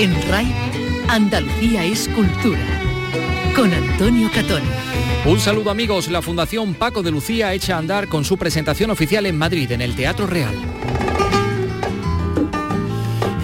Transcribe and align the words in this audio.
En 0.00 0.14
RAI, 0.30 0.46
Andalucía 1.08 1.84
es 1.84 2.06
cultura. 2.10 2.64
Con 3.56 3.74
Antonio 3.74 4.30
Catón. 4.32 4.62
Un 5.26 5.40
saludo 5.40 5.72
amigos, 5.72 6.06
la 6.06 6.22
Fundación 6.22 6.74
Paco 6.74 7.02
de 7.02 7.10
Lucía 7.10 7.52
echa 7.52 7.74
a 7.74 7.78
andar 7.78 8.06
con 8.06 8.24
su 8.24 8.38
presentación 8.38 8.92
oficial 8.92 9.26
en 9.26 9.36
Madrid, 9.36 9.72
en 9.72 9.80
el 9.80 9.96
Teatro 9.96 10.28
Real. 10.28 10.54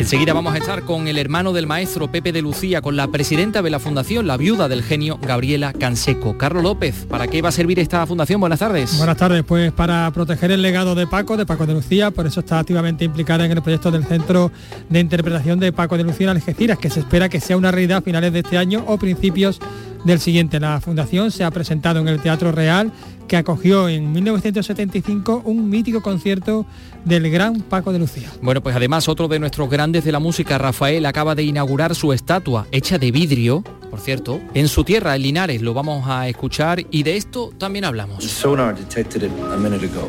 Enseguida 0.05 0.35
vamos 0.35 0.53
a 0.53 0.59
estar 0.59 0.83
con 0.83 1.09
el 1.09 1.17
hermano 1.17 1.55
del 1.55 1.67
maestro 1.67 2.13
Pepe 2.13 2.31
de 2.31 2.43
Lucía, 2.43 2.83
con 2.83 2.95
la 2.95 3.09
presidenta 3.09 3.63
de 3.63 3.71
la 3.71 3.79
fundación, 3.79 4.27
la 4.27 4.37
viuda 4.37 4.69
del 4.69 4.83
genio 4.83 5.19
Gabriela 5.19 5.73
Canseco. 5.73 6.37
Carlos 6.37 6.63
López, 6.63 7.07
¿para 7.09 7.27
qué 7.27 7.41
va 7.41 7.49
a 7.49 7.53
servir 7.53 7.79
esta 7.79 8.07
fundación? 8.07 8.39
Buenas 8.39 8.59
tardes. 8.59 8.99
Buenas 8.99 9.17
tardes, 9.17 9.43
pues 9.45 9.73
para 9.73 10.11
proteger 10.13 10.51
el 10.51 10.61
legado 10.61 10.95
de 10.95 11.07
Paco, 11.07 11.39
de 11.39 11.47
Paco 11.47 11.65
de 11.65 11.73
Lucía, 11.73 12.11
por 12.11 12.27
eso 12.27 12.41
está 12.41 12.59
activamente 12.59 13.07
implicada 13.07 13.47
en 13.47 13.53
el 13.53 13.63
proyecto 13.63 13.91
del 13.91 14.05
Centro 14.05 14.53
de 14.91 15.01
Interpretación 15.01 15.59
de 15.59 15.73
Paco 15.73 15.97
de 15.97 16.05
Lucía 16.05 16.27
en 16.27 16.37
Algeciras, 16.37 16.77
que 16.77 16.91
se 16.91 17.01
espera 17.01 17.31
que 17.31 17.41
sea 17.41 17.57
una 17.57 17.71
realidad 17.71 17.97
a 17.97 18.03
finales 18.03 18.31
de 18.35 18.41
este 18.41 18.59
año 18.59 18.85
o 18.87 18.99
principios 18.99 19.59
del 20.05 20.21
siguiente. 20.21 20.61
La 20.61 20.83
fundación 20.83 21.31
se 21.31 21.45
ha 21.45 21.51
presentado 21.51 22.01
en 22.01 22.09
el 22.09 22.21
Teatro 22.21 22.53
Real 22.53 22.93
que 23.29 23.37
acogió 23.37 23.89
en 23.89 24.13
1975 24.13 25.43
un 25.45 25.69
mítico 25.69 26.03
concierto 26.03 26.67
del 27.05 27.31
gran 27.31 27.61
Paco 27.61 27.93
de 27.93 27.99
Lucía. 27.99 28.31
Bueno, 28.43 28.63
pues 28.63 28.77
además 28.77 29.09
otro 29.09 29.29
de 29.29 29.39
nuestros 29.39 29.69
grandes 29.71 30.05
de 30.05 30.13
la 30.13 30.19
música, 30.19 30.59
Rafael, 30.59 31.07
acaba 31.07 31.35
de 31.35 31.43
inaugurar 31.43 31.95
su 31.95 32.13
estatua 32.13 32.67
hecha 32.73 32.99
de 32.99 33.11
vidrio, 33.11 33.63
por 33.91 34.01
cierto, 34.01 34.41
en 34.55 34.69
su 34.69 34.85
tierra, 34.85 35.17
en 35.17 35.23
Linares. 35.23 35.63
Lo 35.63 35.75
vamos 35.75 36.05
a 36.09 36.29
escuchar 36.29 36.85
y 36.91 37.03
de 37.03 37.17
esto 37.17 37.51
también 37.59 37.85
hablamos. 37.85 38.25
Sonar 38.25 38.77
detected 38.77 39.23
it 39.23 39.33
a 39.53 39.57
minute 39.57 39.85
ago. 39.85 40.09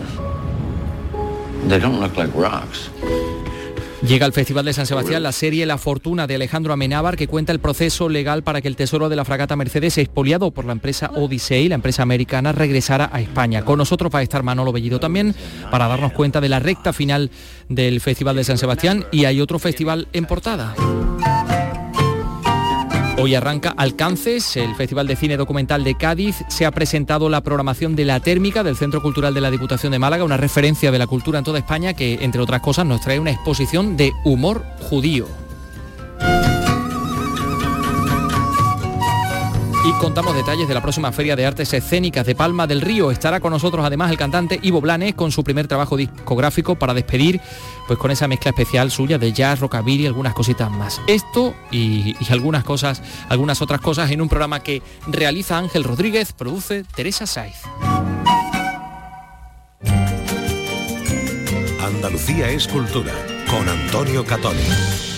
They 1.68 1.80
don't 1.80 2.00
look 2.00 2.16
like 2.16 2.32
rocks. 2.38 2.92
Llega 4.08 4.28
al 4.28 4.34
Festival 4.34 4.66
de 4.66 4.74
San 4.74 4.86
Sebastián 4.86 5.24
la 5.24 5.32
serie 5.32 5.66
La 5.66 5.80
Fortuna 5.80 6.28
de 6.28 6.36
Alejandro 6.36 6.74
Amenábar 6.74 7.18
que 7.18 7.28
cuenta 7.28 7.52
el 7.52 7.60
proceso 7.60 8.08
legal 8.08 8.44
para 8.44 8.62
que 8.62 8.68
el 8.68 8.76
tesoro 8.76 9.10
de 9.10 9.16
la 9.16 9.26
fragata 9.26 9.56
Mercedes, 9.56 9.98
expoliado 9.98 10.52
por 10.52 10.66
la 10.66 10.74
empresa 10.74 11.10
Odyssey, 11.16 11.70
la 11.70 11.76
empresa 11.76 12.04
americana, 12.04 12.52
regresara 12.52 13.10
a 13.12 13.20
España. 13.20 13.66
Con 13.66 13.80
nosotros 13.80 14.14
va 14.14 14.20
a 14.20 14.24
estar 14.24 14.44
Manolo 14.44 14.72
Bellido 14.72 15.00
también 15.00 15.34
para 15.72 15.88
darnos 15.88 16.12
cuenta 16.12 16.40
de 16.40 16.50
la 16.50 16.60
recta 16.60 16.94
final 16.94 17.32
del 17.68 18.00
Festival 18.00 18.36
de 18.36 18.44
San 18.44 18.60
Sebastián 18.60 19.06
y 19.12 19.26
hay 19.26 19.42
otro 19.42 19.58
festival 19.58 20.08
en 20.14 20.26
portada. 20.26 20.76
Hoy 23.18 23.34
arranca 23.34 23.74
Alcances, 23.78 24.58
el 24.58 24.76
Festival 24.76 25.08
de 25.08 25.16
Cine 25.16 25.38
Documental 25.38 25.86
de 25.86 25.96
Cádiz. 25.96 26.44
Se 26.50 26.66
ha 26.66 26.72
presentado 26.72 27.30
la 27.30 27.40
programación 27.40 27.96
de 27.96 28.04
La 28.04 28.20
Térmica 28.20 28.62
del 28.62 28.76
Centro 28.76 29.02
Cultural 29.02 29.34
de 29.34 29.40
la 29.40 29.52
Diputación 29.52 29.94
de 29.94 30.00
Málaga, 30.00 30.26
una 30.26 30.36
referencia 30.36 30.92
de 30.92 31.00
la 31.00 31.08
cultura 31.08 31.40
en 31.40 31.46
toda 31.46 31.60
España 31.60 31.94
que, 31.94 32.16
entre 32.22 32.42
otras 32.42 32.60
cosas, 32.60 32.86
nos 32.86 33.00
trae 33.00 33.18
una 33.18 33.32
exposición 33.32 33.96
de 33.96 34.12
humor 34.26 34.66
judío. 34.82 35.45
Y 39.88 39.94
contamos 40.00 40.34
detalles 40.34 40.68
de 40.68 40.74
la 40.74 40.82
próxima 40.82 41.12
Feria 41.12 41.36
de 41.36 41.46
Artes 41.46 41.72
Escénicas 41.72 42.26
de 42.26 42.34
Palma 42.34 42.66
del 42.66 42.82
Río. 42.82 43.12
Estará 43.12 43.40
con 43.40 43.52
nosotros 43.52 43.86
además 43.86 44.10
el 44.10 44.18
cantante 44.18 44.60
Ivo 44.64 44.82
Blanes 44.82 45.14
con 45.14 45.32
su 45.32 45.44
primer 45.44 45.68
trabajo 45.68 45.96
discográfico 45.96 46.74
para 46.74 46.96
despedir, 46.96 47.40
pues 47.86 48.00
con 48.00 48.10
esa 48.10 48.28
mezcla 48.28 48.50
especial 48.50 48.90
suya 48.90 49.20
de 49.20 49.32
jazz, 49.32 49.60
rockabilly 49.60 50.04
y 50.04 50.08
algunas 50.08 50.34
cositas 50.34 50.72
más. 50.72 51.00
Esto 51.06 51.54
y, 51.72 52.16
algunas 52.32 52.64
cosas, 52.64 53.04
algunas 53.30 53.62
otras 53.62 53.80
cosas 53.80 54.10
en 54.10 54.22
un 54.22 54.28
programa 54.28 54.62
que 54.62 54.82
realiza 55.06 55.60
Ángel 55.60 55.84
Rodríguez, 55.84 56.34
produce 56.34 56.84
Teresa 56.96 57.28
Saiz. 57.28 57.62
Andalucía 61.80 62.50
es 62.50 62.68
cultura 62.68 63.14
con 63.52 63.70
Antonio 63.70 64.26
Catoni. 64.26 65.15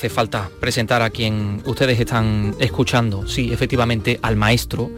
Hace 0.00 0.08
falta 0.08 0.48
presentar 0.58 1.02
a 1.02 1.10
quien 1.10 1.60
ustedes 1.66 2.00
están 2.00 2.54
escuchando, 2.58 3.26
sí, 3.26 3.52
efectivamente, 3.52 4.18
al 4.22 4.34
maestro, 4.34 4.90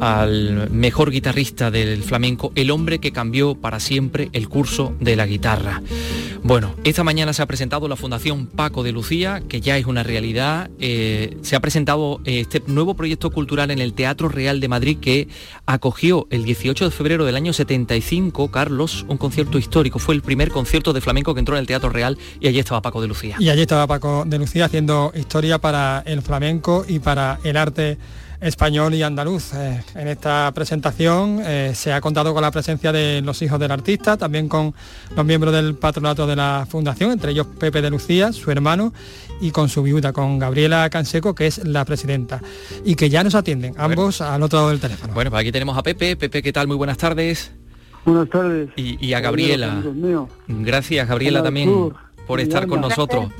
al 0.00 0.72
mejor 0.72 1.12
guitarrista 1.12 1.70
del 1.70 2.02
flamenco, 2.02 2.50
el 2.56 2.72
hombre 2.72 2.98
que 2.98 3.12
cambió 3.12 3.54
para 3.54 3.78
siempre 3.78 4.30
el 4.32 4.48
curso 4.48 4.92
de 4.98 5.14
la 5.14 5.26
guitarra. 5.26 5.80
Bueno, 6.46 6.74
esta 6.84 7.02
mañana 7.04 7.32
se 7.32 7.40
ha 7.40 7.46
presentado 7.46 7.88
la 7.88 7.96
Fundación 7.96 8.46
Paco 8.46 8.82
de 8.82 8.92
Lucía, 8.92 9.42
que 9.48 9.62
ya 9.62 9.78
es 9.78 9.86
una 9.86 10.02
realidad. 10.02 10.68
Eh, 10.78 11.38
se 11.40 11.56
ha 11.56 11.60
presentado 11.60 12.20
este 12.26 12.62
nuevo 12.66 12.92
proyecto 12.92 13.30
cultural 13.30 13.70
en 13.70 13.78
el 13.78 13.94
Teatro 13.94 14.28
Real 14.28 14.60
de 14.60 14.68
Madrid 14.68 14.98
que 15.00 15.26
acogió 15.64 16.26
el 16.28 16.44
18 16.44 16.84
de 16.84 16.90
febrero 16.90 17.24
del 17.24 17.36
año 17.36 17.54
75, 17.54 18.50
Carlos, 18.50 19.06
un 19.08 19.16
concierto 19.16 19.56
histórico. 19.56 19.98
Fue 19.98 20.14
el 20.14 20.20
primer 20.20 20.50
concierto 20.50 20.92
de 20.92 21.00
flamenco 21.00 21.32
que 21.32 21.40
entró 21.40 21.56
en 21.56 21.60
el 21.60 21.66
Teatro 21.66 21.88
Real 21.88 22.18
y 22.40 22.46
allí 22.46 22.58
estaba 22.58 22.82
Paco 22.82 23.00
de 23.00 23.08
Lucía. 23.08 23.36
Y 23.38 23.48
allí 23.48 23.62
estaba 23.62 23.86
Paco 23.86 24.24
de 24.26 24.38
Lucía 24.38 24.66
haciendo 24.66 25.12
historia 25.14 25.58
para 25.58 26.02
el 26.04 26.20
flamenco 26.20 26.84
y 26.86 26.98
para 26.98 27.40
el 27.42 27.56
arte 27.56 27.96
español 28.40 28.94
y 28.94 29.02
andaluz. 29.02 29.52
Eh, 29.54 29.82
en 29.94 30.08
esta 30.08 30.50
presentación 30.54 31.40
eh, 31.44 31.72
se 31.74 31.92
ha 31.92 32.00
contado 32.00 32.32
con 32.34 32.42
la 32.42 32.50
presencia 32.50 32.92
de 32.92 33.22
los 33.22 33.40
hijos 33.42 33.58
del 33.58 33.70
artista, 33.70 34.16
también 34.16 34.48
con 34.48 34.74
los 35.16 35.24
miembros 35.24 35.52
del 35.52 35.74
patronato 35.74 36.26
de 36.26 36.36
la 36.36 36.66
fundación, 36.68 37.10
entre 37.12 37.32
ellos 37.32 37.46
Pepe 37.58 37.82
de 37.82 37.90
Lucía, 37.90 38.32
su 38.32 38.50
hermano, 38.50 38.92
y 39.40 39.50
con 39.50 39.68
su 39.68 39.82
viuda, 39.82 40.12
con 40.12 40.38
Gabriela 40.38 40.88
Canseco, 40.90 41.34
que 41.34 41.46
es 41.46 41.64
la 41.64 41.84
presidenta, 41.84 42.40
y 42.84 42.94
que 42.94 43.10
ya 43.10 43.24
nos 43.24 43.34
atienden, 43.34 43.74
ambos 43.76 44.20
al 44.20 44.42
otro 44.42 44.58
lado 44.58 44.70
del 44.70 44.80
teléfono. 44.80 45.14
Bueno, 45.14 45.30
pues 45.30 45.40
aquí 45.40 45.52
tenemos 45.52 45.76
a 45.76 45.82
Pepe. 45.82 46.16
Pepe, 46.16 46.42
¿qué 46.42 46.52
tal? 46.52 46.66
Muy 46.66 46.76
buenas 46.76 46.98
tardes. 46.98 47.52
Buenas 48.04 48.28
tardes. 48.28 48.68
Y, 48.76 49.04
y 49.04 49.14
a 49.14 49.20
Gabriela. 49.20 49.82
Gracias, 50.46 51.08
Gabriela, 51.08 51.42
también 51.42 51.92
por 52.26 52.40
estar 52.40 52.66
con 52.66 52.80
nosotros. 52.80 53.30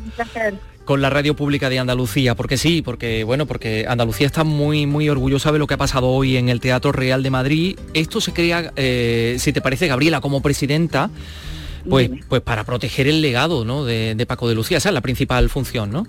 Con 0.85 1.01
la 1.01 1.11
radio 1.11 1.35
pública 1.35 1.71
de 1.71 1.79
Andalucía, 1.79 2.35
porque 2.35 2.57
sí, 2.57 2.83
porque 2.83 3.25
bueno, 3.25 3.47
porque 3.47 3.87
Andalucía 3.89 4.27
está 4.27 4.45
muy 4.45 4.87
muy 4.87 5.09
orgullosa 5.09 5.51
de 5.53 5.59
lo 5.59 5.67
que 5.67 5.75
ha 5.75 5.79
pasado 5.79 6.09
hoy 6.09 6.37
en 6.37 6.49
el 6.49 6.61
Teatro 6.61 6.93
Real 6.93 7.23
de 7.23 7.31
Madrid. 7.31 7.79
Esto 7.95 8.21
se 8.21 8.33
crea, 8.33 8.73
eh, 8.77 9.37
si 9.39 9.53
te 9.53 9.61
parece, 9.61 9.89
Gabriela, 9.89 10.21
como 10.21 10.43
presidenta, 10.43 11.11
pues, 11.89 12.11
pues 12.29 12.43
para 12.43 12.65
proteger 12.65 13.09
el 13.09 13.21
legado 13.21 13.65
¿no? 13.65 13.85
de, 13.85 14.15
de 14.15 14.27
Paco 14.27 14.49
de 14.49 14.55
Lucía, 14.55 14.79
esa 14.79 14.91
es 14.91 14.95
la 14.95 15.01
principal 15.01 15.49
función, 15.49 15.91
¿no? 15.91 16.07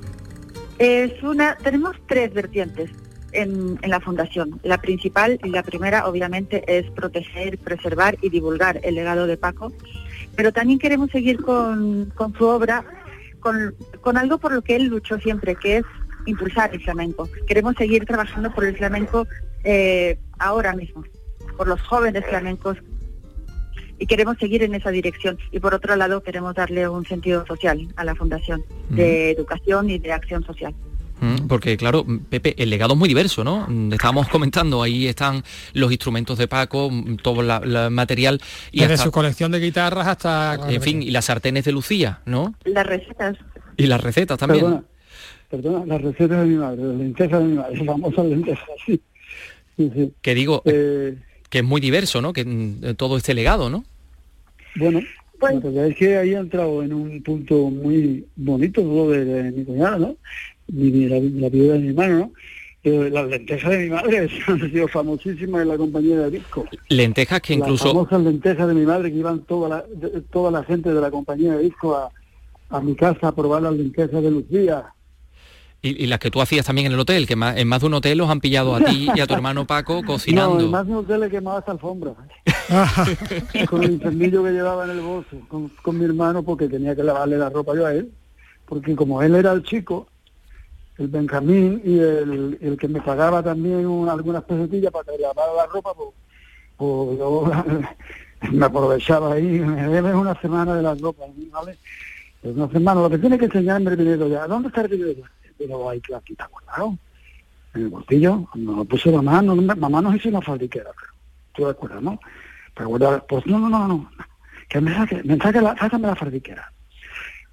Es 0.77 1.23
una, 1.23 1.55
tenemos 1.57 1.95
tres 2.07 2.33
vertientes 2.33 2.89
en, 3.31 3.79
en 3.81 3.89
la 3.89 3.99
fundación. 4.01 4.59
La 4.63 4.81
principal 4.81 5.39
y 5.43 5.49
la 5.49 5.63
primera, 5.63 6.07
obviamente, 6.07 6.63
es 6.67 6.89
proteger, 6.91 7.57
preservar 7.57 8.17
y 8.21 8.29
divulgar 8.29 8.79
el 8.83 8.95
legado 8.95 9.25
de 9.27 9.37
Paco, 9.37 9.71
pero 10.35 10.51
también 10.51 10.79
queremos 10.79 11.11
seguir 11.11 11.41
con, 11.41 12.11
con 12.15 12.33
su 12.37 12.45
obra, 12.45 12.83
con, 13.45 13.75
con 14.01 14.17
algo 14.17 14.39
por 14.39 14.51
lo 14.51 14.63
que 14.63 14.75
él 14.75 14.85
luchó 14.85 15.19
siempre, 15.19 15.55
que 15.55 15.77
es 15.77 15.83
impulsar 16.25 16.73
el 16.73 16.81
flamenco. 16.81 17.29
Queremos 17.45 17.75
seguir 17.75 18.03
trabajando 18.03 18.51
por 18.51 18.65
el 18.65 18.75
flamenco 18.75 19.27
eh, 19.63 20.17
ahora 20.39 20.73
mismo, 20.73 21.03
por 21.55 21.67
los 21.67 21.79
jóvenes 21.81 22.25
flamencos 22.25 22.75
y 23.99 24.07
queremos 24.07 24.39
seguir 24.39 24.63
en 24.63 24.73
esa 24.73 24.89
dirección. 24.89 25.37
Y 25.51 25.59
por 25.59 25.75
otro 25.75 25.95
lado, 25.95 26.23
queremos 26.23 26.55
darle 26.55 26.89
un 26.89 27.05
sentido 27.05 27.45
social 27.45 27.87
a 27.95 28.03
la 28.03 28.15
fundación 28.15 28.65
de 28.89 29.29
educación 29.29 29.91
y 29.91 29.99
de 29.99 30.11
acción 30.11 30.43
social. 30.43 30.73
Mm, 31.21 31.47
Porque 31.47 31.77
claro, 31.77 32.05
Pepe, 32.29 32.55
el 32.61 32.69
legado 32.69 32.93
es 32.93 32.99
muy 32.99 33.07
diverso, 33.07 33.43
¿no? 33.43 33.65
Mm, 33.67 33.93
Estábamos 33.93 34.27
comentando, 34.27 34.83
ahí 34.83 35.07
están 35.07 35.43
los 35.73 35.91
instrumentos 35.91 36.37
de 36.37 36.47
Paco, 36.47 36.89
mm, 36.91 37.17
todo 37.17 37.41
la- 37.41 37.61
la 37.61 37.89
material 37.89 38.41
y 38.71 38.81
Desde 38.81 38.95
hasta- 38.95 39.05
su 39.05 39.11
colección 39.11 39.51
de 39.51 39.59
guitarras 39.59 40.07
hasta... 40.07 40.59
en 40.69 40.81
fin, 40.81 41.01
y 41.01 41.11
las 41.11 41.25
sartenes 41.25 41.63
de 41.65 41.71
Lucía, 41.71 42.19
¿no? 42.25 42.53
Las 42.65 42.85
recetas. 42.85 43.37
Y 43.77 43.87
las 43.87 44.01
recetas 44.03 44.37
también. 44.37 44.61
Perdona, 44.65 44.83
perdona, 45.49 45.85
las 45.85 46.01
recetas 46.01 46.39
de 46.41 46.45
mi 46.45 46.55
madre, 46.55 46.83
las 46.83 46.95
lentejas 46.97 47.39
de 47.39 47.45
mi 47.45 47.55
madre, 47.55 47.77
las 47.77 47.85
famosas 47.85 48.25
lentejas, 48.25 48.69
sí. 48.85 49.01
Sí, 49.77 49.91
sí. 49.93 50.13
Que 50.21 50.35
digo, 50.35 50.61
Eh, 50.65 51.17
que 51.49 51.59
es 51.59 51.63
muy 51.63 51.79
diverso, 51.81 52.21
¿no? 52.21 52.33
Que 52.33 52.43
todo 52.97 53.15
este 53.17 53.33
legado, 53.33 53.69
¿no? 53.69 53.85
bueno, 54.77 54.99
Pues- 55.39 55.53
la 55.55 55.59
verdad 55.59 55.87
es 55.87 55.95
que 55.97 56.17
ahí 56.17 56.33
ha 56.33 56.39
entrado 56.39 56.81
en 56.83 56.93
un 56.93 57.21
punto 57.23 57.69
muy 57.69 58.25
bonito 58.35 58.81
lo 58.81 59.09
de, 59.09 59.25
de 59.25 59.51
mi 59.51 59.63
cuñada, 59.65 59.97
¿no? 59.97 60.15
Mi, 60.67 60.91
mi- 60.91 61.07
la, 61.07 61.19
la 61.19 61.49
viuda 61.49 61.73
de 61.73 61.79
mi 61.79 61.87
hermano, 61.89 62.19
¿no? 62.19 62.31
Pero 62.81 63.09
las 63.09 63.27
lentejas 63.27 63.71
de 63.71 63.77
mi 63.79 63.89
madre 63.89 64.29
han 64.47 64.71
sido 64.71 64.87
famosísimas 64.87 65.61
en 65.63 65.67
la 65.69 65.77
compañía 65.77 66.19
de 66.19 66.31
disco. 66.31 66.65
Lentejas 66.89 67.41
que 67.41 67.53
Las 67.53 67.59
incluso 67.67 67.87
famosas 67.87 68.21
lentejas 68.21 68.67
de 68.67 68.73
mi 68.75 68.85
madre 68.85 69.11
que 69.11 69.17
iban 69.17 69.39
toda 69.41 69.69
la, 69.69 69.85
de- 69.93 70.21
toda 70.21 70.51
la 70.51 70.63
gente 70.63 70.93
de 70.93 71.01
la 71.01 71.09
compañía 71.11 71.53
de 71.55 71.63
disco 71.63 71.95
a, 71.95 72.09
a 72.69 72.81
mi 72.81 72.95
casa 72.95 73.27
a 73.29 73.31
probar 73.35 73.61
las 73.63 73.73
lentejas 73.73 74.21
de 74.21 74.31
Lucía. 74.31 74.85
Y, 75.81 76.07
las 76.07 76.17
que 76.17 76.31
tú 76.31 76.41
hacías 76.41 76.65
también 76.65 76.87
en 76.87 76.93
el 76.93 76.99
hotel, 76.99 77.27
que 77.27 77.33
en 77.33 77.67
más 77.67 77.81
de 77.81 77.85
un 77.85 77.93
hotel 77.93 78.17
los 78.17 78.27
han 78.27 78.39
pillado 78.39 78.73
a 78.73 78.79
ti 78.83 79.07
y 79.15 79.19
a 79.19 79.27
tu 79.27 79.33
hermano 79.35 79.67
Paco 79.67 80.01
cocinando. 80.03 80.55
No, 80.55 80.65
en 80.65 80.71
más 80.71 80.87
de 80.87 80.93
un 80.93 80.97
hotel 80.99 81.21
he 81.23 81.29
quemado 81.29 81.59
esta 81.59 81.73
alfombra. 81.73 82.15
con 83.69 83.83
el 83.83 83.91
incendillo 83.91 84.43
que 84.43 84.51
llevaba 84.51 84.85
en 84.85 84.91
el 84.91 85.01
bolso, 85.01 85.37
con, 85.47 85.99
mi 85.99 86.05
hermano, 86.05 86.41
porque 86.41 86.67
tenía 86.67 86.95
que 86.95 87.03
lavarle 87.03 87.37
la 87.37 87.49
ropa 87.51 87.75
yo 87.75 87.85
a 87.85 87.93
él. 87.93 88.11
Porque 88.65 88.95
como 88.95 89.21
él 89.21 89.35
era 89.35 89.51
el 89.51 89.61
chico, 89.61 90.07
el 90.97 91.07
Benjamín 91.07 91.81
y 91.83 91.99
el, 91.99 92.77
que 92.79 92.87
me 92.87 93.01
pagaba 93.01 93.43
también 93.43 93.85
algunas 94.07 94.43
pesetillas 94.43 94.91
para 94.91 95.11
que 95.11 95.21
lavara 95.21 95.53
la 95.53 95.65
ropa, 95.65 95.93
pues, 95.93 96.09
pues 96.77 97.19
yo 97.19 97.51
me 98.51 98.65
aprovechaba 98.65 99.33
ahí, 99.33 99.59
me 99.59 99.87
debe 99.87 100.13
una 100.13 100.39
semana 100.39 100.75
de 100.75 100.83
la 100.83 100.95
ropa, 100.95 101.25
¿vale? 101.51 101.77
Pues 102.41 102.55
una 102.55 102.69
semana, 102.69 103.01
lo 103.01 103.09
que 103.09 103.17
tiene 103.17 103.37
que 103.37 103.45
enseñarme 103.45 103.91
el 103.91 103.97
dinero 103.97 104.27
ya, 104.27 104.47
¿dónde 104.47 104.69
está 104.69 104.81
el 104.81 104.91
dinero? 104.91 105.23
Pero 105.57 105.89
hay 105.89 105.99
que 105.99 106.15
aquí 106.15 106.33
está 106.33 106.47
guardado, 106.47 106.97
en 107.73 107.81
el 107.81 107.89
bolsillo, 107.89 108.47
no 108.55 108.77
lo 108.77 108.85
puse 108.85 109.11
mamá, 109.11 109.41
no, 109.41 109.55
mamá 109.55 110.01
nos 110.01 110.15
hizo 110.15 110.29
una 110.29 110.41
fabriquera, 110.41 110.91
pero 110.97 111.13
tú 111.53 111.63
te 111.63 111.69
acuerdas, 111.71 112.01
¿no? 112.01 112.19
Para 112.73 112.87
guardar, 112.87 113.25
pues 113.27 113.45
no, 113.47 113.59
no, 113.59 113.69
no, 113.69 113.87
no, 113.87 114.11
que 114.69 114.79
me 114.79 114.93
saque, 114.93 115.21
me 115.23 115.37
saque 115.37 115.61
la, 115.61 115.75
sácame 115.75 116.07
la 116.07 116.15
fabriquera. 116.15 116.71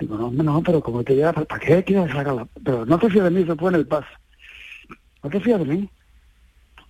Digo, 0.02 0.16
no, 0.16 0.42
no, 0.42 0.62
pero 0.64 0.80
como 0.80 1.04
te 1.04 1.14
lleva, 1.14 1.32
¿para 1.32 1.60
qué 1.60 1.84
quieres 1.84 2.10
sacarla? 2.10 2.44
Pero 2.64 2.84
no 2.84 2.98
te 2.98 3.08
fíes 3.08 3.22
de 3.22 3.30
mí, 3.30 3.44
se 3.44 3.54
fue 3.54 3.70
en 3.70 3.76
el 3.76 3.86
paso. 3.86 4.08
No 5.22 5.30
te 5.30 5.38
fíes 5.38 5.58
de 5.60 5.64
mí. 5.64 5.88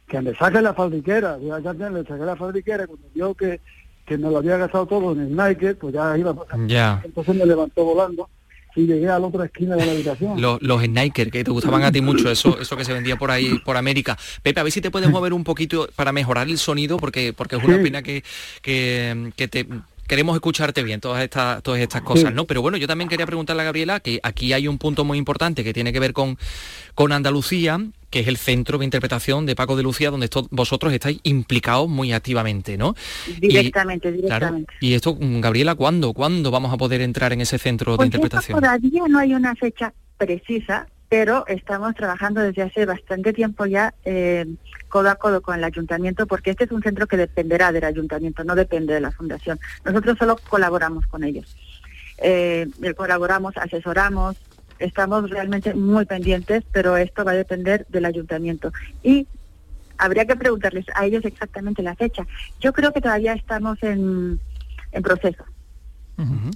Que 0.09 0.23
me 0.23 0.35
saque 0.35 0.63
la 0.63 0.73
fabriquera. 0.73 1.39
Ya, 1.39 1.61
ya 1.61 1.91
le 1.91 2.05
saqué 2.05 2.25
la 2.25 2.37
cuando 2.37 3.09
vio 3.15 3.35
que, 3.35 3.61
que 4.07 4.17
me 4.17 4.31
lo 4.31 4.39
había 4.39 4.57
gastado 4.57 4.87
todo 4.87 5.13
en 5.13 5.21
el 5.21 5.37
Nike, 5.37 5.75
pues 5.75 5.93
ya 5.93 6.17
iba. 6.17 6.35
Ya. 6.67 7.03
Entonces 7.05 7.35
me 7.35 7.45
levantó 7.45 7.85
volando 7.85 8.31
y 8.75 8.87
llegué 8.87 9.11
a 9.11 9.19
la 9.19 9.27
otra 9.27 9.45
esquina 9.45 9.77
de 9.77 9.85
la 9.85 9.93
habitación. 9.93 10.41
Los, 10.41 10.63
los 10.63 10.89
Nike, 10.89 11.31
que 11.31 11.45
te 11.45 11.51
gustaban 11.51 11.83
a 11.83 11.93
ti 11.93 12.01
mucho, 12.01 12.31
eso, 12.31 12.59
eso 12.59 12.77
que 12.79 12.87
se 12.87 12.95
vendía 12.95 13.17
por 13.17 13.31
ahí, 13.31 13.59
por 13.59 13.77
América. 13.77 14.17
Pepe, 14.43 14.59
a 14.59 14.63
ver 14.63 14.73
si 14.73 14.81
te 14.81 14.91
puedes 14.91 15.11
mover 15.11 15.35
un 15.35 15.45
poquito 15.45 15.87
para 15.97 16.13
mejorar 16.13 16.49
el 16.49 16.57
sonido, 16.57 16.97
porque, 16.97 17.35
porque 17.35 17.57
es 17.57 17.65
una 17.65 17.77
pena 17.83 18.03
que, 18.03 18.25
que, 18.63 19.33
que 19.37 19.49
te 19.49 19.67
queremos 20.13 20.35
escucharte 20.35 20.83
bien 20.83 21.01
todas 21.01 21.25
estas 21.25 21.63
todas 21.63 21.81
estas 21.81 22.03
cosas, 22.03 22.35
¿no? 22.35 22.45
Pero 22.45 22.61
bueno, 22.61 22.77
yo 22.77 22.87
también 22.87 23.09
quería 23.09 23.25
preguntarle 23.25 23.63
a 23.63 23.65
Gabriela 23.65 23.99
que 23.99 24.21
aquí 24.23 24.53
hay 24.53 24.69
un 24.69 24.77
punto 24.77 25.07
muy 25.07 25.17
importante 25.17 25.65
que 25.65 25.73
tiene 25.73 25.91
que 25.91 26.01
ver 26.01 26.13
con, 26.13 26.37
con 26.95 27.13
Andalucía, 27.13 27.81
que 28.11 28.21
es 28.21 28.29
el 28.29 28.37
centro 28.37 28.77
de 28.77 28.85
interpretación 28.85 29.47
de 29.47 29.57
Paco 29.57 29.75
de 29.75 29.83
Lucía, 29.83 30.11
donde 30.11 30.29
vosotros 30.51 30.93
estáis 30.93 31.19
implicados 31.23 31.89
muy 31.89 32.13
activamente, 32.13 32.77
¿no? 32.77 32.95
Directamente, 33.41 34.13
directamente. 34.13 34.75
y 34.83 34.93
esto, 34.93 35.17
mm, 35.19 35.41
Gabriela, 35.41 35.77
¿cuándo? 35.77 36.13
¿Cuándo 36.13 36.51
vamos 36.51 36.75
a 36.75 36.77
poder 36.77 37.01
entrar 37.01 37.33
en 37.33 37.41
ese 37.41 37.57
centro 37.57 37.93
de 37.93 37.97
pues 37.97 38.09
interpretación? 38.09 38.61
Todavía 38.61 39.05
no 39.09 39.19
hay 39.19 39.33
una 39.33 39.55
fecha 39.55 39.95
precisa, 40.19 40.89
pero 41.13 41.45
estamos 41.47 41.95
trabajando 41.95 42.41
desde 42.41 42.63
hace 42.63 42.87
bastante 42.87 43.35
tiempo 43.35 43.67
ya 43.67 43.93
eh, 44.07 44.47
codo 44.89 45.11
a 45.11 45.17
codo 45.17 45.43
con 45.43 45.55
el 45.55 45.63
ayuntamiento, 45.63 46.27
porque 46.27 46.53
este 46.53 46.65
es 46.65 46.73
un 46.73 46.83
centro 46.83 47.07
que 47.07 47.19
dependerá 47.19 47.71
del 47.71 47.85
ayuntamiento, 47.85 48.45
no 48.45 48.55
depende 48.55 48.95
de 48.95 49.01
la 49.03 49.11
fundación. 49.11 49.61
Nosotros 49.85 50.17
solo 50.17 50.39
colaboramos 50.49 51.07
con 51.09 51.23
ellos. 51.23 51.55
Eh, 52.17 52.67
colaboramos, 52.97 53.59
asesoramos, 53.59 54.39
estamos 54.79 55.29
realmente 55.29 55.75
muy 55.75 56.07
pendientes, 56.07 56.65
pero 56.73 56.97
esto 56.97 57.27
va 57.27 57.33
a 57.33 57.35
depender 57.35 57.85
del 57.91 58.07
ayuntamiento. 58.07 58.73
Y 59.03 59.27
habría 59.99 60.25
que 60.25 60.37
preguntarles 60.37 60.87
a 60.95 61.05
ellos 61.05 61.27
exactamente 61.27 61.83
la 61.83 61.95
fecha. 61.95 62.27
Yo 62.59 62.73
creo 62.73 62.91
que 62.91 63.03
todavía 63.03 63.35
estamos 63.35 63.77
en, 63.83 64.41
proceso, 65.03 65.45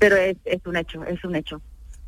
pero 0.00 0.16
es, 0.16 0.38
es 0.46 0.64
un 0.64 0.76
hecho, 0.76 1.04
es 1.04 1.22
un 1.24 1.36
hecho 1.36 1.60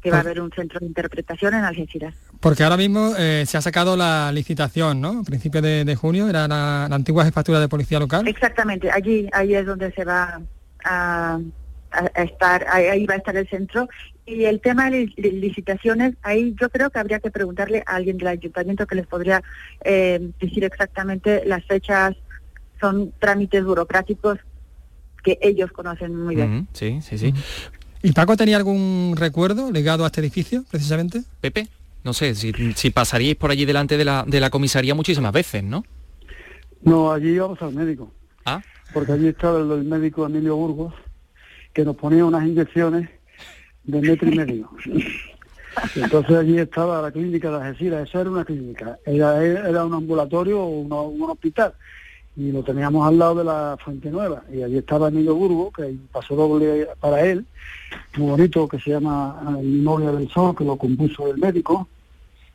que 0.03 0.11
va 0.11 0.19
a 0.19 0.21
haber 0.21 0.41
un 0.41 0.51
centro 0.53 0.81
de 0.81 0.87
interpretación 0.87 1.55
en 1.55 1.65
Algeciras. 1.65 2.15
Porque 2.41 2.63
ahora 2.63 2.77
mismo 2.77 3.15
eh, 3.19 3.45
se 3.47 3.57
ha 3.57 3.61
sacado 3.61 3.97
la 3.97 4.31
licitación, 4.33 5.01
¿no? 5.01 5.21
A 5.21 5.23
principios 5.25 5.63
de, 5.63 5.97
junio, 5.97 6.29
era 6.29 6.47
la, 6.47 6.85
antigua 6.85 7.25
jefatura 7.25 7.61
de 7.61 7.69
policía 7.69 7.99
local. 7.99 8.27
Exactamente, 8.29 8.91
allí, 8.91 9.29
ahí 9.33 9.55
es 9.55 9.67
donde 9.67 9.91
se 9.93 10.05
va 10.05 10.41
a, 10.85 11.41
estar, 12.15 12.67
ahí 12.69 13.07
va 13.07 13.15
a 13.15 13.17
estar 13.19 13.37
el 13.37 13.49
centro. 13.49 13.89
Y 14.25 14.45
el 14.45 14.61
tema 14.61 14.91
de 14.91 15.11
licitaciones, 15.17 16.15
ahí 16.23 16.55
yo 16.61 16.69
creo 16.69 16.91
que 16.91 16.99
habría 16.99 17.19
que 17.19 17.31
preguntarle 17.31 17.83
a 17.87 17.97
alguien 17.97 18.19
del 18.19 18.29
ayuntamiento 18.29 18.87
que 18.87 18.95
les 18.95 19.07
podría 19.07 19.43
eh, 19.83 20.31
decir 20.39 20.65
exactamente 20.65 21.45
las 21.47 21.65
fechas, 21.65 22.15
son 22.79 23.13
trámites 23.19 23.65
burocráticos 23.65 24.39
que 25.25 25.39
ellos 25.43 25.73
conocen 25.73 26.15
muy 26.15 26.37
bien. 26.37 26.69
sí, 26.73 27.01
sí, 27.03 27.19
sí. 27.19 27.35
¿Y 28.03 28.13
Paco 28.13 28.37
tenía 28.37 28.57
algún 28.57 29.15
recuerdo 29.17 29.73
ligado 29.73 30.05
a 30.05 30.07
este 30.07 30.21
edificio, 30.21 30.65
precisamente? 30.71 31.23
Pepe, 31.41 31.69
no 32.05 32.13
sé, 32.13 32.35
si, 32.35 32.91
pasaríais 32.91 33.37
por 33.37 33.51
allí 33.51 33.65
delante 33.65 33.97
de 33.97 34.05
la, 34.05 34.25
de 34.27 34.41
la 34.41 34.51
comisaría 34.51 34.95
muchísimas 34.95 35.33
veces, 35.33 35.65
¿no? 35.65 35.85
No, 36.83 37.13
allí 37.13 37.31
íbamos 37.31 37.61
al 37.61 37.75
médico. 37.75 38.13
Ah. 38.45 38.63
Porque 38.93 39.13
allí 39.13 39.29
estaba 39.29 39.59
el, 39.59 39.85
médico 39.85 40.27
Emilio 40.27 40.57
Burgos, 40.57 40.95
que 41.73 41.85
nos 41.85 41.97
ponía 41.97 42.25
unas 42.25 42.47
inyecciones 42.47 43.11
de 43.85 44.01
metro 44.01 44.29
y 44.31 44.37
medio. 44.37 44.71
Entonces 45.97 46.37
allí 46.37 46.59
estaba 46.59 47.03
la 47.03 47.11
clínica 47.11 47.51
de 47.51 47.57
Algeciras, 47.57 48.09
esa 48.09 48.21
era 48.21 48.31
una 48.31 48.45
clínica, 48.45 48.99
era, 49.05 49.45
era 49.45 49.85
un 49.85 49.95
ambulatorio 49.95 50.61
o 50.61 51.09
un 51.09 51.31
hospital 51.31 51.75
y 52.39 52.53
lo 52.53 52.63
teníamos 52.63 53.07
al 53.07 53.19
lado 53.19 53.35
de 53.35 53.45
la 53.45 53.77
Fuente 53.85 54.13
Nueva 54.13 54.45
y 54.53 54.63
allí 54.63 54.79
estaba 54.79 55.09
Emilio 55.09 55.35
Burgo, 55.35 55.73
que 55.73 55.97
pasó 56.13 56.37
doble 56.37 56.87
para 57.01 57.25
él, 57.25 57.45
muy 58.17 58.31
bonito, 58.31 58.69
que 58.69 58.79
se 58.79 58.91
llama 58.91 59.59
Memoria 59.61 60.13
del 60.13 60.31
Sol, 60.31 60.55
que 60.57 60.63
lo 60.63 60.77
compuso 60.77 61.27
el 61.27 61.39
médico, 61.39 61.89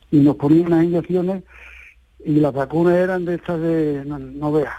y 0.10 0.20
nos 0.20 0.38
ponía 0.38 0.66
unas 0.66 0.86
inyecciones 0.86 1.44
y 2.24 2.36
las 2.36 2.54
vacunas 2.54 2.96
eran 2.96 3.26
de 3.26 3.36
estas 3.36 3.60
de 3.60 4.06
no, 4.06 4.54
veas. 4.54 4.74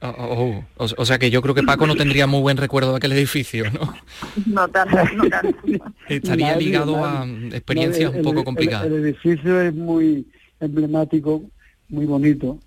Oh, 0.00 0.08
oh, 0.08 0.64
oh. 0.76 0.86
O, 0.96 1.04
sea 1.04 1.20
que 1.20 1.30
yo 1.30 1.40
creo 1.40 1.54
que 1.54 1.62
Paco 1.62 1.86
no 1.86 1.94
tendría 1.94 2.26
muy 2.26 2.40
buen 2.40 2.56
recuerdo 2.56 2.90
de 2.90 2.96
aquel 2.96 3.12
edificio, 3.12 3.70
¿no? 3.70 3.94
No 4.46 4.66
tanto, 4.66 4.96
no 5.14 5.28
tanto. 5.28 5.56
Estaría 6.08 6.56
ligado 6.56 7.04
a 7.04 7.24
experiencias 7.52 8.12
un 8.12 8.22
poco 8.22 8.42
complicadas. 8.42 8.88
el 8.88 9.04
edificio 9.04 9.60
es 9.60 9.72
muy 9.72 10.26
emblemático, 10.58 11.44
muy 11.88 12.06
bonito, 12.06 12.58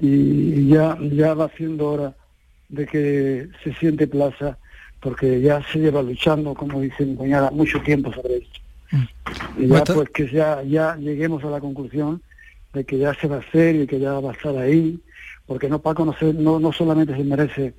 y 0.00 0.68
ya, 0.68 0.96
ya 1.00 1.34
va 1.34 1.50
siendo 1.56 1.90
hora 1.90 2.14
de 2.68 2.86
que 2.86 3.48
se 3.62 3.74
siente 3.74 4.06
plaza, 4.06 4.58
porque 5.00 5.40
ya 5.40 5.62
se 5.72 5.78
lleva 5.78 6.02
luchando, 6.02 6.54
como 6.54 6.80
dice 6.80 7.04
mi 7.04 7.16
cuñada, 7.16 7.50
mucho 7.50 7.80
tiempo 7.82 8.12
sobre 8.12 8.38
esto. 8.38 8.60
Mm. 8.92 9.62
Y 9.62 9.66
ya 9.68 9.84
pues 9.84 10.10
que 10.10 10.28
ya, 10.30 10.62
ya 10.62 10.96
lleguemos 10.96 11.44
a 11.44 11.50
la 11.50 11.60
conclusión 11.60 12.22
de 12.72 12.84
que 12.84 12.98
ya 12.98 13.14
se 13.14 13.28
va 13.28 13.36
a 13.36 13.40
hacer 13.40 13.76
y 13.76 13.86
que 13.86 13.98
ya 13.98 14.18
va 14.20 14.30
a 14.30 14.34
estar 14.34 14.56
ahí, 14.56 14.98
porque 15.46 15.68
no 15.68 15.80
Paco 15.80 16.04
no, 16.04 16.14
no, 16.34 16.60
no 16.60 16.72
solamente 16.72 17.16
se 17.16 17.24
merece 17.24 17.74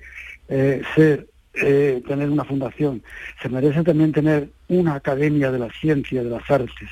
eh, 0.50 0.82
ser 0.96 1.28
eh, 1.54 2.02
tener 2.08 2.30
una 2.30 2.44
fundación, 2.44 3.01
se 3.42 3.50
merece 3.50 3.84
también 3.84 4.12
tener 4.12 4.50
una 4.68 4.96
academia 4.96 5.51
de 5.51 5.60
la 5.60 5.70
ciencia, 5.72 6.24
de 6.24 6.30
las 6.30 6.50
artes, 6.50 6.90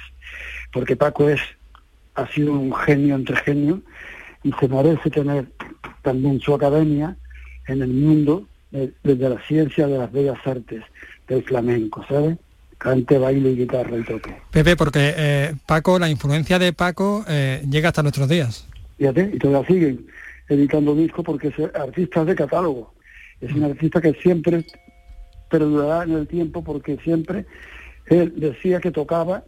porque 0.72 0.96
Paco 0.96 1.30
es 1.30 1.42
ha 2.16 2.28
sido 2.28 2.54
un 2.54 2.74
genio 2.74 3.16
entre 3.16 3.36
genios 3.38 3.80
y 4.44 4.52
se 4.54 4.68
merece 4.68 5.10
tener 5.10 5.48
también 6.02 6.40
su 6.40 6.54
academia 6.54 7.16
en 7.68 7.82
el 7.82 7.90
mundo 7.90 8.46
desde 8.72 9.30
la 9.30 9.40
ciencia 9.48 9.88
de 9.88 9.98
las 9.98 10.12
bellas 10.12 10.38
artes 10.46 10.84
del 11.28 11.44
flamenco, 11.44 12.06
¿sabes? 12.08 12.38
Cante, 12.78 13.18
baile 13.18 13.52
y 13.52 13.58
guitarra 13.58 13.98
y 13.98 14.04
toque. 14.04 14.36
Pepe, 14.52 14.76
porque 14.76 15.14
eh, 15.18 15.54
Paco, 15.66 16.00
la 16.00 16.10
influencia 16.10 16.60
de 16.60 16.72
Paco 16.72 17.26
eh, 17.28 17.64
llega 17.70 17.90
hasta 17.90 18.02
nuestros 18.02 18.30
días. 18.30 18.68
Fíjate, 18.98 19.32
y 19.34 19.38
todavía 19.38 19.68
siguen 19.68 20.06
editando 20.48 20.96
discos 20.96 21.26
porque 21.26 21.50
es 21.50 21.76
artista 21.76 22.24
de 22.24 22.36
catálogo. 22.36 22.94
Es 23.42 23.52
un 23.54 23.64
artista 23.64 24.02
que 24.02 24.14
siempre 24.14 24.66
perdurará 25.50 26.04
en 26.04 26.14
el 26.14 26.28
tiempo 26.28 26.64
porque 26.64 26.98
siempre 27.04 27.46
él 28.06 28.34
decía 28.38 28.80
que 28.80 28.92
tocaba 28.92 29.44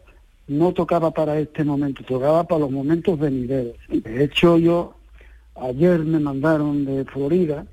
no 0.48 0.74
tocaba 0.74 1.12
para 1.12 1.40
este 1.40 1.64
momento, 1.64 2.04
tocaba 2.04 2.44
para 2.44 2.62
los 2.62 2.72
momentos 2.72 3.18
venideros. 3.18 3.76
De 3.90 4.24
hecho, 4.24 4.58
yo 4.58 4.96
ayer 5.56 6.00
me 6.00 6.20
mandaron 6.20 6.86
de 6.86 7.06
Florida, 7.06 7.66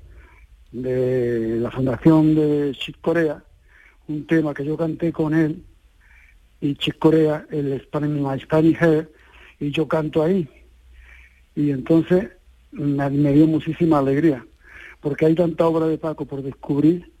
de 0.71 1.57
la 1.59 1.71
fundación 1.71 2.35
de 2.35 2.71
Chick 2.73 3.01
Corea, 3.01 3.43
un 4.07 4.25
tema 4.27 4.53
que 4.53 4.65
yo 4.65 4.77
canté 4.77 5.11
con 5.11 5.33
él 5.33 5.63
y 6.61 6.75
Chick 6.75 6.99
Corea, 6.99 7.45
el 7.51 7.81
Spanish, 7.81 8.43
Spanish 8.43 8.77
y 9.59 9.71
yo 9.71 9.87
canto 9.87 10.23
ahí. 10.23 10.47
Y 11.55 11.71
entonces 11.71 12.29
me, 12.71 13.33
dio 13.33 13.47
muchísima 13.47 13.99
alegría, 13.99 14.45
porque 15.01 15.25
hay 15.25 15.35
tanta 15.35 15.67
obra 15.67 15.87
de 15.87 15.97
Paco 15.97 16.25
por 16.25 16.43
descubrir 16.43 17.11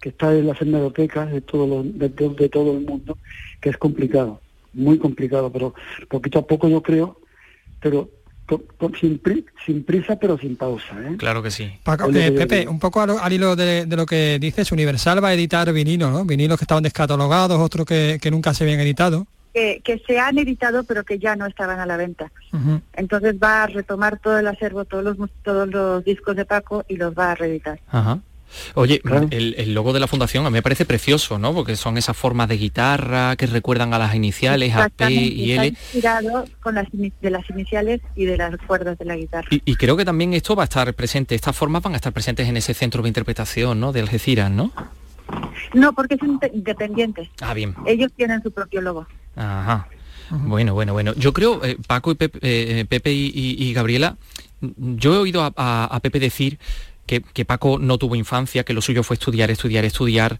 que 0.00 0.10
está 0.10 0.34
en 0.34 0.46
las 0.46 0.62
hemerotecas 0.62 1.30
de 1.30 1.42
todo, 1.42 1.82
de 1.82 2.48
todo 2.48 2.72
el 2.72 2.86
mundo, 2.86 3.18
que 3.60 3.68
es 3.68 3.76
complicado 3.76 4.40
muy 4.72 4.98
complicado, 4.98 5.50
pero 5.50 5.74
poquito 6.08 6.38
a 6.38 6.46
poco 6.46 6.68
yo 6.68 6.82
creo, 6.82 7.20
pero 7.80 8.10
sin, 8.98 9.20
sin, 9.64 9.84
prisa 9.84 10.16
pero 10.16 10.38
sin 10.38 10.56
pausa. 10.56 10.94
¿eh? 11.00 11.16
Claro 11.16 11.42
que 11.42 11.50
sí. 11.50 11.64
Eh, 11.64 12.32
Pepe, 12.32 12.66
un 12.68 12.78
poco 12.78 13.00
al, 13.00 13.32
hilo 13.32 13.54
de, 13.56 13.86
lo 13.86 14.06
que 14.06 14.38
dices, 14.40 14.72
Universal 14.72 15.22
va 15.22 15.28
a 15.28 15.34
editar 15.34 15.72
vinilos, 15.72 16.10
¿no? 16.10 16.24
Vinilos 16.24 16.58
que 16.58 16.64
estaban 16.64 16.82
descatalogados, 16.82 17.58
otros 17.58 17.86
que, 17.86 18.18
nunca 18.30 18.54
se 18.54 18.64
habían 18.64 18.80
editado. 18.80 19.26
que, 19.52 20.02
se 20.06 20.18
han 20.18 20.38
editado 20.38 20.84
pero 20.84 21.04
que 21.04 21.18
ya 21.18 21.36
no 21.36 21.46
estaban 21.46 21.78
a 21.80 21.86
la 21.86 21.96
venta. 21.96 22.32
Entonces 22.94 23.36
va 23.42 23.64
a 23.64 23.66
retomar 23.66 24.18
todo 24.18 24.38
el 24.38 24.46
acervo, 24.46 24.84
todos 24.84 25.16
los, 25.16 25.30
todos 25.42 25.68
los 25.68 26.04
discos 26.04 26.36
de 26.36 26.44
Paco 26.44 26.84
y 26.88 26.96
los 26.96 27.14
va 27.14 27.32
a 27.32 27.34
reeditar. 27.34 27.80
Oye, 28.74 29.00
el, 29.30 29.74
logo 29.74 29.92
de 29.92 30.00
la 30.00 30.06
fundación 30.06 30.46
a 30.46 30.50
mí 30.50 30.54
me 30.54 30.62
parece 30.62 30.84
precioso, 30.84 31.38
¿no? 31.38 31.54
Porque 31.54 31.76
son 31.76 31.98
esas 31.98 32.16
formas 32.16 32.48
de 32.48 32.56
guitarra 32.56 33.36
que 33.36 33.46
recuerdan 33.46 33.94
a 33.94 33.98
las 33.98 34.14
iniciales, 34.14 34.74
a 34.74 34.88
P 34.88 35.10
y 35.10 35.52
L. 35.52 35.66
inspirado 35.68 36.44
con 36.60 36.74
las 36.74 36.86
de 36.90 37.30
las 37.30 37.48
iniciales 37.50 38.00
y 38.16 38.24
de 38.24 38.36
las 38.36 38.56
cuerdas 38.66 38.98
de 38.98 39.04
la 39.04 39.16
guitarra. 39.16 39.48
Y, 39.50 39.76
creo 39.76 39.96
que 39.96 40.04
también 40.04 40.34
esto 40.34 40.54
va 40.54 40.64
a 40.64 40.64
estar 40.64 40.92
presente, 40.94 41.34
estas 41.34 41.56
formas 41.56 41.82
van 41.82 41.94
a 41.94 41.96
estar 41.96 42.12
presentes 42.12 42.48
en 42.48 42.56
ese 42.56 42.74
centro 42.74 43.02
de 43.02 43.08
interpretación, 43.08 43.80
¿no? 43.80 43.92
De 43.92 44.00
Algeciras, 44.00 44.50
¿no? 44.50 44.72
No, 45.74 45.92
porque 45.92 46.16
son 46.16 46.40
independientes. 46.52 47.28
Ah, 47.40 47.54
bien. 47.54 47.74
Ellos 47.86 48.10
tienen 48.16 48.42
su 48.42 48.50
propio 48.50 48.80
logo. 48.80 49.06
Ajá. 49.36 49.88
Bueno, 50.30 50.74
bueno, 50.74 50.92
bueno. 50.92 51.12
Yo 51.14 51.32
creo, 51.32 51.64
eh, 51.64 51.76
Paco 51.86 52.12
y 52.12 52.14
Pepe, 52.14 52.38
eh, 52.42 52.84
Pepe 52.88 53.12
y, 53.12 53.72
Gabriela, 53.72 54.16
yo 54.60 55.14
he 55.14 55.18
oído 55.18 55.42
a, 55.56 56.00
Pepe 56.02 56.20
decir 56.20 56.58
que, 57.06 57.44
Paco 57.44 57.78
no 57.78 57.98
tuvo 57.98 58.16
infancia, 58.16 58.64
que 58.64 58.72
lo 58.72 58.80
suyo 58.80 59.02
fue 59.02 59.14
estudiar, 59.14 59.50
estudiar, 59.50 59.84
estudiar. 59.84 60.38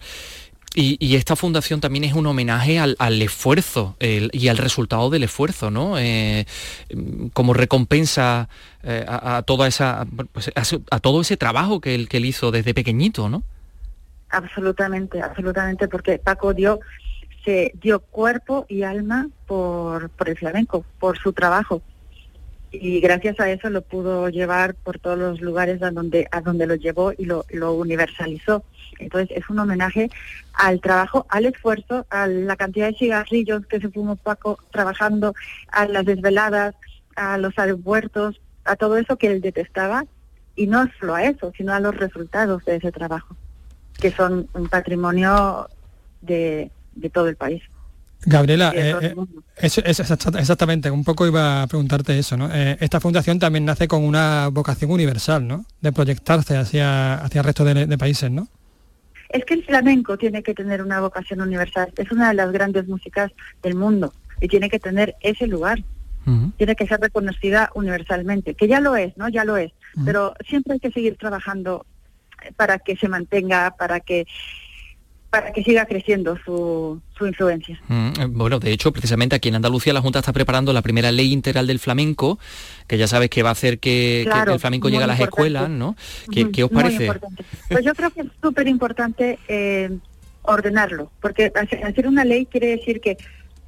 Y, 0.74 1.16
esta 1.16 1.34
fundación 1.34 1.80
también 1.80 2.04
es 2.04 2.12
un 2.12 2.26
homenaje 2.26 2.78
al, 2.78 3.22
esfuerzo 3.22 3.96
y 3.98 4.48
al 4.48 4.56
resultado 4.56 5.10
del 5.10 5.24
esfuerzo, 5.24 5.70
¿no? 5.70 5.98
Eh, 5.98 6.46
como 7.32 7.54
recompensa 7.54 8.48
a, 8.84 9.42
toda 9.44 9.66
esa, 9.66 10.06
pues, 10.32 10.52
a, 10.90 11.00
todo 11.00 11.22
ese 11.22 11.36
trabajo 11.36 11.80
que 11.80 11.96
él, 11.96 12.08
que 12.08 12.18
él 12.18 12.24
hizo 12.24 12.52
desde 12.52 12.72
pequeñito, 12.72 13.28
¿no? 13.28 13.42
Absolutamente, 14.28 15.20
absolutamente, 15.20 15.88
porque 15.88 16.18
Paco 16.18 16.54
dio 16.54 16.78
se 17.44 17.72
dio 17.80 18.00
cuerpo 18.00 18.66
y 18.68 18.82
alma 18.82 19.28
por, 19.46 20.10
por 20.10 20.28
el 20.28 20.36
flamenco, 20.36 20.84
por 20.98 21.18
su 21.18 21.32
trabajo. 21.32 21.82
Y 22.72 23.00
gracias 23.00 23.40
a 23.40 23.50
eso 23.50 23.68
lo 23.68 23.82
pudo 23.82 24.28
llevar 24.28 24.74
por 24.74 24.98
todos 24.98 25.18
los 25.18 25.40
lugares 25.40 25.82
a 25.82 25.90
donde, 25.90 26.28
a 26.30 26.40
donde 26.40 26.66
lo 26.66 26.76
llevó 26.76 27.12
y 27.16 27.24
lo, 27.24 27.44
lo 27.50 27.72
universalizó. 27.74 28.64
Entonces 29.00 29.36
es 29.36 29.48
un 29.50 29.58
homenaje 29.58 30.08
al 30.52 30.80
trabajo, 30.80 31.26
al 31.30 31.46
esfuerzo, 31.46 32.06
a 32.10 32.26
la 32.26 32.56
cantidad 32.56 32.88
de 32.88 32.96
cigarrillos 32.96 33.66
que 33.66 33.80
se 33.80 33.88
fumó 33.88 34.16
Paco 34.16 34.58
trabajando, 34.70 35.34
a 35.72 35.86
las 35.86 36.04
desveladas, 36.04 36.74
a 37.16 37.38
los 37.38 37.58
aeropuertos, 37.58 38.40
a 38.64 38.76
todo 38.76 38.98
eso 38.98 39.16
que 39.16 39.28
él 39.28 39.40
detestaba, 39.40 40.04
y 40.54 40.66
no 40.66 40.86
solo 40.98 41.14
a 41.14 41.24
eso, 41.24 41.52
sino 41.56 41.72
a 41.72 41.80
los 41.80 41.96
resultados 41.96 42.64
de 42.64 42.76
ese 42.76 42.92
trabajo, 42.92 43.34
que 44.00 44.10
son 44.10 44.48
un 44.52 44.68
patrimonio 44.68 45.68
de, 46.20 46.70
de 46.94 47.10
todo 47.10 47.28
el 47.28 47.36
país. 47.36 47.62
Gabriela, 48.26 48.72
eh, 48.74 48.94
eh, 49.02 49.14
es, 49.56 49.78
exactamente, 49.78 50.90
un 50.90 51.04
poco 51.04 51.26
iba 51.26 51.62
a 51.62 51.66
preguntarte 51.66 52.18
eso, 52.18 52.36
¿no? 52.36 52.50
Eh, 52.52 52.76
esta 52.80 53.00
fundación 53.00 53.38
también 53.38 53.64
nace 53.64 53.88
con 53.88 54.04
una 54.04 54.48
vocación 54.48 54.90
universal, 54.90 55.46
¿no? 55.46 55.64
De 55.80 55.90
proyectarse 55.92 56.56
hacia, 56.56 57.14
hacia 57.14 57.40
el 57.40 57.44
resto 57.44 57.64
de, 57.64 57.98
países, 57.98 58.30
¿no? 58.30 58.48
Es 59.30 59.44
que 59.44 59.54
el 59.54 59.64
flamenco 59.64 60.18
tiene 60.18 60.42
que 60.42 60.54
tener 60.54 60.82
una 60.82 61.00
vocación 61.00 61.40
universal, 61.40 61.92
es 61.96 62.10
una 62.10 62.28
de 62.28 62.34
las 62.34 62.52
grandes 62.52 62.86
músicas 62.88 63.32
del 63.62 63.74
mundo 63.74 64.12
y 64.40 64.48
tiene 64.48 64.68
que 64.68 64.78
tener 64.78 65.14
ese 65.20 65.46
lugar, 65.46 65.82
tiene 66.58 66.76
que 66.76 66.86
ser 66.86 67.00
reconocida 67.00 67.70
universalmente, 67.74 68.54
que 68.54 68.68
ya 68.68 68.80
lo 68.80 68.94
es, 68.96 69.16
¿no? 69.16 69.28
Ya 69.28 69.44
lo 69.44 69.56
es, 69.56 69.72
pero 70.04 70.34
siempre 70.46 70.74
hay 70.74 70.80
que 70.80 70.92
seguir 70.92 71.16
trabajando 71.16 71.86
para 72.56 72.78
que 72.78 72.96
se 72.96 73.08
mantenga, 73.08 73.74
para 73.76 74.00
que 74.00 74.26
para 75.30 75.52
que 75.52 75.62
siga 75.62 75.86
creciendo 75.86 76.36
su, 76.44 77.00
su 77.16 77.26
influencia. 77.26 77.80
Mm, 77.86 78.08
eh, 78.20 78.26
bueno, 78.28 78.58
de 78.58 78.72
hecho, 78.72 78.92
precisamente 78.92 79.36
aquí 79.36 79.48
en 79.48 79.54
Andalucía 79.54 79.92
la 79.92 80.00
Junta 80.00 80.18
está 80.18 80.32
preparando 80.32 80.72
la 80.72 80.82
primera 80.82 81.12
ley 81.12 81.32
integral 81.32 81.68
del 81.68 81.78
flamenco, 81.78 82.40
que 82.88 82.98
ya 82.98 83.06
sabes 83.06 83.30
que 83.30 83.44
va 83.44 83.50
a 83.50 83.52
hacer 83.52 83.78
que, 83.78 84.22
el 84.22 84.60
flamenco 84.60 84.88
llegue 84.88 85.04
a 85.04 85.06
las 85.06 85.20
escuelas, 85.20 85.70
¿no? 85.70 85.96
¿Qué, 86.32 86.64
os 86.64 86.70
parece? 86.70 87.12
Pues 87.68 87.84
yo 87.84 87.94
creo 87.94 88.10
que 88.10 88.22
es 88.22 88.26
súper 88.42 88.66
importante 88.66 89.38
eh, 89.46 89.96
ordenarlo, 90.42 91.12
porque 91.20 91.52
hacer 91.54 92.08
una 92.08 92.24
ley 92.24 92.46
quiere 92.46 92.66
decir 92.66 93.00
que, 93.00 93.16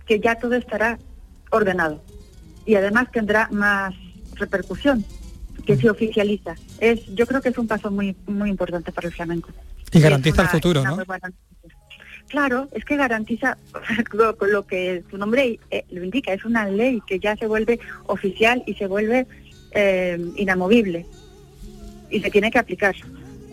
que 0.05 0.19
ya 0.19 0.35
todo 0.35 0.55
estará 0.57 0.99
ordenado 1.51 2.03
y 2.67 2.75
además 2.75 3.09
tendrá 3.13 3.49
más 3.53 3.95
repercusión 4.35 5.05
que 5.65 5.77
se 5.77 5.89
oficializa. 5.89 6.57
Es, 6.81 7.07
yo 7.15 7.25
creo 7.27 7.41
que 7.41 7.51
es 7.51 7.59
un 7.59 7.69
paso 7.69 7.91
muy 7.91 8.17
muy 8.27 8.51
importante 8.51 8.91
para 8.91 9.07
el 9.07 9.15
flamenco. 9.15 9.51
Y 9.93 10.01
garantiza 10.01 10.43
el 10.43 10.49
futuro, 10.49 10.83
¿no? 10.83 10.99
Claro, 12.29 12.69
es 12.73 12.85
que 12.87 12.97
garantiza 12.97 13.59
lo, 14.13 14.37
lo 14.41 14.67
que 14.67 15.05
su 15.11 15.19
nombre 15.19 15.59
eh, 15.71 15.85
lo 15.91 16.03
indica, 16.03 16.33
es 16.33 16.45
una 16.45 16.67
ley 16.67 17.03
que 17.07 17.19
ya 17.19 17.37
se 17.37 17.47
vuelve 17.47 17.79
oficial 18.07 18.63
y 18.67 18.75
se 18.75 18.87
vuelve 18.87 19.27
eh, 19.73 20.19
inamovible 20.37 21.07
y 22.11 22.21
se 22.21 22.31
tiene 22.31 22.51
que 22.51 22.59
aplicar. 22.59 22.95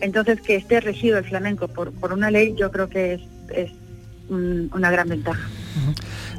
Entonces, 0.00 0.40
que 0.40 0.56
esté 0.56 0.80
regido 0.80 1.18
el 1.18 1.24
flamenco 1.24 1.68
por, 1.68 1.92
por 1.92 2.12
una 2.12 2.30
ley, 2.30 2.54
yo 2.56 2.70
creo 2.70 2.88
que 2.88 3.14
es, 3.14 3.20
es 3.50 3.70
una 4.30 4.90
gran 4.90 5.08
ventaja. 5.08 5.46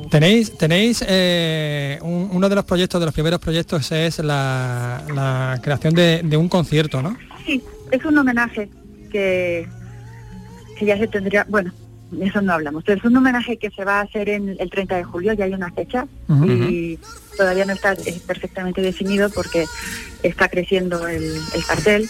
Tenéis, 0.10 0.58
tenéis 0.58 1.06
eh, 1.08 2.00
uno 2.02 2.50
de 2.50 2.56
los 2.56 2.66
proyectos, 2.66 3.00
de 3.00 3.06
los 3.06 3.14
primeros 3.14 3.40
proyectos 3.40 3.92
es 3.92 4.20
la, 4.20 5.04
la 5.14 5.60
creación 5.62 5.94
de, 5.94 6.22
de, 6.24 6.38
un 6.38 6.50
concierto, 6.50 7.02
¿no? 7.02 7.18
Sí, 7.46 7.62
es 7.92 8.04
un 8.04 8.18
homenaje 8.18 8.70
que, 9.12 9.68
que 10.82 10.88
ya 10.88 10.98
se 10.98 11.08
tendría, 11.08 11.46
bueno, 11.48 11.72
eso 12.20 12.42
no 12.42 12.54
hablamos, 12.54 12.84
pero 12.84 12.98
es 12.98 13.06
un 13.06 13.16
homenaje 13.16 13.58
que 13.58 13.70
se 13.70 13.86
va 13.86 14.00
a 14.00 14.02
hacer 14.02 14.30
en 14.30 14.56
el 14.60 14.68
30 14.68 14.98
de 14.98 15.04
julio, 15.04 15.34
ya 15.34 15.46
hay 15.46 15.54
una 15.54 15.72
fecha 15.72 16.08
y 16.28 16.98
todavía 17.38 17.66
no 17.66 17.74
está 17.74 17.94
eh, 17.94 18.20
perfectamente 18.26 18.82
definido 18.82 19.30
porque 19.30 19.66
está 20.24 20.50
creciendo 20.50 21.08
el, 21.08 21.40
cartel, 21.68 22.10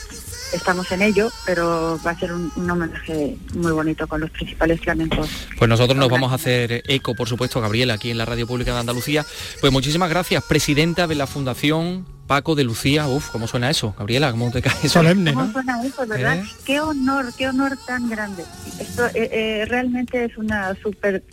estamos 0.54 0.90
en 0.94 1.02
ello, 1.02 1.30
pero 1.46 2.00
va 2.06 2.12
a 2.12 2.18
ser 2.18 2.32
un, 2.32 2.70
homenaje 2.70 3.36
muy 3.56 3.74
bonito 3.74 4.08
con 4.08 4.22
los 4.22 4.30
principales 4.32 4.80
flamencos. 4.80 5.30
Pues 5.58 5.68
nosotros 5.68 5.98
nos 5.98 6.08
vamos 6.08 6.32
a 6.32 6.36
hacer 6.36 6.84
eco, 6.88 7.14
por 7.14 7.28
supuesto, 7.28 7.60
Gabriela, 7.60 7.96
aquí 7.96 8.10
en 8.10 8.18
la 8.18 8.26
Radio 8.26 8.48
Pública 8.48 8.74
de 8.74 8.80
Andalucía. 8.80 9.26
Pues 9.60 9.74
muchísimas 9.74 10.10
gracias, 10.10 10.46
presidenta 10.46 11.08
de 11.08 11.16
la 11.16 11.28
Fundación 11.28 12.06
Paco 12.32 12.56
de 12.56 12.64
Lucía, 12.64 13.10
uf, 13.10 13.28
¿cómo 13.30 13.46
suena 13.46 13.70
eso? 13.70 13.94
Gabriela, 14.00 14.32
¿cómo 14.32 14.50
te 14.52 14.62
cae 14.62 14.88
Solemne, 14.88 15.34
¿Cómo 15.34 15.52
suena 15.52 15.84
eso, 15.84 16.08
verdad? 16.08 16.38
¿Eh? 16.38 16.44
Qué 16.64 16.80
honor, 16.80 17.26
qué 17.38 17.50
honor 17.50 17.78
tan 17.86 18.10
grande. 18.10 18.46
Esto 18.80 19.06
eh, 19.08 19.12
eh, 19.34 19.66
realmente 19.68 20.24
es 20.24 20.38
una 20.38 20.74
súper, 20.82 21.26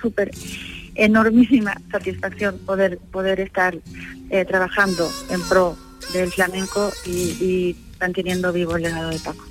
súper 0.00 0.30
enormísima 0.94 1.74
satisfacción 1.92 2.56
poder, 2.64 2.96
poder 2.96 3.40
estar 3.40 3.76
trabajando 4.48 5.10
en 5.28 5.42
pro 5.50 5.76
del 6.14 6.32
flamenco 6.32 6.94
y, 7.04 7.10
y 7.10 7.76
manteniendo 8.00 8.50
vivo 8.50 8.76
el 8.76 8.84
legado 8.84 9.10
de 9.10 9.18
Paco. 9.18 9.44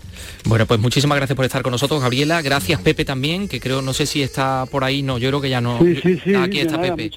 Bueno, 0.45 0.65
pues 0.65 0.79
muchísimas 0.79 1.17
gracias 1.17 1.35
por 1.35 1.45
estar 1.45 1.61
con 1.61 1.71
nosotros, 1.71 2.01
Gabriela. 2.01 2.41
Gracias, 2.41 2.81
Pepe, 2.81 3.05
también, 3.05 3.47
que 3.47 3.59
creo, 3.59 3.81
no 3.81 3.93
sé 3.93 4.05
si 4.05 4.21
está 4.21 4.65
por 4.69 4.83
ahí, 4.83 5.01
no, 5.01 5.17
yo 5.17 5.29
creo 5.29 5.41
que 5.41 5.49
ya 5.49 5.61
no. 5.61 5.79
Sí, 5.79 5.95
sí, 6.01 6.21
sí, 6.23 6.35
Aquí 6.35 6.59
está 6.59 6.79
Pepe. 6.81 7.11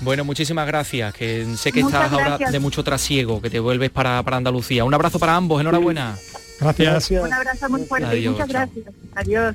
Bueno, 0.00 0.24
muchísimas 0.24 0.66
gracias, 0.66 1.14
que 1.14 1.46
sé 1.56 1.72
que 1.72 1.80
estás 1.80 2.12
ahora 2.12 2.38
de 2.38 2.58
mucho 2.58 2.84
trasiego, 2.84 3.40
que 3.40 3.50
te 3.50 3.60
vuelves 3.60 3.90
para, 3.90 4.22
para 4.22 4.36
Andalucía. 4.36 4.84
Un 4.84 4.94
abrazo 4.94 5.18
para 5.18 5.36
ambos, 5.36 5.60
enhorabuena. 5.60 6.16
Gracias. 6.60 7.10
Un 7.10 7.32
abrazo 7.32 7.68
muy 7.68 7.84
fuerte. 7.84 8.28
Muchas 8.28 8.48
gracias. 8.48 8.86
Adiós. 9.14 9.54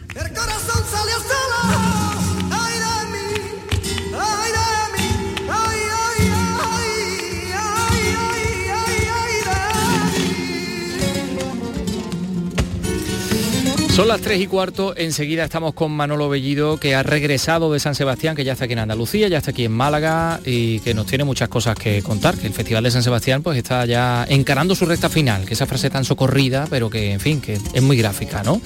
Son 13.94 14.08
las 14.08 14.22
3 14.22 14.42
y 14.42 14.48
cuarto, 14.48 14.96
enseguida 14.98 15.44
estamos 15.44 15.76
con 15.76 15.92
Manolo 15.92 16.28
Bellido, 16.28 16.78
que 16.80 16.96
ha 16.96 17.04
regresado 17.04 17.72
de 17.72 17.80
San 17.80 17.94
Sebastián, 17.94 18.36
que 18.36 18.44
ya 18.44 18.54
está 18.54 18.66
aquí 18.66 18.74
en 18.74 18.80
Andalucía, 18.80 19.28
ya 19.28 19.38
está 19.38 19.52
aquí 19.52 19.66
en 19.66 19.72
Málaga 19.72 20.40
y 20.44 20.80
que 20.80 20.96
nos 20.96 21.06
tiene 21.06 21.26
muchas 21.26 21.48
cosas 21.48 21.76
que 21.76 22.02
contar, 22.02 22.36
que 22.36 22.48
el 22.48 22.54
Festival 22.54 22.84
de 22.84 22.90
San 22.90 23.04
Sebastián 23.04 23.44
pues 23.44 23.56
está 23.56 23.86
ya 23.86 24.26
encarando 24.28 24.74
su 24.74 24.88
recta 24.88 25.10
final, 25.10 25.46
que 25.46 25.54
esa 25.54 25.68
frase 25.68 25.92
tan 25.92 26.06
socorrida, 26.06 26.66
pero 26.72 26.90
que 26.90 27.12
en 27.12 27.20
fin, 27.20 27.40
que 27.40 27.60
es 27.72 27.82
muy 27.84 27.96
gráfica, 27.96 28.42
¿no? 28.42 28.60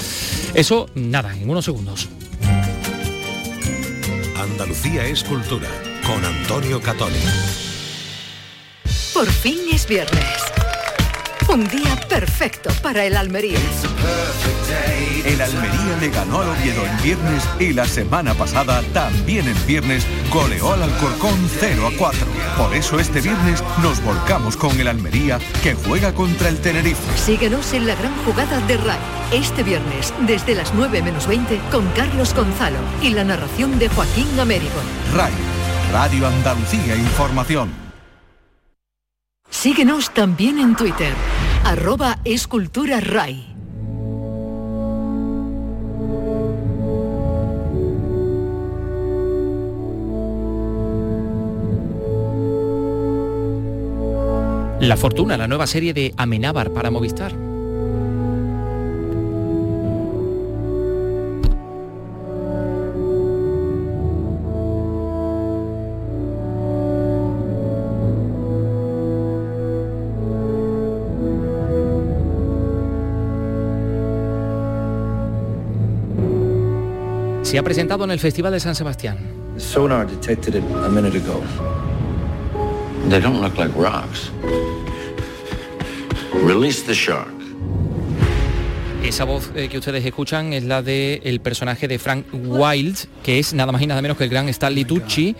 Eso, 0.54 0.90
nada, 0.96 1.36
en 1.36 1.50
unos 1.50 1.66
segundos. 1.66 2.08
Andalucía 4.40 5.08
es 5.08 5.26
cultura, 5.26 5.68
con 6.06 6.24
Antonio 6.24 6.82
Catoni. 6.82 7.20
Por 9.14 9.28
fin 9.28 9.60
es 9.74 9.86
viernes. 9.90 10.57
Un 11.50 11.68
día 11.70 11.98
perfecto 12.10 12.70
para 12.82 13.06
el 13.06 13.16
Almería. 13.16 13.58
El 15.26 15.42
Almería 15.42 15.98
le 16.00 16.10
ganó 16.10 16.42
al 16.42 16.50
Oviedo 16.50 16.86
en 16.86 17.04
viernes 17.04 17.44
y 17.60 17.74
la 17.74 17.86
semana 17.86 18.34
pasada, 18.34 18.82
también 18.94 19.48
en 19.48 19.66
viernes, 19.66 20.06
goleó 20.32 20.74
al 20.74 20.84
Alcorcón 20.84 21.50
0 21.60 21.88
a 21.88 21.98
4. 21.98 22.28
Por 22.58 22.76
eso 22.76 23.00
este 23.00 23.22
viernes 23.22 23.64
nos 23.82 24.04
volcamos 24.04 24.58
con 24.58 24.78
el 24.80 24.88
Almería 24.88 25.40
que 25.64 25.74
juega 25.74 26.14
contra 26.14 26.50
el 26.50 26.60
Tenerife. 26.60 27.18
Síguenos 27.18 27.74
en 27.74 27.88
la 27.88 27.96
gran 27.96 28.16
jugada 28.26 28.60
de 28.68 28.78
RAI. 28.78 29.00
Este 29.32 29.64
viernes, 29.64 30.14
desde 30.28 30.54
las 30.54 30.74
9 30.74 31.02
menos 31.02 31.28
20, 31.28 31.60
con 31.72 31.88
Carlos 31.92 32.34
Gonzalo 32.34 32.80
y 33.02 33.12
la 33.12 33.24
narración 33.24 33.80
de 33.80 33.88
Joaquín 33.90 34.40
Américo. 34.40 34.80
RAI 35.16 35.32
Radio 35.92 36.28
Andalucía 36.28 36.96
Información. 36.98 37.87
Síguenos 39.50 40.14
también 40.14 40.60
en 40.60 40.76
Twitter, 40.76 41.14
arroba 41.64 42.20
escultura 42.26 43.00
RAI. 43.00 43.56
La 54.80 54.96
Fortuna, 54.96 55.38
la 55.38 55.48
nueva 55.48 55.66
serie 55.66 55.94
de 55.94 56.14
Amenábar 56.18 56.72
para 56.72 56.92
Movistar. 56.92 57.47
Se 77.58 77.60
ha 77.60 77.64
presentado 77.64 78.04
en 78.04 78.12
el 78.12 78.20
Festival 78.20 78.54
de 78.54 78.60
San 78.60 78.76
Sebastián. 78.76 79.18
Sonar 79.58 80.08
detected 80.08 80.54
it 80.54 80.64
a 80.86 80.90
minute 80.90 81.18
ago. 81.18 81.42
They 83.10 83.20
don't 83.20 83.42
look 83.42 83.58
like 83.58 83.74
rocks. 83.76 84.30
Release 86.46 86.86
the 86.86 86.94
shark. 86.94 87.34
Esa 89.04 89.24
voz 89.24 89.50
eh, 89.56 89.70
que 89.70 89.80
ustedes 89.80 90.06
escuchan 90.06 90.54
es 90.54 90.66
la 90.66 90.84
del 90.84 91.40
personaje 91.40 91.88
de 91.88 91.98
Frank 91.98 92.28
Wilde, 92.32 93.00
que 93.24 93.40
es 93.40 93.56
nada 93.56 93.72
más 93.72 93.82
y 93.82 93.88
nada 93.88 94.04
menos 94.04 94.18
que 94.18 94.26
el 94.26 94.30
gran 94.30 94.48
Stanley 94.50 94.86
Tucci. 94.86 95.36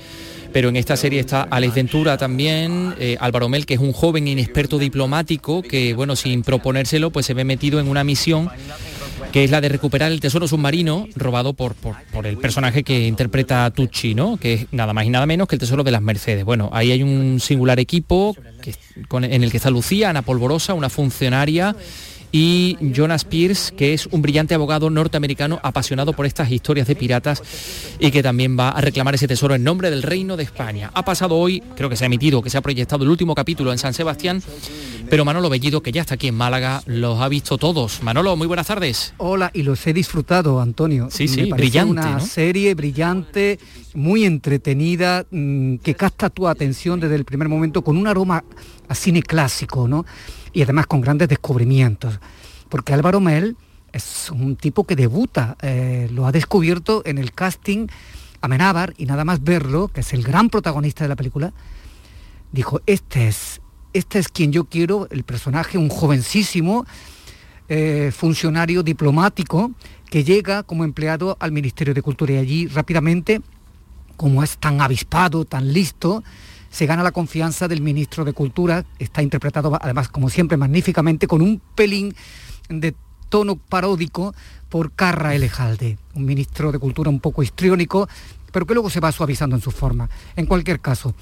Pero 0.52 0.70
en 0.70 0.76
esta 0.76 0.98
serie 0.98 1.20
está 1.20 1.44
Alex 1.44 1.76
Ventura 1.76 2.18
también, 2.18 2.96
eh, 2.98 3.18
Álvaro 3.20 3.48
Mel, 3.48 3.68
que 3.68 3.76
es 3.76 3.80
un 3.80 3.94
joven 3.94 4.28
inexperto 4.28 4.80
diplomático 4.80 5.62
que, 5.62 5.94
bueno, 5.94 6.16
sin 6.16 6.42
proponérselo, 6.42 7.12
pues 7.12 7.28
se 7.28 7.36
ve 7.36 7.44
metido 7.44 7.80
en 7.80 7.88
una 7.88 8.04
misión 8.04 8.50
que 9.38 9.44
es 9.44 9.52
la 9.52 9.62
de 9.62 9.70
recuperar 9.70 10.12
el 10.12 10.20
tesoro 10.20 10.48
submarino 10.48 11.08
robado 11.16 11.54
por, 11.54 11.76
por, 11.76 12.26
el 12.26 12.40
personaje 12.40 12.84
que 12.84 13.06
interpreta 13.06 13.70
Tucci, 13.70 14.16
¿no? 14.16 14.38
que 14.38 14.54
es 14.56 14.66
nada 14.72 14.94
más 14.94 15.06
y 15.06 15.12
nada 15.12 15.28
menos 15.28 15.48
que 15.48 15.54
el 15.54 15.60
tesoro 15.60 15.84
de 15.84 15.92
las 15.92 16.02
Mercedes. 16.02 16.44
Bueno, 16.44 16.72
ahí 16.74 16.92
hay 16.92 17.04
un 17.04 17.40
singular 17.40 17.80
equipo 17.80 18.36
en 19.12 19.44
el 19.44 19.52
que 19.52 19.58
está 19.58 19.70
Lucía, 19.70 20.10
Ana 20.10 20.24
Polvorosa, 20.24 20.74
una 20.74 20.90
funcionaria 20.90 21.76
y 22.32 22.78
Jonas 22.82 23.26
Pierce, 23.26 23.74
que 23.76 23.94
es 23.94 24.08
un 24.08 24.22
brillante 24.22 24.54
abogado 24.54 24.90
norteamericano 24.90 25.60
apasionado 25.64 26.14
por 26.14 26.26
estas 26.26 26.52
historias 26.52 26.88
de 26.88 26.96
piratas 26.96 27.42
y 28.00 28.12
que 28.12 28.24
también 28.24 28.58
va 28.58 28.70
a 28.70 28.82
reclamar 28.82 29.16
ese 29.16 29.28
tesoro 29.28 29.56
en 29.56 29.64
nombre 29.64 29.90
del 29.90 30.04
Reino 30.04 30.38
de 30.38 30.44
España. 30.44 30.92
Ha 30.94 31.06
pasado 31.06 31.36
hoy, 31.36 31.62
creo 31.76 31.90
que 31.90 31.96
se 31.96 32.06
ha 32.06 32.08
emitido, 32.08 32.42
que 32.42 32.50
se 32.50 32.58
ha 32.58 32.62
proyectado 32.62 33.04
el 33.04 33.10
último 33.10 33.36
capítulo 33.36 33.72
en 33.72 33.78
San 33.78 33.94
Sebastián, 33.94 34.42
pero 35.10 35.24
Manolo 35.24 35.50
Bellido, 35.50 35.82
que 35.82 35.92
ya 35.92 36.02
está 36.02 36.16
aquí 36.16 36.28
en 36.28 36.36
Málaga, 36.36 36.84
los 36.86 37.20
ha 37.22 37.30
visto 37.30 37.58
todos. 37.58 38.04
Manolo, 38.04 38.36
muy 38.36 38.48
buenas 38.48 38.68
tardes. 38.68 39.14
Hola, 39.18 39.52
y 39.54 39.64
los 39.64 39.86
he 39.88 39.94
disfrutado, 39.94 40.60
Antonio. 40.60 41.08
Sí, 41.10 41.28
sí, 41.28 41.52
brillante. 41.52 41.92
Una 41.92 42.20
serie 42.20 42.76
brillante, 42.76 43.60
muy 43.94 44.26
entretenida, 44.26 45.26
mm, 45.32 45.78
que 45.78 45.96
capta 45.96 46.30
tu 46.30 46.48
atención 46.48 47.00
desde 47.00 47.16
el 47.16 47.24
primer 47.24 47.48
momento 47.48 47.84
con 47.84 47.96
un 47.96 48.08
aroma 48.08 48.44
a 48.88 48.96
cine 48.96 49.22
clásico, 49.24 49.88
¿no? 49.88 50.06
Y 50.58 50.64
además 50.64 50.88
con 50.88 51.02
grandes 51.02 51.28
descubrimientos. 51.28 52.20
Porque 52.68 52.92
Álvaro 52.92 53.20
Mel 53.20 53.56
es 53.94 54.32
un 54.32 54.56
tipo 54.56 54.86
que 54.86 54.96
debuta, 54.96 55.56
eh, 55.62 56.10
lo 56.12 56.26
ha 56.26 56.32
descubierto 56.32 57.04
en 57.06 57.20
el 57.20 57.32
casting 57.32 57.86
Amenábar 58.42 58.96
y 58.98 59.06
nada 59.06 59.24
más 59.24 59.44
verlo, 59.44 59.88
que 59.88 60.02
es 60.02 60.14
el 60.14 60.24
gran 60.24 60.50
protagonista 60.50 61.04
de 61.04 61.10
la 61.10 61.16
película, 61.16 61.54
dijo, 62.52 62.82
este 62.88 63.28
es, 63.28 63.62
este 63.94 64.18
es 64.18 64.30
quien 64.30 64.52
yo 64.52 64.64
quiero, 64.64 65.08
el 65.12 65.24
personaje, 65.24 65.78
un 65.78 65.90
jovencísimo 65.90 66.88
eh, 67.70 68.12
funcionario 68.12 68.82
diplomático 68.82 69.74
que 70.10 70.24
llega 70.24 70.64
como 70.64 70.86
empleado 70.86 71.38
al 71.40 71.52
Ministerio 71.52 71.94
de 71.94 72.02
Cultura 72.02 72.34
y 72.34 72.38
allí 72.38 72.66
rápidamente, 72.66 73.42
como 74.16 74.42
es 74.42 74.58
tan 74.58 74.82
avispado, 74.82 75.46
tan 75.46 75.72
listo, 75.72 76.24
se 76.70 76.86
gana 76.86 77.04
la 77.04 77.12
confianza 77.12 77.68
del 77.68 77.82
ministro 77.82 78.26
de 78.26 78.34
Cultura, 78.34 78.86
está 79.00 79.22
interpretado 79.22 79.78
además 79.82 80.10
como 80.10 80.30
siempre 80.30 80.58
magníficamente 80.58 81.28
con 81.28 81.42
un 81.42 81.62
pelín 81.76 82.16
de 82.70 82.96
tono 83.30 83.56
paródico 83.56 84.34
por 84.70 84.92
Carra 84.92 85.36
Elejalde, 85.36 85.98
un 86.14 86.26
ministro 86.26 86.72
de 86.72 86.80
Cultura 86.80 87.10
un 87.10 87.20
poco 87.20 87.44
histriónico, 87.44 88.08
pero 88.52 88.66
que 88.66 88.74
luego 88.74 88.90
se 88.90 89.00
va 89.00 89.12
suavizando 89.12 89.56
en 89.56 89.62
su 89.62 89.72
forma. 89.72 90.10
En 90.36 90.46
cualquier 90.46 90.80
caso, 90.80 91.14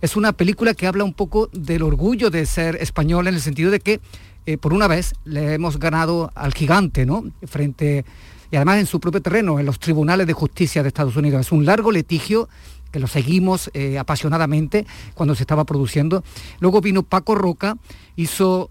es 0.00 0.16
una 0.16 0.32
película 0.32 0.74
que 0.74 0.86
habla 0.86 1.04
un 1.04 1.14
poco 1.14 1.48
del 1.52 1.82
orgullo 1.82 2.30
de 2.30 2.46
ser 2.46 2.76
español 2.76 3.28
en 3.28 3.34
el 3.34 3.40
sentido 3.40 3.70
de 3.70 3.80
que 3.80 4.00
eh, 4.46 4.58
por 4.58 4.72
una 4.72 4.88
vez 4.88 5.14
le 5.24 5.54
hemos 5.54 5.78
ganado 5.78 6.32
al 6.34 6.52
gigante, 6.52 7.06
¿no? 7.06 7.24
Frente 7.46 8.04
y 8.50 8.56
además 8.56 8.78
en 8.78 8.86
su 8.86 9.00
propio 9.00 9.22
terreno, 9.22 9.58
en 9.58 9.64
los 9.64 9.78
tribunales 9.78 10.26
de 10.26 10.34
justicia 10.34 10.82
de 10.82 10.88
Estados 10.88 11.16
Unidos. 11.16 11.40
Es 11.40 11.52
un 11.52 11.64
largo 11.64 11.90
litigio 11.90 12.50
que 12.92 13.00
lo 13.00 13.08
seguimos 13.08 13.70
eh, 13.74 13.98
apasionadamente 13.98 14.86
cuando 15.14 15.34
se 15.34 15.42
estaba 15.42 15.64
produciendo. 15.64 16.22
Luego 16.60 16.80
vino 16.80 17.02
Paco 17.02 17.34
Roca, 17.34 17.76
hizo 18.14 18.70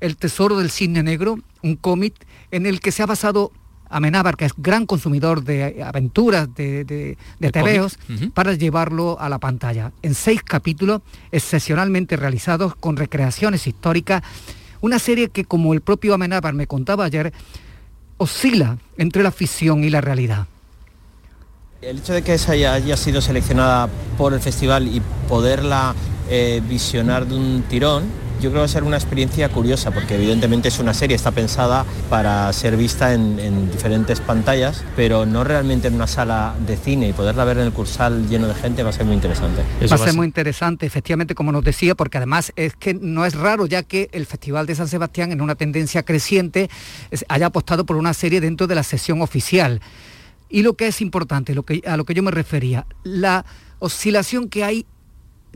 El 0.00 0.16
Tesoro 0.16 0.58
del 0.58 0.70
Cisne 0.70 1.02
Negro, 1.02 1.38
un 1.62 1.76
cómic 1.76 2.14
en 2.50 2.66
el 2.66 2.80
que 2.80 2.92
se 2.92 3.02
ha 3.02 3.06
basado 3.06 3.50
Amenábar, 3.88 4.36
que 4.36 4.46
es 4.46 4.52
gran 4.56 4.84
consumidor 4.84 5.44
de 5.44 5.82
aventuras, 5.82 6.52
de, 6.54 6.84
de, 6.84 7.16
tebeos, 7.52 7.98
para 8.34 8.52
llevarlo 8.54 9.16
a 9.20 9.28
la 9.28 9.38
pantalla. 9.38 9.92
En 10.02 10.14
seis 10.14 10.42
capítulos 10.42 11.02
excepcionalmente 11.30 12.16
realizados 12.16 12.74
con 12.74 12.96
recreaciones 12.96 13.66
históricas, 13.66 14.22
una 14.80 14.98
serie 14.98 15.28
que, 15.28 15.44
como 15.44 15.72
el 15.72 15.82
propio 15.82 16.14
Amenábar 16.14 16.52
me 16.52 16.66
contaba 16.66 17.04
ayer, 17.04 17.32
oscila 18.16 18.78
entre 18.98 19.22
la 19.22 19.30
ficción 19.30 19.84
y 19.84 19.90
la 19.90 20.00
realidad. 20.00 20.48
El 21.82 21.98
hecho 21.98 22.14
de 22.14 22.22
que 22.22 22.32
esa 22.32 22.52
haya, 22.52 22.96
sido 22.96 23.20
seleccionada 23.20 23.88
por 24.16 24.32
el 24.32 24.40
festival 24.40 24.88
y 24.88 25.02
poderla 25.28 25.94
eh, 26.30 26.62
visionar 26.66 27.26
de 27.26 27.34
un 27.34 27.64
tirón, 27.68 28.04
yo 28.40 28.50
creo 28.50 28.52
que 28.52 28.58
va 28.58 28.64
a 28.64 28.68
ser 28.68 28.82
una 28.82 28.96
experiencia 28.96 29.50
curiosa 29.50 29.90
porque 29.90 30.14
evidentemente 30.14 30.68
es 30.68 30.78
una 30.78 30.94
serie, 30.94 31.16
está 31.16 31.32
pensada 31.32 31.84
para 32.08 32.50
ser 32.54 32.78
vista 32.78 33.12
en, 33.12 33.70
diferentes 33.70 34.20
pantallas, 34.20 34.84
pero 34.96 35.26
no 35.26 35.44
realmente 35.44 35.88
en 35.88 35.94
una 35.94 36.06
sala 36.06 36.54
de 36.66 36.78
cine 36.78 37.08
y 37.08 37.12
poderla 37.12 37.44
ver 37.44 37.58
en 37.58 37.64
el 37.64 37.72
cursal 37.72 38.26
lleno 38.28 38.48
de 38.48 38.54
gente 38.54 38.82
va 38.82 38.90
a 38.90 38.92
ser 38.92 39.04
muy 39.04 39.14
interesante. 39.14 39.62
va, 39.90 39.94
a 39.94 39.98
ser 39.98 40.14
muy 40.14 40.26
interesante, 40.26 40.86
efectivamente, 40.86 41.34
como 41.34 41.52
nos 41.52 41.62
decía, 41.62 41.94
porque 41.94 42.16
además 42.16 42.52
es 42.56 42.74
que 42.74 42.94
no 42.94 43.26
es 43.26 43.34
raro 43.34 43.66
ya 43.66 43.82
que 43.82 44.08
el 44.12 44.24
Festival 44.24 44.66
de 44.66 44.74
San 44.74 44.88
Sebastián 44.88 45.30
en 45.30 45.42
una 45.42 45.56
tendencia 45.56 46.02
creciente 46.04 46.70
haya 47.28 47.46
apostado 47.46 47.84
por 47.84 47.96
una 47.96 48.14
serie 48.14 48.40
dentro 48.40 48.66
de 48.66 48.74
la 48.74 48.82
sesión 48.82 49.20
oficial. 49.20 49.80
Y 50.48 50.62
lo 50.62 50.74
que 50.74 50.86
es 50.88 51.00
importante, 51.00 51.54
lo 51.54 51.64
que, 51.64 51.82
a 51.86 51.96
lo 51.96 52.04
que 52.04 52.14
yo 52.14 52.22
me 52.22 52.30
refería, 52.30 52.86
la 53.02 53.44
oscilación 53.78 54.48
que 54.48 54.64
hay 54.64 54.86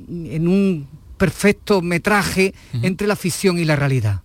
en 0.09 0.49
un 0.49 0.89
perfecto 1.17 1.83
metraje 1.83 2.55
entre 2.83 3.07
la 3.07 3.17
ficción 3.17 3.59
y 3.59 3.65
la 3.65 3.77
realidad. 3.77 4.23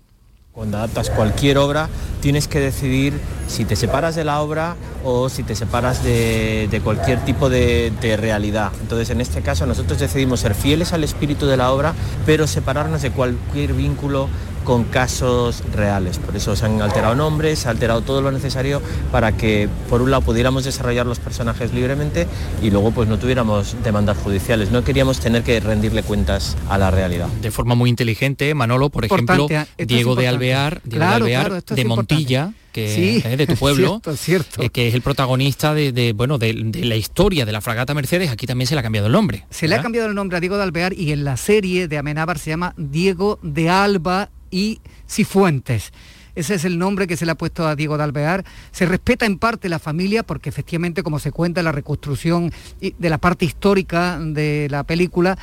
Cuando 0.54 0.78
adaptas 0.78 1.10
cualquier 1.10 1.58
obra, 1.58 1.90
tienes 2.22 2.48
que 2.48 2.62
decidir 2.62 3.14
si 3.50 3.66
te 3.66 3.76
separas 3.76 4.16
de 4.16 4.24
la 4.24 4.40
obra 4.40 4.78
o 5.04 5.28
si 5.28 5.44
te 5.44 5.54
separas 5.54 6.02
de, 6.02 6.80
cualquier 6.82 7.20
tipo 7.26 7.50
de, 7.50 7.92
de, 8.00 8.16
realidad. 8.16 8.72
Entonces, 8.80 9.10
en 9.10 9.20
este 9.20 9.42
caso, 9.42 9.66
nosotros 9.66 10.00
decidimos 10.00 10.40
ser 10.40 10.56
fieles 10.56 10.94
al 10.94 11.04
espíritu 11.04 11.46
de 11.46 11.58
la 11.58 11.74
obra, 11.74 11.94
pero 12.26 12.48
separarnos 12.48 13.02
de 13.02 13.12
cualquier 13.12 13.74
vínculo 13.74 14.30
con 14.66 14.84
casos 14.84 15.64
reales. 15.74 16.18
Por 16.18 16.36
eso 16.36 16.56
se 16.56 16.66
han 16.66 16.82
alterado 16.82 17.16
nombres, 17.16 17.60
se 17.60 17.68
ha 17.70 17.72
alterado 17.72 18.02
todo 18.02 18.22
lo 18.22 18.32
necesario 18.32 18.82
para 19.12 19.38
que, 19.38 19.70
por 19.90 20.02
un 20.02 20.12
lado, 20.12 20.24
pudiéramos 20.24 20.66
desarrollar 20.66 21.06
los 21.06 21.20
personajes 21.20 21.74
libremente 21.74 22.28
y 22.62 22.72
luego 22.72 22.92
pues 22.92 23.08
no 23.08 23.18
tuviéramos 23.18 23.78
demandas 23.84 24.18
judiciales. 24.18 24.72
No 24.72 24.84
queríamos 24.84 25.20
tener 25.20 25.44
que 25.44 25.60
rendirle 25.60 26.04
cuentas 26.04 26.58
a 26.70 26.78
la 26.78 26.92
realidad. 26.92 27.28
De 27.42 27.52
forma 27.52 27.76
muy 27.76 27.90
inteligente, 27.90 28.54
Manolo, 28.54 28.90
por 28.90 29.06
ejemplo, 29.06 29.48
Diego 29.78 30.16
de 30.16 30.28
Alvear, 30.28 30.82
Diego 30.84 31.06
de, 31.06 31.14
Alvear, 31.14 31.64
de 31.64 31.86
Montilla 31.86 32.52
que 32.76 33.18
es 33.18 33.38
de 33.38 33.48
tu 33.48 33.56
pueblo, 33.60 34.02
cierto, 34.18 34.62
eh, 34.62 34.70
que 34.70 34.90
es 34.90 34.94
el 34.94 35.02
protagonista 35.02 35.74
de, 35.74 36.12
bueno 36.14 36.38
de, 36.38 36.54
la 36.54 36.98
historia 36.98 37.46
de 37.46 37.54
la 37.54 37.62
fragata 37.62 37.94
Mercedes, 37.94 38.30
aquí 38.30 38.46
también 38.46 38.68
se 38.68 38.76
le 38.76 38.82
ha 38.82 38.84
cambiado 38.84 39.08
el 39.08 39.14
nombre. 39.14 39.46
Se 39.50 39.70
le 39.70 39.76
ha 39.76 39.82
cambiado 39.82 40.10
el 40.10 40.16
nombre 40.16 40.36
a 40.36 40.42
Diego 40.42 40.58
de 40.58 40.64
Alvear 40.64 40.92
y 40.92 41.14
en 41.14 41.24
la 41.24 41.38
serie 41.38 41.88
de 41.88 41.98
Amenábar 41.98 42.38
se 42.38 42.50
llama 42.50 42.74
Diego 42.76 43.40
de 43.42 43.70
Alba 43.70 44.30
y 44.52 44.82
Cifuentes. 45.10 45.94
Ese 46.36 46.56
es 46.56 46.66
el 46.66 46.78
nombre 46.78 47.08
que 47.08 47.16
se 47.16 47.26
le 47.26 47.32
ha 47.32 47.36
puesto 47.36 47.66
a 47.66 47.78
Diego 47.78 47.98
de 47.98 48.04
Alvear. 48.04 48.44
Se 48.72 48.86
respeta 48.86 49.26
en 49.26 49.40
parte 49.40 49.70
la 49.70 49.80
familia 49.80 50.24
porque 50.24 50.50
efectivamente, 50.50 51.02
como 51.02 51.20
se 51.20 51.32
cuenta 51.32 51.62
en 51.62 51.66
la 51.66 51.72
reconstrucción 51.72 52.52
de 52.82 53.10
la 53.10 53.20
parte 53.20 53.46
histórica 53.46 54.20
de 54.20 54.68
la 54.70 54.84
película, 54.84 55.38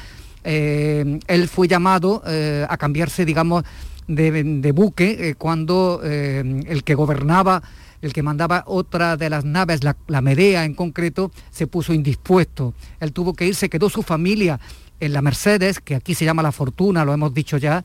eh, 0.45 1.19
él 1.29 1.49
fue 1.49 1.67
llamado 1.67 2.23
eh, 2.27 2.67
a 2.69 2.77
cambiarse, 2.77 3.25
digamos, 3.25 3.65
de, 4.09 4.73
buque 4.73 5.31
eh, 5.31 5.35
cuando 5.37 6.01
el 6.03 6.85
que 6.85 6.95
gobernaba 6.95 7.63
el 8.03 8.13
que 8.13 8.23
mandaba 8.23 8.65
otra 8.67 9.17
de 9.17 9.31
las 9.31 9.45
naves, 9.45 9.85
la, 9.85 9.97
la 10.09 10.21
Medea 10.21 10.65
en 10.65 10.75
concreto, 10.75 11.31
se 11.53 11.69
puso 11.69 11.95
indispuesto. 11.95 12.75
Él 12.99 13.13
tuvo 13.13 13.33
que 13.33 13.47
irse, 13.47 13.71
quedó 13.71 13.89
su 13.89 14.03
familia 14.03 14.59
en 15.03 15.13
la 15.13 15.21
Mercedes, 15.21 15.81
que 15.81 15.97
aquí 15.97 16.15
se 16.15 16.25
llama 16.25 16.43
La 16.43 16.53
Fortuna, 16.53 17.05
lo 17.05 17.13
hemos 17.13 17.35
dicho 17.35 17.57
ya, 17.59 17.85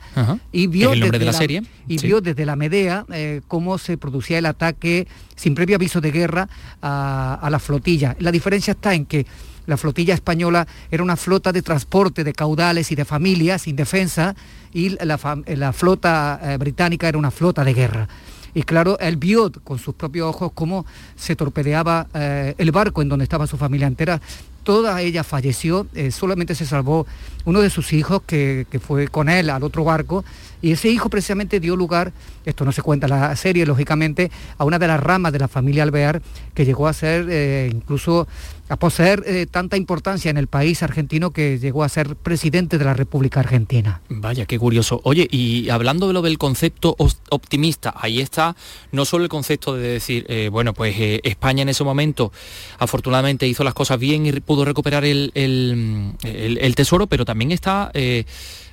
y 0.51 0.67
vio, 0.67 0.91
desde 0.91 1.17
de 1.17 1.25
la 1.25 1.33
serie, 1.33 1.63
y 1.87 1.97
sí. 1.97 2.05
vio 2.05 2.21
desde 2.21 2.45
la 2.45 2.55
Medea 2.55 3.05
eh, 3.11 3.41
cómo 3.47 3.79
se 3.79 3.97
producía 3.97 4.37
el 4.37 4.45
ataque 4.45 5.07
sin 5.35 5.55
previo 5.55 5.77
aviso 5.77 5.99
de 5.99 6.11
guerra 6.11 6.47
a, 6.79 7.39
a 7.41 7.49
la 7.49 7.57
flotilla. 7.57 8.15
La 8.19 8.31
diferencia 8.31 8.71
está 8.71 8.93
en 8.93 9.07
que 9.07 9.25
la 9.65 9.77
flotilla 9.77 10.13
española 10.13 10.67
era 10.91 11.01
una 11.01 11.17
flota 11.17 11.51
de 11.51 11.63
transporte 11.63 12.23
de 12.23 12.33
caudales 12.33 12.91
y 12.91 12.95
de 12.95 13.03
familias 13.03 13.63
sin 13.63 13.75
defensa 13.75 14.35
y 14.77 14.89
la, 14.89 15.19
la 15.47 15.73
flota 15.73 16.39
eh, 16.43 16.57
británica 16.57 17.09
era 17.09 17.17
una 17.17 17.31
flota 17.31 17.63
de 17.63 17.73
guerra. 17.73 18.07
Y 18.53 18.61
claro, 18.61 18.99
él 18.99 19.17
vio 19.17 19.51
con 19.63 19.79
sus 19.79 19.95
propios 19.95 20.27
ojos 20.27 20.51
cómo 20.53 20.85
se 21.15 21.35
torpedeaba 21.35 22.05
eh, 22.13 22.53
el 22.59 22.71
barco 22.71 23.01
en 23.01 23.09
donde 23.09 23.23
estaba 23.23 23.47
su 23.47 23.57
familia 23.57 23.87
entera. 23.87 24.21
Toda 24.61 25.01
ella 25.01 25.23
falleció, 25.23 25.87
eh, 25.95 26.11
solamente 26.11 26.53
se 26.53 26.67
salvó 26.67 27.07
uno 27.45 27.61
de 27.61 27.71
sus 27.71 27.91
hijos 27.91 28.21
que, 28.27 28.67
fue 28.85 29.07
con 29.07 29.29
él 29.29 29.49
al 29.49 29.63
otro 29.63 29.83
barco 29.83 30.23
y 30.61 30.73
ese 30.73 30.89
hijo 30.89 31.09
precisamente 31.09 31.59
dio 31.59 31.75
lugar, 31.75 32.11
esto 32.45 32.65
no 32.65 32.71
se 32.71 32.81
cuenta 32.81 33.07
en 33.07 33.11
la 33.11 33.35
serie, 33.35 33.65
lógicamente, 33.65 34.29
a 34.57 34.65
una 34.65 34.77
de 34.77 34.87
las 34.87 34.99
ramas 34.99 35.31
de 35.31 35.39
la 35.39 35.47
familia 35.47 35.83
Alvear 35.83 36.21
que 36.53 36.65
llegó 36.65 36.87
a 36.87 36.93
ser 36.93 37.27
eh, 37.29 37.69
incluso 37.73 38.27
a 38.69 38.75
poseer 38.77 39.23
eh, 39.25 39.45
tanta 39.49 39.77
importancia 39.77 40.29
en 40.29 40.37
el 40.37 40.47
país 40.47 40.83
argentino 40.83 41.31
que 41.31 41.57
llegó 41.59 41.83
a 41.83 41.89
ser 41.89 42.15
presidente 42.15 42.77
de 42.77 42.85
la 42.85 42.93
República 42.93 43.39
Argentina. 43.39 44.01
Vaya, 44.09 44.45
qué 44.45 44.59
curioso. 44.59 44.99
Oye, 45.03 45.27
y 45.31 45.69
hablando 45.69 46.07
de 46.07 46.13
lo 46.13 46.21
del 46.21 46.37
concepto 46.37 46.95
optimista, 47.29 47.93
ahí 47.97 48.19
está 48.19 48.55
no 48.91 49.05
solo 49.05 49.23
el 49.23 49.29
concepto 49.29 49.75
de 49.75 49.87
decir, 49.87 50.25
eh, 50.27 50.49
bueno, 50.51 50.73
pues 50.73 50.95
eh, 50.99 51.21
España 51.23 51.61
en 51.61 51.69
ese 51.69 51.83
momento 51.83 52.31
afortunadamente 52.77 53.47
hizo 53.47 53.63
las 53.63 53.73
cosas 53.73 53.99
bien 53.99 54.25
y 54.25 54.31
pudo 54.33 54.65
recuperar 54.65 55.05
el, 55.05 55.31
el- 55.33 56.75
tesoro, 56.75 57.07
pero 57.07 57.25
también 57.25 57.51
está... 57.51 57.91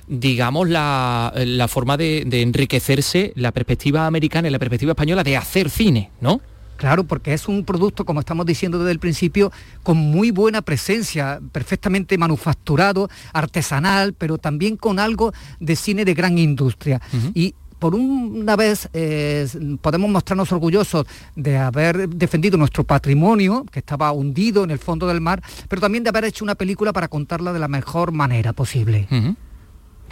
digamos, 0.07 0.69
la, 0.69 1.33
la 1.35 1.67
forma 1.67 1.97
de, 1.97 2.25
de 2.27 2.43
enriquecerse 2.43 3.33
la 3.35 3.51
perspectiva 3.51 4.05
americana 4.05 4.47
y 4.47 4.51
la 4.51 4.59
perspectiva 4.59 4.91
española 4.91 5.23
de 5.23 5.35
hacer 5.35 5.71
cine, 5.71 6.11
¿no? 6.21 6.41
Claro, 6.77 7.05
porque 7.05 7.33
es 7.33 7.47
un 7.47 7.63
producto, 7.63 8.05
como 8.05 8.19
estamos 8.19 8.45
diciendo 8.45 8.79
desde 8.79 8.91
el 8.91 8.99
principio, 8.99 9.51
con 9.83 9.97
muy 9.97 10.31
buena 10.31 10.61
presencia, 10.61 11.39
perfectamente 11.51 12.17
manufacturado, 12.17 13.09
artesanal, 13.33 14.13
pero 14.13 14.37
también 14.37 14.75
con 14.75 14.99
algo 14.99 15.33
de 15.59 15.75
cine 15.75 16.05
de 16.05 16.13
gran 16.13 16.37
industria. 16.37 17.01
Y 17.33 17.55
por 17.79 17.95
una 17.95 18.55
vez 18.55 18.89
eh, 18.93 19.47
podemos 19.81 20.09
mostrarnos 20.09 20.51
orgullosos 20.51 21.05
de 21.35 21.57
haber 21.57 22.09
defendido 22.09 22.57
nuestro 22.57 22.83
patrimonio, 22.83 23.65
que 23.71 23.79
estaba 23.79 24.11
hundido 24.11 24.63
en 24.63 24.71
el 24.71 24.79
fondo 24.79 25.07
del 25.07 25.21
mar, 25.21 25.41
pero 25.69 25.81
también 25.81 26.03
de 26.03 26.09
haber 26.09 26.25
hecho 26.25 26.43
una 26.43 26.55
película 26.55 26.93
para 26.93 27.07
contarla 27.07 27.53
de 27.53 27.59
la 27.59 27.67
mejor 27.67 28.11
manera 28.11 28.53
posible. 28.53 29.07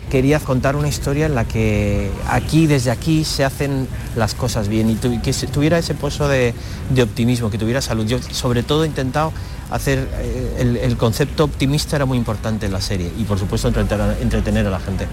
Quería 0.10 0.40
contar 0.40 0.76
una 0.76 0.88
historia 0.88 1.26
en 1.26 1.34
la 1.34 1.46
que 1.46 2.12
aquí, 2.28 2.68
desde 2.68 2.92
aquí, 2.92 3.24
se 3.24 3.44
hacen 3.44 3.88
las 4.16 4.36
cosas 4.36 4.68
bien 4.68 4.90
y, 4.90 4.96
tu- 4.96 5.20
que 5.22 5.34
tuviera 5.48 5.78
ese 5.80 5.96
pozo 5.96 6.28
de, 6.28 6.54
optimismo, 7.02 7.50
que 7.50 7.58
tuviera 7.58 7.82
salud. 7.82 8.06
Yo 8.06 8.20
sobre 8.22 8.62
todo 8.62 8.84
he 8.84 8.88
intentado 8.88 9.34
hacer, 9.72 10.08
eh, 10.20 10.80
el, 10.84 10.98
concepto 10.98 11.46
optimista 11.46 11.96
era 11.96 12.06
muy 12.06 12.18
importante 12.18 12.68
en 12.68 12.74
la 12.74 12.82
serie 12.82 13.12
y 13.18 13.24
por 13.24 13.40
supuesto 13.40 13.70
entretener, 13.70 14.18
entretener 14.22 14.68
a 14.68 14.70
la 14.70 14.80
gente. 14.80 15.08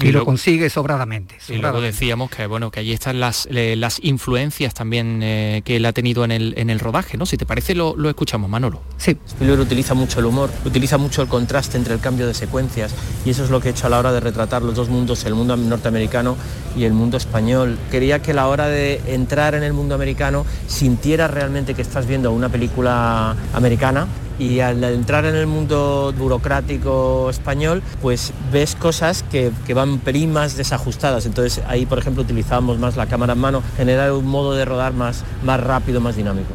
Y, 0.00 0.12
lo 0.12 0.24
consigue 0.24 0.70
sobradamente. 0.70 1.36
Y 1.48 1.52
luego 1.52 1.68
sobradamente. 1.68 1.86
decíamos 1.92 2.30
que 2.30 2.46
bueno 2.46 2.70
que 2.70 2.80
allí 2.80 2.92
están 2.92 3.20
las, 3.20 3.48
eh, 3.50 3.76
las 3.76 4.02
influencias 4.02 4.74
también 4.74 5.20
eh, 5.22 5.62
que 5.64 5.76
él 5.76 5.86
ha 5.86 5.92
tenido 5.92 6.24
en 6.24 6.32
el, 6.32 6.54
en 6.56 6.70
el 6.70 6.80
rodaje, 6.80 7.16
¿no? 7.16 7.26
Si 7.26 7.36
te 7.36 7.46
parece 7.46 7.74
lo, 7.74 7.96
lo 7.96 8.08
escuchamos, 8.08 8.50
Manolo. 8.50 8.82
Sí. 8.96 9.16
Spielberg 9.26 9.60
utiliza 9.60 9.94
mucho 9.94 10.20
el 10.20 10.26
humor, 10.26 10.50
utiliza 10.64 10.98
mucho 10.98 11.22
el 11.22 11.28
contraste 11.28 11.76
entre 11.76 11.94
el 11.94 12.00
cambio 12.00 12.26
de 12.26 12.34
secuencias 12.34 12.94
y 13.24 13.30
eso 13.30 13.44
es 13.44 13.50
lo 13.50 13.60
que 13.60 13.68
he 13.68 13.70
hecho 13.72 13.86
a 13.86 13.90
la 13.90 13.98
hora 13.98 14.12
de 14.12 14.20
retratar 14.20 14.62
los 14.62 14.74
dos 14.74 14.88
mundos, 14.88 15.24
el 15.24 15.34
mundo 15.34 15.56
norteamericano 15.56 16.36
y 16.76 16.84
el 16.84 16.92
mundo 16.92 17.16
español. 17.16 17.78
Quería 17.90 18.22
que 18.22 18.32
a 18.32 18.34
la 18.34 18.46
hora 18.48 18.68
de 18.68 19.00
entrar 19.06 19.54
en 19.54 19.62
el 19.62 19.72
mundo 19.72 19.94
americano 19.94 20.46
sintiera 20.66 21.28
realmente 21.28 21.74
que 21.74 21.82
estás 21.82 22.06
viendo 22.06 22.32
una 22.32 22.48
película 22.48 23.36
americana 23.52 24.06
y 24.40 24.60
al 24.60 24.82
entrar 24.82 25.26
en 25.26 25.36
el 25.36 25.46
mundo 25.46 26.14
burocrático 26.16 27.28
español, 27.28 27.82
pues 28.00 28.32
ves 28.50 28.74
cosas 28.74 29.22
que, 29.30 29.52
que 29.66 29.74
van 29.74 30.00
más 30.32 30.56
desajustadas. 30.56 31.26
Entonces 31.26 31.62
ahí, 31.68 31.84
por 31.84 31.98
ejemplo, 31.98 32.22
utilizábamos 32.22 32.78
más 32.78 32.96
la 32.96 33.06
cámara 33.06 33.34
en 33.34 33.38
mano, 33.38 33.62
generar 33.76 34.12
un 34.12 34.26
modo 34.26 34.54
de 34.54 34.64
rodar 34.64 34.94
más, 34.94 35.24
más 35.44 35.60
rápido, 35.60 36.00
más 36.00 36.16
dinámico. 36.16 36.54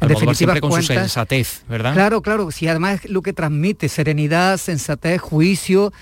En 0.00 0.08
definitiva, 0.08 0.34
siempre 0.34 0.60
con 0.60 0.72
su 0.72 0.82
sensatez, 0.82 1.62
¿verdad? 1.68 1.94
Claro, 1.94 2.20
claro, 2.20 2.50
si 2.50 2.68
además 2.68 3.00
lo 3.08 3.22
que 3.22 3.32
transmite 3.32 3.88
serenidad, 3.88 4.58
sensatez, 4.58 5.20
juicio, 5.20 5.92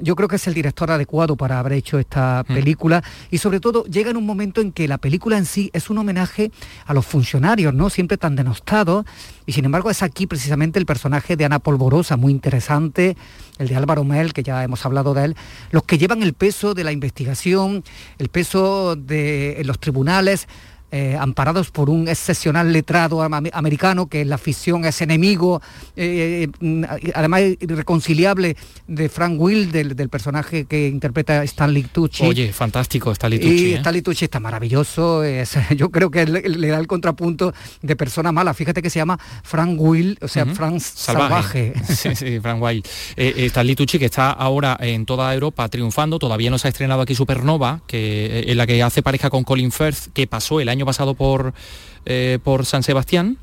yo 0.00 0.16
creo 0.16 0.28
que 0.28 0.36
es 0.36 0.46
el 0.46 0.54
director 0.54 0.90
adecuado 0.90 1.36
para 1.36 1.58
haber 1.58 1.72
hecho 1.74 1.98
esta 1.98 2.44
Mm. 2.48 2.54
película 2.54 3.02
y 3.30 3.38
sobre 3.38 3.60
todo 3.60 3.84
llega 3.84 4.10
en 4.10 4.16
un 4.16 4.26
momento 4.26 4.60
en 4.60 4.72
que 4.72 4.86
la 4.88 4.98
película 4.98 5.38
en 5.38 5.46
sí 5.46 5.70
es 5.72 5.90
un 5.90 5.98
homenaje 5.98 6.50
a 6.86 6.94
los 6.94 7.06
funcionarios, 7.06 7.72
¿no? 7.74 7.90
Siempre 7.90 8.16
tan 8.18 8.36
denostados 8.36 9.04
y 9.46 9.52
sin 9.52 9.64
embargo 9.64 9.90
es 9.90 10.02
aquí 10.02 10.26
precisamente 10.26 10.78
el 10.78 10.86
personaje 10.86 11.36
de 11.36 11.44
Ana 11.44 11.58
Polvorosa, 11.58 12.16
muy 12.16 12.32
interesante, 12.32 13.16
el 13.58 13.68
de 13.68 13.76
Álvaro 13.76 14.04
Mel, 14.04 14.32
que 14.32 14.42
ya 14.42 14.62
hemos 14.62 14.84
hablado 14.86 15.14
de 15.14 15.24
él, 15.26 15.36
los 15.70 15.82
que 15.82 15.98
llevan 15.98 16.22
el 16.22 16.34
peso 16.34 16.74
de 16.74 16.84
la 16.84 16.92
investigación, 16.92 17.84
el 18.18 18.28
peso 18.28 18.96
de 18.96 19.60
en 19.60 19.66
los 19.66 19.78
tribunales, 19.78 20.48
eh, 20.90 21.16
amparados 21.18 21.70
por 21.70 21.90
un 21.90 22.08
excepcional 22.08 22.72
letrado 22.72 23.22
am- 23.22 23.46
americano 23.52 24.06
que 24.08 24.24
la 24.24 24.38
ficción 24.38 24.84
es 24.84 25.00
enemigo, 25.02 25.60
eh, 25.96 26.48
mm, 26.60 26.84
además 27.14 27.42
irreconciliable 27.60 28.56
de 28.86 29.08
Frank 29.08 29.40
Will, 29.40 29.70
del, 29.72 29.96
del 29.96 30.08
personaje 30.08 30.64
que 30.64 30.88
interpreta 30.88 31.42
Stanley 31.44 31.84
Tucci. 31.84 32.24
Oye, 32.24 32.52
fantástico 32.52 33.12
está 33.12 33.28
y 33.28 33.32
Litucci, 33.32 33.72
¿eh? 33.72 33.76
Stanley 33.76 34.02
Tucci 34.02 34.24
está 34.24 34.40
maravilloso, 34.40 35.22
es- 35.24 35.56
yo 35.76 35.90
creo 35.90 36.10
que 36.10 36.26
le, 36.26 36.42
le 36.42 36.68
da 36.68 36.78
el 36.78 36.86
contrapunto 36.86 37.52
de 37.82 37.96
persona 37.96 38.32
mala. 38.32 38.54
Fíjate 38.54 38.82
que 38.82 38.90
se 38.90 38.98
llama 38.98 39.18
Frank 39.42 39.76
Will, 39.80 40.18
o 40.20 40.28
sea, 40.28 40.44
Ujú. 40.44 40.54
Frank 40.54 40.80
Salvaje. 40.80 41.72
sí, 41.88 42.14
sí, 42.14 42.40
Frank. 42.40 42.58
Eh, 42.68 42.82
eh, 43.16 43.34
está 43.46 43.62
Litucci, 43.62 43.98
que 43.98 44.06
está 44.06 44.30
ahora 44.30 44.76
en 44.80 45.06
toda 45.06 45.32
Europa 45.32 45.68
triunfando. 45.68 46.18
Todavía 46.18 46.50
no 46.50 46.58
se 46.58 46.68
ha 46.68 46.70
estrenado 46.70 47.02
aquí 47.02 47.14
Supernova, 47.14 47.80
que, 47.86 48.26
eh, 48.26 48.44
en 48.50 48.56
la 48.58 48.66
que 48.66 48.82
hace 48.82 49.02
pareja 49.02 49.30
con 49.30 49.44
Colin 49.44 49.70
Firth, 49.70 50.08
que 50.12 50.26
pasó 50.26 50.60
el 50.60 50.68
año 50.68 50.77
pasado 50.86 51.14
por, 51.14 51.54
eh, 52.04 52.38
por 52.42 52.66
San 52.66 52.82
Sebastián 52.82 53.38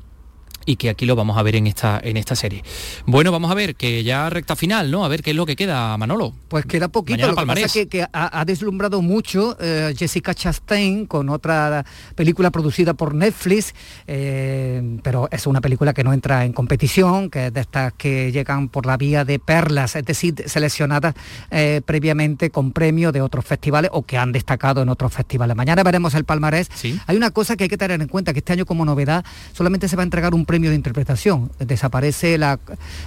y 0.66 0.76
que 0.76 0.90
aquí 0.90 1.06
lo 1.06 1.16
vamos 1.16 1.38
a 1.38 1.42
ver 1.42 1.56
en 1.56 1.66
esta, 1.66 2.00
en 2.02 2.16
esta 2.16 2.34
serie. 2.36 2.62
Bueno, 3.06 3.32
vamos 3.32 3.50
a 3.50 3.54
ver, 3.54 3.76
que 3.76 4.04
ya 4.04 4.28
recta 4.28 4.56
final, 4.56 4.90
¿no? 4.90 5.04
A 5.04 5.08
ver 5.08 5.22
qué 5.22 5.30
es 5.30 5.36
lo 5.36 5.46
que 5.46 5.56
queda, 5.56 5.96
Manolo. 5.96 6.34
Pues 6.48 6.66
queda 6.66 6.88
poquito, 6.88 7.14
Mañana 7.16 7.28
lo 7.28 7.32
que 7.34 7.36
pasa 7.36 7.46
palmarés. 7.46 7.72
que, 7.72 7.88
que 7.88 8.02
ha, 8.02 8.08
ha 8.12 8.44
deslumbrado 8.44 9.00
mucho 9.00 9.56
eh, 9.60 9.94
Jessica 9.96 10.34
Chastain 10.34 11.06
con 11.06 11.28
otra 11.28 11.84
película 12.16 12.50
producida 12.50 12.94
por 12.94 13.14
Netflix, 13.14 13.74
eh, 14.06 14.98
pero 15.02 15.28
es 15.30 15.46
una 15.46 15.60
película 15.60 15.94
que 15.94 16.02
no 16.02 16.12
entra 16.12 16.44
en 16.44 16.52
competición, 16.52 17.30
que 17.30 17.46
es 17.46 17.52
de 17.52 17.60
estas 17.60 17.92
que 17.92 18.32
llegan 18.32 18.68
por 18.68 18.86
la 18.86 18.96
vía 18.96 19.24
de 19.24 19.38
perlas, 19.38 19.94
es 19.94 20.04
decir, 20.04 20.34
seleccionadas 20.46 21.14
eh, 21.50 21.80
previamente 21.86 22.50
con 22.50 22.72
premio 22.72 23.12
de 23.12 23.22
otros 23.22 23.44
festivales 23.44 23.90
o 23.94 24.02
que 24.02 24.18
han 24.18 24.32
destacado 24.32 24.82
en 24.82 24.88
otros 24.88 25.12
festivales. 25.12 25.56
Mañana 25.56 25.84
veremos 25.84 26.14
el 26.14 26.24
palmarés. 26.24 26.68
Hay 27.06 27.16
una 27.16 27.30
cosa 27.30 27.56
que 27.56 27.64
hay 27.64 27.70
que 27.70 27.78
tener 27.78 28.00
en 28.00 28.08
cuenta, 28.08 28.32
que 28.32 28.40
este 28.40 28.52
año 28.52 28.66
como 28.66 28.84
novedad 28.84 29.24
solamente 29.52 29.88
se 29.88 29.94
va 29.96 30.02
a 30.02 30.04
entregar 30.04 30.34
un 30.34 30.44
premio 30.44 30.55
de 30.62 30.74
interpretación. 30.74 31.50
Desaparece 31.58 32.38
la, 32.38 32.58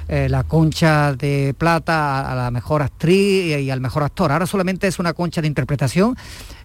eh, 0.08 0.28
la 0.30 0.44
concha 0.44 1.14
de 1.14 1.54
plata 1.58 2.32
a, 2.32 2.36
la 2.36 2.52
mejor 2.52 2.82
actriz 2.82 3.60
y, 3.60 3.70
al 3.70 3.82
mejor 3.82 4.04
actor. 4.04 4.32
Ahora 4.32 4.46
solamente 4.46 4.88
es 4.88 5.00
una 5.00 5.14
concha 5.14 5.42
de 5.42 5.48
interpretación 5.48 6.16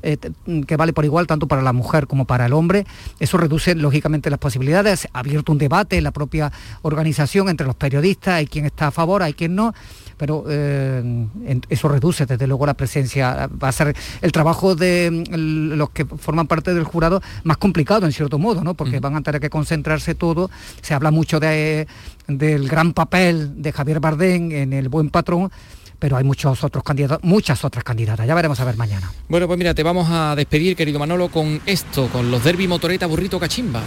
eh, 0.03 0.17
t- 0.17 0.33
que 0.67 0.77
vale 0.77 0.93
por 0.93 1.05
igual 1.05 1.27
tanto 1.27 1.49
para 1.49 1.63
la 1.63 1.73
mujer 1.73 2.07
como 2.07 2.27
para 2.27 2.47
el 2.47 2.53
hombre. 2.53 2.87
Eso 3.19 3.39
reduce 3.39 3.75
lógicamente 3.75 4.31
las 4.31 4.39
posibilidades. 4.39 5.09
Ha 5.13 5.21
abierto 5.21 5.53
un 5.53 5.59
debate 5.59 5.97
en 5.97 6.05
la 6.05 6.13
propia 6.13 6.53
organización 6.83 7.49
entre 7.49 7.67
los 7.67 7.77
periodistas, 7.77 8.35
hay 8.35 8.47
quien 8.47 8.67
está 8.67 8.89
a 8.89 8.91
favor, 8.91 9.23
hay 9.23 9.35
quien 9.35 9.55
no 9.55 9.75
pero 10.17 10.45
eh, 10.49 11.27
eso 11.69 11.89
reduce 11.89 12.27
desde 12.27 12.47
luego 12.47 12.67
la 12.67 12.75
presencia, 12.75 13.49
va 13.63 13.69
a 13.69 13.73
ser 13.73 13.95
el 14.21 14.33
trabajo 14.33 14.75
de 14.75 15.25
los 15.31 15.91
que 15.91 16.05
forman 16.05 16.47
parte 16.47 16.75
del 16.75 16.85
jurado 16.85 17.23
más 17.43 17.57
complicado 17.57 18.07
en 18.07 18.13
cierto 18.13 18.39
modo, 18.39 18.63
¿no? 18.63 18.75
porque 18.75 19.01
van 19.01 19.17
a 19.17 19.23
tener 19.23 19.41
que 19.41 19.51
concentrarse 19.51 20.15
todo, 20.15 20.51
se 20.81 20.95
habla 20.95 21.11
mucho 21.11 21.41
de, 21.41 21.87
del 22.27 22.69
gran 22.69 22.93
papel 22.93 23.63
de 23.63 23.73
Javier 23.73 24.01
Bardem 24.01 24.53
en 24.53 24.73
El 24.73 24.89
Buen 24.89 25.11
Patrón, 25.11 25.51
pero 25.99 26.17
hay 26.17 26.25
muchos 26.25 26.63
otros 26.65 26.85
candidatos, 26.85 27.25
muchas 27.25 27.65
otras 27.65 27.85
candidatas, 27.85 28.27
ya 28.27 28.35
veremos 28.35 28.61
a 28.61 28.65
ver 28.65 28.77
mañana. 28.77 29.11
Bueno, 29.29 29.47
pues 29.47 29.59
mira, 29.59 29.75
te 29.75 29.83
vamos 29.83 30.09
a 30.11 30.35
despedir, 30.37 30.77
querido 30.77 30.99
Manolo, 30.99 31.29
con 31.29 31.61
esto, 31.67 32.09
con 32.09 32.31
los 32.31 32.45
derby 32.45 32.69
motoreta 32.69 33.07
burrito 33.07 33.41
cachimba. 33.41 33.81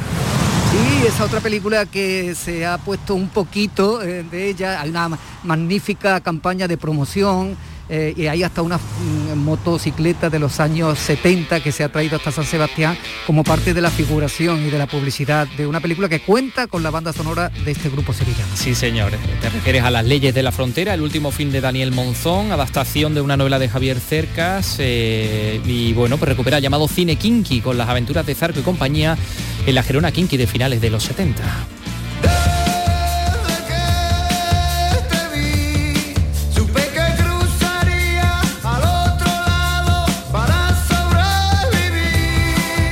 Sí, 0.72 1.08
esa 1.08 1.24
otra 1.24 1.40
película 1.40 1.86
que 1.86 2.36
se 2.36 2.66
ha 2.66 2.78
puesto 2.78 3.16
un 3.16 3.30
poquito 3.30 4.02
eh, 4.02 4.24
de 4.30 4.50
ella, 4.50 4.82
hay 4.82 4.90
una 4.90 5.10
ma- 5.10 5.20
magnífica 5.44 6.20
campaña 6.20 6.68
de 6.68 6.78
promoción 6.78 7.56
eh, 7.90 8.14
y 8.18 8.28
hay 8.28 8.44
hasta 8.44 8.62
una 8.62 8.78
mm, 8.78 9.38
motocicleta 9.38 10.30
de 10.30 10.40
los 10.40 10.60
años 10.60 11.00
70 11.00 11.62
que 11.62 11.72
se 11.72 11.84
ha 11.84 11.90
traído 11.90 12.18
hasta 12.18 12.32
San 12.32 12.46
Sebastián 12.46 12.98
como 13.26 13.44
parte 13.44 13.74
de 13.74 13.82
la 13.82 13.90
figuración 13.90 14.66
y 14.66 14.70
de 14.70 14.78
la 14.78 14.88
publicidad 14.88 15.48
de 15.58 15.68
una 15.68 15.80
película 15.80 16.10
que 16.10 16.20
cuenta 16.22 16.68
con 16.68 16.84
la 16.84 16.90
banda 16.90 17.14
sonora 17.14 17.50
de 17.50 17.72
este 17.72 17.90
grupo 17.90 18.14
sevillano. 18.14 18.56
Sí, 18.56 18.76
señor. 18.76 19.12
Te 19.42 19.50
refieres 19.50 19.84
a 19.84 19.92
Las 19.92 20.06
leyes 20.06 20.34
de 20.34 20.44
la 20.44 20.52
frontera, 20.52 20.94
el 20.94 21.02
último 21.02 21.32
film 21.32 21.52
de 21.52 21.62
Daniel 21.62 21.92
Monzón, 21.92 22.52
adaptación 22.52 23.14
de 23.14 23.22
una 23.22 23.38
novela 23.38 23.60
de 23.60 23.70
Javier 23.70 24.00
Cercas 24.00 24.78
eh, 24.80 25.62
y 25.66 25.94
bueno, 25.94 26.18
pues 26.18 26.30
recupera 26.30 26.58
el 26.58 26.64
llamado 26.64 26.88
cine 26.88 27.16
kinky 27.16 27.62
con 27.62 27.78
las 27.78 27.90
aventuras 27.90 28.26
de 28.26 28.36
Zarco 28.36 28.60
y 28.60 28.64
compañía 28.64 29.18
en 29.66 29.76
la 29.76 29.84
Gerona 29.84 30.12
kinky 30.12 30.38
de 30.38 30.48
finales 30.48 30.82
de 30.82 30.90
los 30.90 31.04
70. 31.04 31.77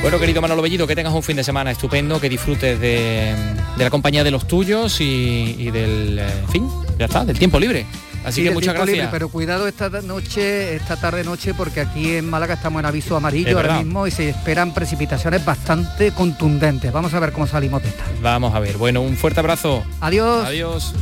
Bueno, 0.06 0.20
querido 0.20 0.40
Manolo 0.40 0.62
Bellido, 0.62 0.86
que 0.86 0.96
tengas 0.96 1.16
un 1.16 1.24
fin 1.24 1.36
de 1.36 1.44
semana 1.44 1.72
estupendo, 1.72 2.22
que 2.22 2.30
disfrutes 2.30 2.80
de, 2.80 3.34
la 3.76 3.90
compañía 3.90 4.24
de 4.24 4.30
los 4.30 4.48
tuyos 4.48 5.02
y, 5.02 5.72
del, 5.72 6.20
eh, 6.20 6.30
fin, 6.52 6.70
ya 7.00 7.06
está, 7.06 7.26
del 7.26 7.40
tiempo 7.40 7.60
libre. 7.60 7.88
Así 8.24 8.44
que 8.44 8.52
muchas 8.52 8.76
gracias. 8.76 9.10
pero 9.12 9.30
cuidado 9.30 9.68
esta 9.68 9.90
noche, 9.90 10.76
esta 10.76 10.96
tarde 10.96 11.24
noche, 11.24 11.56
porque 11.56 11.82
aquí 11.82 12.18
en 12.18 12.30
Málaga 12.30 12.54
estamos 12.54 12.82
en 12.82 12.86
aviso 12.86 13.18
amarillo 13.18 13.58
ahora 13.58 13.80
mismo 13.80 14.06
y 14.06 14.12
se 14.12 14.30
esperan 14.30 14.76
precipitaciones 14.76 15.44
bastante 15.44 16.12
contundentes. 16.12 16.92
Vamos 16.92 17.12
a 17.16 17.20
ver 17.20 17.32
cómo 17.32 17.48
salimos 17.48 17.82
de 17.82 17.90
esta. 17.90 18.04
Vamos 18.22 18.54
a 18.54 18.60
ver. 18.60 18.78
Bueno, 18.78 19.02
un 19.02 19.18
fuerte 19.18 19.40
abrazo. 19.40 19.84
Adiós. 20.02 20.46
Adiós. 20.46 20.94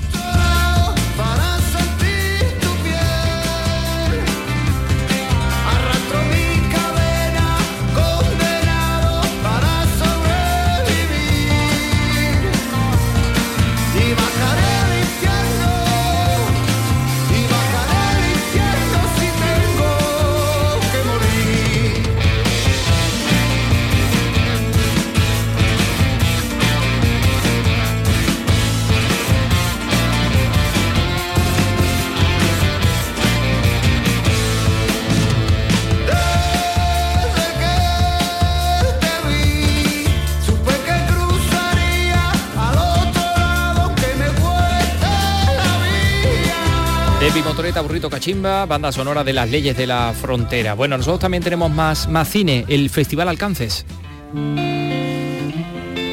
Motoreta, 47.54 47.82
Burrito 47.82 48.10
Cachimba, 48.10 48.66
banda 48.66 48.92
sonora 48.92 49.24
de 49.24 49.32
las 49.32 49.48
leyes 49.48 49.78
de 49.78 49.86
la 49.86 50.12
frontera. 50.20 50.74
Bueno, 50.74 50.98
nosotros 50.98 51.20
también 51.20 51.44
tenemos 51.44 51.70
más, 51.70 52.10
más 52.10 52.28
cine, 52.28 52.66
el 52.68 52.90
Festival 52.90 53.30
Alcances. 53.30 53.86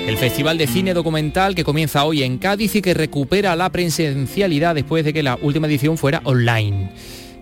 El 0.07 0.19
Festival 0.19 0.59
de 0.59 0.67
Cine 0.67 0.93
Documental 0.93 1.55
que 1.55 1.65
comienza 1.65 2.05
hoy 2.05 2.25
en 2.25 2.37
Cádiz 2.37 2.77
y 2.77 2.83
que 2.83 2.93
recupera 2.93 3.57
la 3.57 3.73
presencialidad 3.73 4.75
después 4.75 5.03
de 5.03 5.15
que 5.15 5.23
la 5.23 5.39
última 5.41 5.67
edición 5.67 5.97
fuera 5.97 6.21
online. 6.25 6.93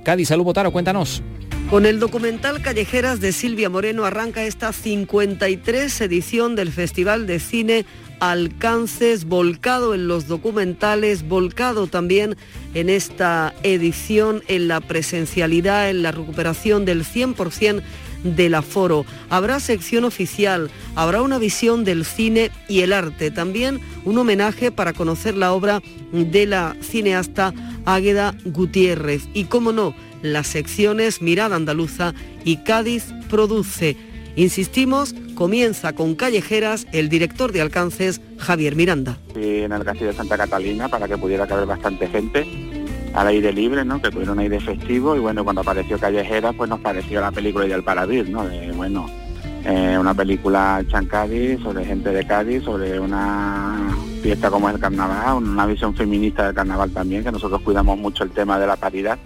Cádiz, 0.04 0.28
salud 0.28 0.44
Botaro, 0.44 0.70
cuéntanos. 0.70 1.20
Con 1.68 1.84
el 1.84 1.98
documental 1.98 2.62
Callejeras 2.62 3.18
de 3.18 3.32
Silvia 3.32 3.68
Moreno 3.68 4.04
arranca 4.04 4.44
esta 4.44 4.72
53 4.72 6.00
edición 6.02 6.54
del 6.54 6.70
Festival 6.70 7.26
de 7.26 7.40
Cine 7.40 7.84
alcances, 8.20 9.24
volcado 9.24 9.94
en 9.94 10.08
los 10.08 10.26
documentales, 10.26 11.26
volcado 11.28 11.86
también 11.86 12.36
en 12.74 12.88
esta 12.88 13.54
edición, 13.62 14.42
en 14.48 14.68
la 14.68 14.80
presencialidad, 14.80 15.90
en 15.90 16.02
la 16.02 16.12
recuperación 16.12 16.84
del 16.84 17.04
100% 17.04 17.82
del 18.24 18.54
aforo. 18.54 19.04
Habrá 19.30 19.60
sección 19.60 20.04
oficial, 20.04 20.70
habrá 20.94 21.22
una 21.22 21.38
visión 21.38 21.84
del 21.84 22.04
cine 22.04 22.50
y 22.68 22.80
el 22.80 22.92
arte, 22.92 23.30
también 23.30 23.80
un 24.04 24.18
homenaje 24.18 24.72
para 24.72 24.92
conocer 24.92 25.36
la 25.36 25.52
obra 25.52 25.82
de 26.12 26.46
la 26.46 26.76
cineasta 26.80 27.54
Águeda 27.84 28.34
Gutiérrez 28.44 29.28
y, 29.34 29.44
como 29.44 29.72
no, 29.72 29.94
las 30.22 30.48
secciones 30.48 31.22
Mirada 31.22 31.56
Andaluza 31.56 32.14
y 32.44 32.58
Cádiz 32.58 33.04
Produce. 33.30 33.96
Insistimos, 34.38 35.16
comienza 35.34 35.94
con 35.96 36.14
callejeras 36.14 36.86
el 36.92 37.08
director 37.08 37.50
de 37.50 37.60
alcances, 37.60 38.20
Javier 38.38 38.76
Miranda. 38.76 39.18
En 39.34 39.72
el 39.72 39.82
castillo 39.82 40.10
de 40.10 40.12
Santa 40.12 40.36
Catalina 40.36 40.88
para 40.88 41.08
que 41.08 41.18
pudiera 41.18 41.48
caber 41.48 41.66
bastante 41.66 42.06
gente 42.06 42.46
al 43.14 43.26
aire 43.26 43.52
libre, 43.52 43.84
¿no? 43.84 44.00
que 44.00 44.12
tuviera 44.12 44.30
un 44.30 44.38
aire 44.38 44.60
festivo 44.60 45.16
y 45.16 45.18
bueno, 45.18 45.42
cuando 45.42 45.62
apareció 45.62 45.98
Callejeras 45.98 46.54
pues 46.54 46.70
nos 46.70 46.78
pareció 46.78 47.20
la 47.20 47.32
película 47.32 47.66
ideal 47.66 47.82
para 47.82 48.06
ver, 48.06 48.30
¿no? 48.30 48.44
De, 48.44 48.70
bueno, 48.70 49.06
eh, 49.64 49.96
una 49.98 50.14
película 50.14 50.84
Cádiz, 51.10 51.58
sobre 51.60 51.84
gente 51.84 52.10
de 52.10 52.24
Cádiz, 52.24 52.62
sobre 52.62 53.00
una 53.00 53.92
fiesta 54.22 54.50
como 54.50 54.68
es 54.68 54.76
el 54.76 54.80
carnaval, 54.80 55.42
una 55.42 55.66
visión 55.66 55.96
feminista 55.96 56.46
del 56.46 56.54
carnaval 56.54 56.92
también, 56.92 57.24
que 57.24 57.32
nosotros 57.32 57.60
cuidamos 57.62 57.98
mucho 57.98 58.22
el 58.22 58.30
tema 58.30 58.56
de 58.56 58.68
la 58.68 58.76
paridad 58.76 59.18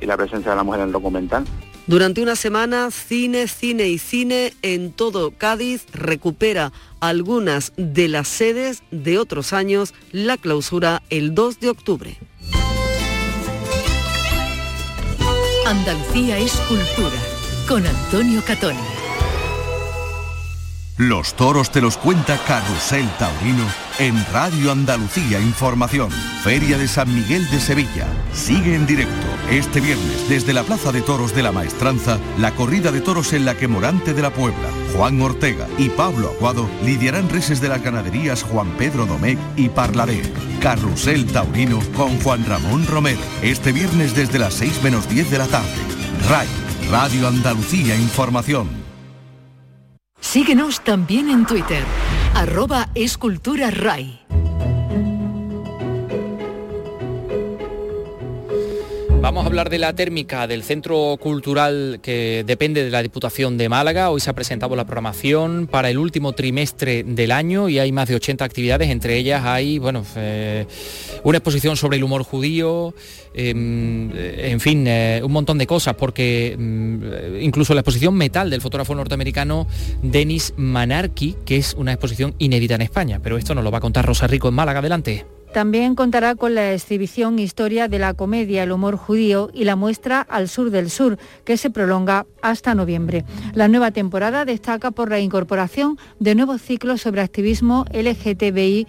y 0.00 0.06
la 0.06 0.16
presencia 0.16 0.52
de 0.52 0.56
la 0.56 0.64
mujer 0.64 0.80
en 0.80 0.86
el 0.86 0.92
documental. 0.92 1.44
Durante 1.86 2.22
una 2.22 2.34
semana, 2.34 2.90
cine, 2.90 3.46
cine 3.46 3.88
y 3.88 3.98
cine 3.98 4.54
en 4.62 4.90
todo 4.90 5.32
Cádiz 5.32 5.84
recupera 5.92 6.72
algunas 7.00 7.74
de 7.76 8.08
las 8.08 8.26
sedes 8.26 8.82
de 8.90 9.18
otros 9.18 9.52
años, 9.52 9.92
la 10.10 10.38
clausura 10.38 11.02
el 11.10 11.34
2 11.34 11.60
de 11.60 11.68
octubre. 11.68 12.18
Andalucía 15.66 16.38
es 16.38 16.52
cultura, 16.68 17.18
con 17.68 17.86
Antonio 17.86 18.42
Catoni. 18.46 19.03
Los 20.96 21.34
toros 21.34 21.72
te 21.72 21.80
los 21.80 21.96
cuenta 21.96 22.38
Carrusel 22.46 23.08
Taurino 23.18 23.64
en 23.98 24.14
Radio 24.32 24.70
Andalucía 24.70 25.40
Información. 25.40 26.08
Feria 26.44 26.78
de 26.78 26.86
San 26.86 27.12
Miguel 27.12 27.50
de 27.50 27.58
Sevilla. 27.58 28.06
Sigue 28.32 28.76
en 28.76 28.86
directo 28.86 29.26
este 29.50 29.80
viernes 29.80 30.28
desde 30.28 30.52
la 30.52 30.62
Plaza 30.62 30.92
de 30.92 31.02
Toros 31.02 31.34
de 31.34 31.42
la 31.42 31.50
Maestranza 31.50 32.20
la 32.38 32.52
corrida 32.52 32.92
de 32.92 33.00
toros 33.00 33.32
en 33.32 33.44
la 33.44 33.56
que 33.56 33.66
Morante 33.66 34.14
de 34.14 34.22
la 34.22 34.30
Puebla, 34.30 34.68
Juan 34.94 35.20
Ortega 35.20 35.66
y 35.78 35.88
Pablo 35.88 36.30
Aguado 36.36 36.70
lidiarán 36.84 37.28
reses 37.28 37.60
de 37.60 37.70
las 37.70 37.82
ganaderías 37.82 38.44
Juan 38.44 38.70
Pedro 38.78 39.04
Domecq 39.04 39.40
y 39.56 39.70
Parlaré. 39.70 40.22
Carrusel 40.60 41.26
Taurino 41.26 41.80
con 41.96 42.20
Juan 42.20 42.46
Ramón 42.46 42.86
Romero. 42.86 43.20
Este 43.42 43.72
viernes 43.72 44.14
desde 44.14 44.38
las 44.38 44.54
6 44.54 44.84
menos 44.84 45.08
10 45.08 45.28
de 45.28 45.38
la 45.38 45.48
tarde. 45.48 45.74
RAI, 46.28 46.46
Radio 46.88 47.26
Andalucía 47.26 47.96
Información. 47.96 48.83
Síguenos 50.34 50.80
también 50.82 51.30
en 51.30 51.46
Twitter, 51.46 51.84
arroba 52.34 52.88
escultura 52.96 53.70
RAI. 53.70 54.18
Vamos 59.24 59.44
a 59.44 59.46
hablar 59.46 59.70
de 59.70 59.78
la 59.78 59.94
térmica 59.94 60.46
del 60.46 60.62
Centro 60.62 61.16
Cultural 61.18 61.98
que 62.02 62.44
depende 62.46 62.84
de 62.84 62.90
la 62.90 63.02
Diputación 63.02 63.56
de 63.56 63.70
Málaga. 63.70 64.10
Hoy 64.10 64.20
se 64.20 64.28
ha 64.28 64.34
presentado 64.34 64.76
la 64.76 64.84
programación 64.84 65.66
para 65.66 65.88
el 65.88 65.96
último 65.96 66.34
trimestre 66.34 67.04
del 67.04 67.32
año 67.32 67.70
y 67.70 67.78
hay 67.78 67.90
más 67.90 68.06
de 68.06 68.16
80 68.16 68.44
actividades. 68.44 68.90
Entre 68.90 69.16
ellas 69.16 69.42
hay, 69.46 69.78
bueno, 69.78 70.04
eh, 70.16 70.66
una 71.22 71.38
exposición 71.38 71.74
sobre 71.74 71.96
el 71.96 72.04
humor 72.04 72.22
judío, 72.22 72.94
em, 73.32 74.10
en 74.14 74.60
fin, 74.60 74.84
eh, 74.86 75.22
un 75.24 75.32
montón 75.32 75.56
de 75.56 75.66
cosas, 75.66 75.94
porque 75.94 76.54
mm, 76.58 77.40
incluso 77.40 77.72
la 77.72 77.80
exposición 77.80 78.14
Metal 78.14 78.50
del 78.50 78.60
fotógrafo 78.60 78.94
norteamericano 78.94 79.66
Denis 80.02 80.52
Manarki, 80.58 81.34
que 81.46 81.56
es 81.56 81.72
una 81.78 81.94
exposición 81.94 82.34
inédita 82.38 82.74
en 82.74 82.82
España. 82.82 83.20
Pero 83.22 83.38
esto 83.38 83.54
nos 83.54 83.64
lo 83.64 83.70
va 83.70 83.78
a 83.78 83.80
contar 83.80 84.04
Rosa 84.04 84.26
Rico 84.26 84.48
en 84.48 84.54
Málaga. 84.54 84.80
Adelante. 84.80 85.24
También 85.54 85.94
contará 85.94 86.34
con 86.34 86.56
la 86.56 86.72
exhibición 86.72 87.38
Historia 87.38 87.86
de 87.86 88.00
la 88.00 88.14
comedia, 88.14 88.64
el 88.64 88.72
humor 88.72 88.96
judío 88.96 89.50
y 89.54 89.62
la 89.62 89.76
muestra 89.76 90.20
Al 90.20 90.48
Sur 90.48 90.70
del 90.70 90.90
Sur, 90.90 91.16
que 91.44 91.56
se 91.56 91.70
prolonga 91.70 92.26
hasta 92.44 92.74
noviembre. 92.74 93.24
La 93.54 93.68
nueva 93.68 93.90
temporada 93.90 94.44
destaca 94.44 94.90
por 94.90 95.10
la 95.10 95.18
incorporación 95.18 95.98
de 96.20 96.34
nuevos 96.34 96.60
ciclos 96.60 97.00
sobre 97.00 97.22
activismo 97.22 97.86
LGTBIQ, 97.92 98.86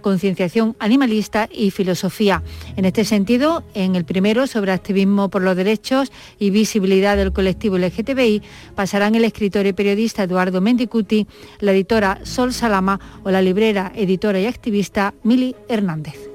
concienciación 0.00 0.76
animalista 0.80 1.48
y 1.50 1.70
filosofía. 1.70 2.42
En 2.76 2.84
este 2.84 3.04
sentido, 3.04 3.62
en 3.74 3.94
el 3.94 4.04
primero 4.04 4.48
sobre 4.48 4.72
activismo 4.72 5.30
por 5.30 5.42
los 5.42 5.56
derechos 5.56 6.10
y 6.38 6.50
visibilidad 6.50 7.16
del 7.16 7.32
colectivo 7.32 7.78
LGTBI, 7.78 8.42
pasarán 8.74 9.14
el 9.14 9.24
escritor 9.24 9.66
y 9.66 9.72
periodista 9.72 10.24
Eduardo 10.24 10.60
Mendicuti, 10.60 11.28
la 11.60 11.70
editora 11.72 12.18
Sol 12.24 12.52
Salama 12.52 12.98
o 13.22 13.30
la 13.30 13.42
librera, 13.42 13.92
editora 13.94 14.40
y 14.40 14.46
activista 14.46 15.14
Mili 15.22 15.54
Hernández. 15.68 16.29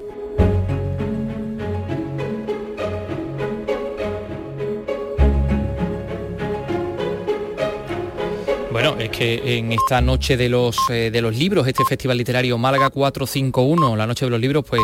Es 8.94 9.10
que 9.10 9.58
en 9.58 9.72
esta 9.72 10.00
noche 10.00 10.36
de 10.36 10.48
los, 10.48 10.76
eh, 10.90 11.10
de 11.10 11.20
los 11.20 11.36
libros, 11.36 11.66
este 11.66 11.84
Festival 11.84 12.16
Literario 12.18 12.56
Málaga 12.56 12.90
451, 12.90 13.96
la 13.96 14.06
noche 14.06 14.26
de 14.26 14.30
los 14.30 14.40
libros, 14.40 14.64
pues 14.68 14.80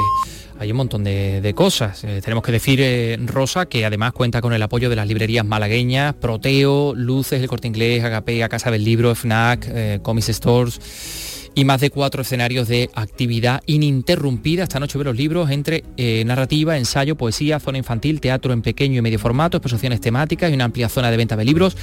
hay 0.58 0.70
un 0.72 0.76
montón 0.76 1.04
de, 1.04 1.52
cosas. 1.54 2.02
Eh, 2.02 2.20
tenemos 2.22 2.42
que 2.42 2.50
decir, 2.50 2.80
eh, 2.82 3.16
Rosa, 3.24 3.66
que 3.66 3.86
además 3.86 4.12
cuenta 4.12 4.40
con 4.40 4.52
el 4.54 4.62
apoyo 4.62 4.90
de 4.90 4.96
las 4.96 5.06
librerías 5.06 5.46
malagueñas, 5.46 6.14
Proteo, 6.14 6.94
Luces, 6.96 7.40
El 7.40 7.48
Corte 7.48 7.68
Inglés, 7.68 8.02
Agapea, 8.02 8.48
Casa 8.48 8.70
del 8.72 8.84
Libro, 8.84 9.14
FNAC, 9.14 10.02
Comics 10.02 10.28
Stores 10.30 11.50
y 11.54 11.64
más 11.64 11.80
de 11.80 11.90
cuatro 11.90 12.22
escenarios 12.22 12.66
de 12.66 12.90
actividad 12.94 13.62
ininterrumpida 13.66 14.64
esta 14.64 14.80
noche 14.80 14.98
de 14.98 15.04
los 15.04 15.16
libros 15.16 15.50
entre 15.50 15.84
narrativa, 16.24 16.76
ensayo, 16.76 17.14
poesía, 17.16 17.60
zona 17.60 17.78
infantil, 17.78 18.20
teatro 18.20 18.52
en 18.52 18.62
pequeño 18.62 18.98
y 18.98 19.02
medio 19.02 19.18
formato, 19.18 19.58
exposiciones 19.58 20.00
temáticas 20.00 20.50
y 20.50 20.54
una 20.54 20.64
amplia 20.64 20.88
zona 20.88 21.10
de 21.10 21.16
venta 21.18 21.36
de 21.36 21.44
libros 21.44 21.76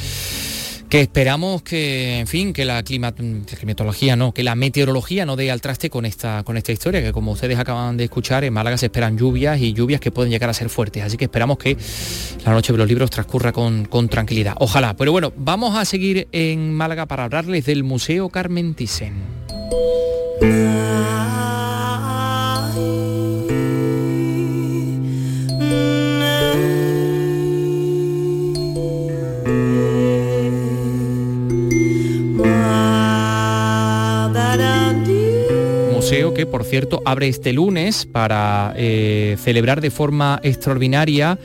que 0.89 1.01
esperamos 1.01 1.61
que, 1.61 2.19
en 2.19 2.27
fin, 2.27 2.51
que 2.51 2.65
la, 2.65 2.81
climatología, 2.83 4.15
no, 4.15 4.33
que 4.33 4.41
la 4.41 4.55
meteorología 4.55 5.23
no 5.25 5.35
dé 5.35 5.51
al 5.51 5.61
traste 5.61 5.91
con 5.91 6.05
esta, 6.05 6.43
con 6.43 6.57
esta 6.57 6.71
historia, 6.71 7.01
que 7.01 7.13
como 7.13 7.31
ustedes 7.31 7.59
acaban 7.59 7.95
de 7.95 8.05
escuchar, 8.05 8.43
en 8.43 8.53
Málaga 8.53 8.75
se 8.77 8.87
esperan 8.87 9.15
lluvias 9.15 9.61
y 9.61 9.73
lluvias 9.73 10.01
que 10.01 10.09
pueden 10.09 10.31
llegar 10.31 10.49
a 10.49 10.53
ser 10.53 10.69
fuertes. 10.69 11.03
Así 11.03 11.15
que 11.15 11.25
esperamos 11.25 11.59
que 11.59 11.77
la 12.43 12.53
noche 12.53 12.73
de 12.73 12.79
los 12.79 12.87
libros 12.87 13.11
transcurra 13.11 13.51
con, 13.51 13.85
con 13.85 14.09
tranquilidad. 14.09 14.55
Ojalá. 14.57 14.95
Pero 14.95 15.11
bueno, 15.11 15.31
vamos 15.37 15.77
a 15.77 15.85
seguir 15.85 16.27
en 16.31 16.73
Málaga 16.73 17.05
para 17.05 17.25
hablarles 17.25 17.65
del 17.65 17.83
Museo 17.83 18.29
Carmen 18.29 18.73
Thyssen. 18.73 19.13
Que, 36.09 36.47
por 36.47 36.63
cierto, 36.63 37.03
abre 37.05 37.27
este 37.27 37.53
lunes 37.53 38.07
para 38.07 38.73
eh, 38.75 39.37
celebrar 39.39 39.79
de 39.79 39.91
forma 39.91 40.39
extraordinaria 40.41 41.37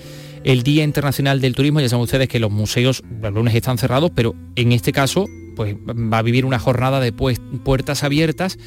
el 0.42 0.62
Día 0.62 0.84
Internacional 0.84 1.42
del 1.42 1.54
Turismo. 1.54 1.80
Ya 1.80 1.90
saben 1.90 2.04
ustedes 2.04 2.28
que 2.28 2.38
los 2.38 2.50
museos 2.50 3.02
los 3.20 3.34
lunes 3.34 3.54
están 3.54 3.76
cerrados, 3.76 4.10
pero 4.14 4.34
en 4.56 4.72
este 4.72 4.90
caso 4.92 5.26
pues, 5.54 5.76
va 5.76 6.16
a 6.16 6.22
vivir 6.22 6.46
una 6.46 6.58
jornada 6.58 6.98
de 7.00 7.12
puertas 7.12 8.04
abiertas 8.04 8.58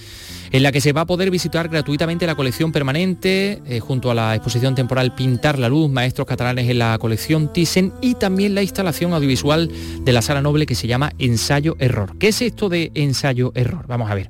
en 0.51 0.61
la 0.61 0.71
que 0.71 0.81
se 0.81 0.93
va 0.93 1.01
a 1.01 1.05
poder 1.07 1.31
visitar 1.31 1.67
gratuitamente 1.67 2.27
la 2.27 2.35
colección 2.35 2.71
permanente, 2.71 3.63
eh, 3.65 3.79
junto 3.79 4.11
a 4.11 4.13
la 4.13 4.35
exposición 4.35 4.75
temporal 4.75 5.15
Pintar 5.15 5.57
la 5.57 5.67
Luz, 5.67 5.89
Maestros 5.89 6.27
Catalanes 6.27 6.69
en 6.69 6.77
la 6.77 6.95
colección 6.99 7.51
Thyssen 7.51 7.91
y 8.01 8.13
también 8.13 8.53
la 8.53 8.61
instalación 8.61 9.13
audiovisual 9.13 9.71
de 10.01 10.13
la 10.13 10.21
Sala 10.21 10.43
Noble 10.43 10.67
que 10.67 10.75
se 10.75 10.87
llama 10.87 11.11
Ensayo 11.17 11.75
Error. 11.79 12.15
¿Qué 12.19 12.27
es 12.27 12.43
esto 12.43 12.69
de 12.69 12.91
Ensayo 12.93 13.51
Error? 13.55 13.85
Vamos 13.87 14.11
a 14.11 14.13
ver. 14.13 14.29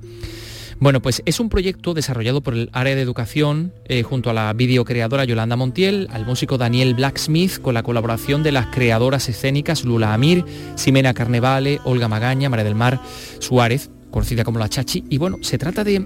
Bueno, 0.80 1.02
pues 1.02 1.24
es 1.26 1.40
un 1.40 1.50
proyecto 1.50 1.96
desarrollado 1.96 2.42
por 2.42 2.54
el 2.54 2.70
área 2.72 2.96
de 2.96 3.02
educación 3.02 3.74
eh, 3.86 4.04
junto 4.04 4.30
a 4.30 4.34
la 4.34 4.54
videocreadora 4.54 5.26
Yolanda 5.26 5.56
Montiel, 5.56 6.08
al 6.12 6.24
músico 6.24 6.60
Daniel 6.60 6.94
Blacksmith, 6.94 7.60
con 7.60 7.74
la 7.74 7.82
colaboración 7.82 8.44
de 8.44 8.52
las 8.52 8.68
creadoras 8.68 9.28
escénicas 9.28 9.84
Lula 9.84 10.14
Amir, 10.14 10.46
Simena 10.76 11.16
Carnevale, 11.16 11.80
Olga 11.84 12.08
Magaña, 12.08 12.50
María 12.50 12.64
del 12.64 12.76
Mar 12.76 13.02
Suárez, 13.40 13.90
conocida 14.12 14.44
como 14.44 14.60
la 14.60 14.70
Chachi. 14.70 15.04
Y 15.10 15.18
bueno, 15.18 15.38
se 15.42 15.58
trata 15.58 15.84
de 15.84 16.06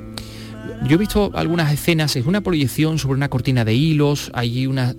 yo 0.87 0.95
he 0.95 0.97
visto 0.97 1.31
algunas 1.33 1.71
escenas, 1.71 2.15
es 2.15 2.25
una 2.25 2.41
proyección 2.41 2.97
sobre 2.97 3.17
una 3.17 3.29
cortina 3.29 3.65
de 3.65 3.73
hilos, 3.73 4.31
hay 4.33 4.67
unos 4.67 4.95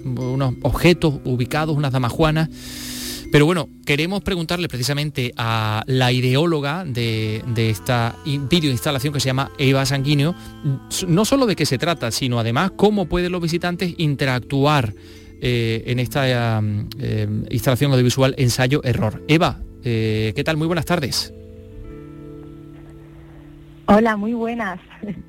objetos 0.62 1.14
ubicados, 1.24 1.76
unas 1.76 1.92
damajuanas, 1.92 2.50
pero 3.32 3.46
bueno, 3.46 3.70
queremos 3.86 4.20
preguntarle 4.20 4.68
precisamente 4.68 5.32
a 5.38 5.84
la 5.86 6.12
ideóloga 6.12 6.84
de, 6.84 7.42
esta 7.56 8.14
videoinstalación 8.26 9.14
que 9.14 9.20
se 9.20 9.26
llama 9.26 9.50
Eva 9.56 9.86
Sanguíneo, 9.86 10.34
no 11.08 11.24
solo 11.24 11.46
de 11.46 11.56
qué 11.56 11.64
se 11.64 11.78
trata, 11.78 12.10
sino 12.10 12.38
además 12.38 12.72
cómo 12.76 13.06
pueden 13.06 13.32
los 13.32 13.40
visitantes 13.40 13.94
interactuar 13.96 14.94
eh, 15.40 15.82
en 15.86 15.98
esta 15.98 16.60
eh, 17.00 17.26
instalación 17.50 17.92
audiovisual 17.92 18.34
ensayo 18.36 18.84
error. 18.84 19.24
Eva, 19.26 19.62
eh, 19.82 20.34
¿qué 20.36 20.44
tal? 20.44 20.58
Muy 20.58 20.66
buenas 20.66 20.84
tardes. 20.84 21.32
Hola, 23.86 24.16
muy 24.16 24.32
buenas. 24.32 24.78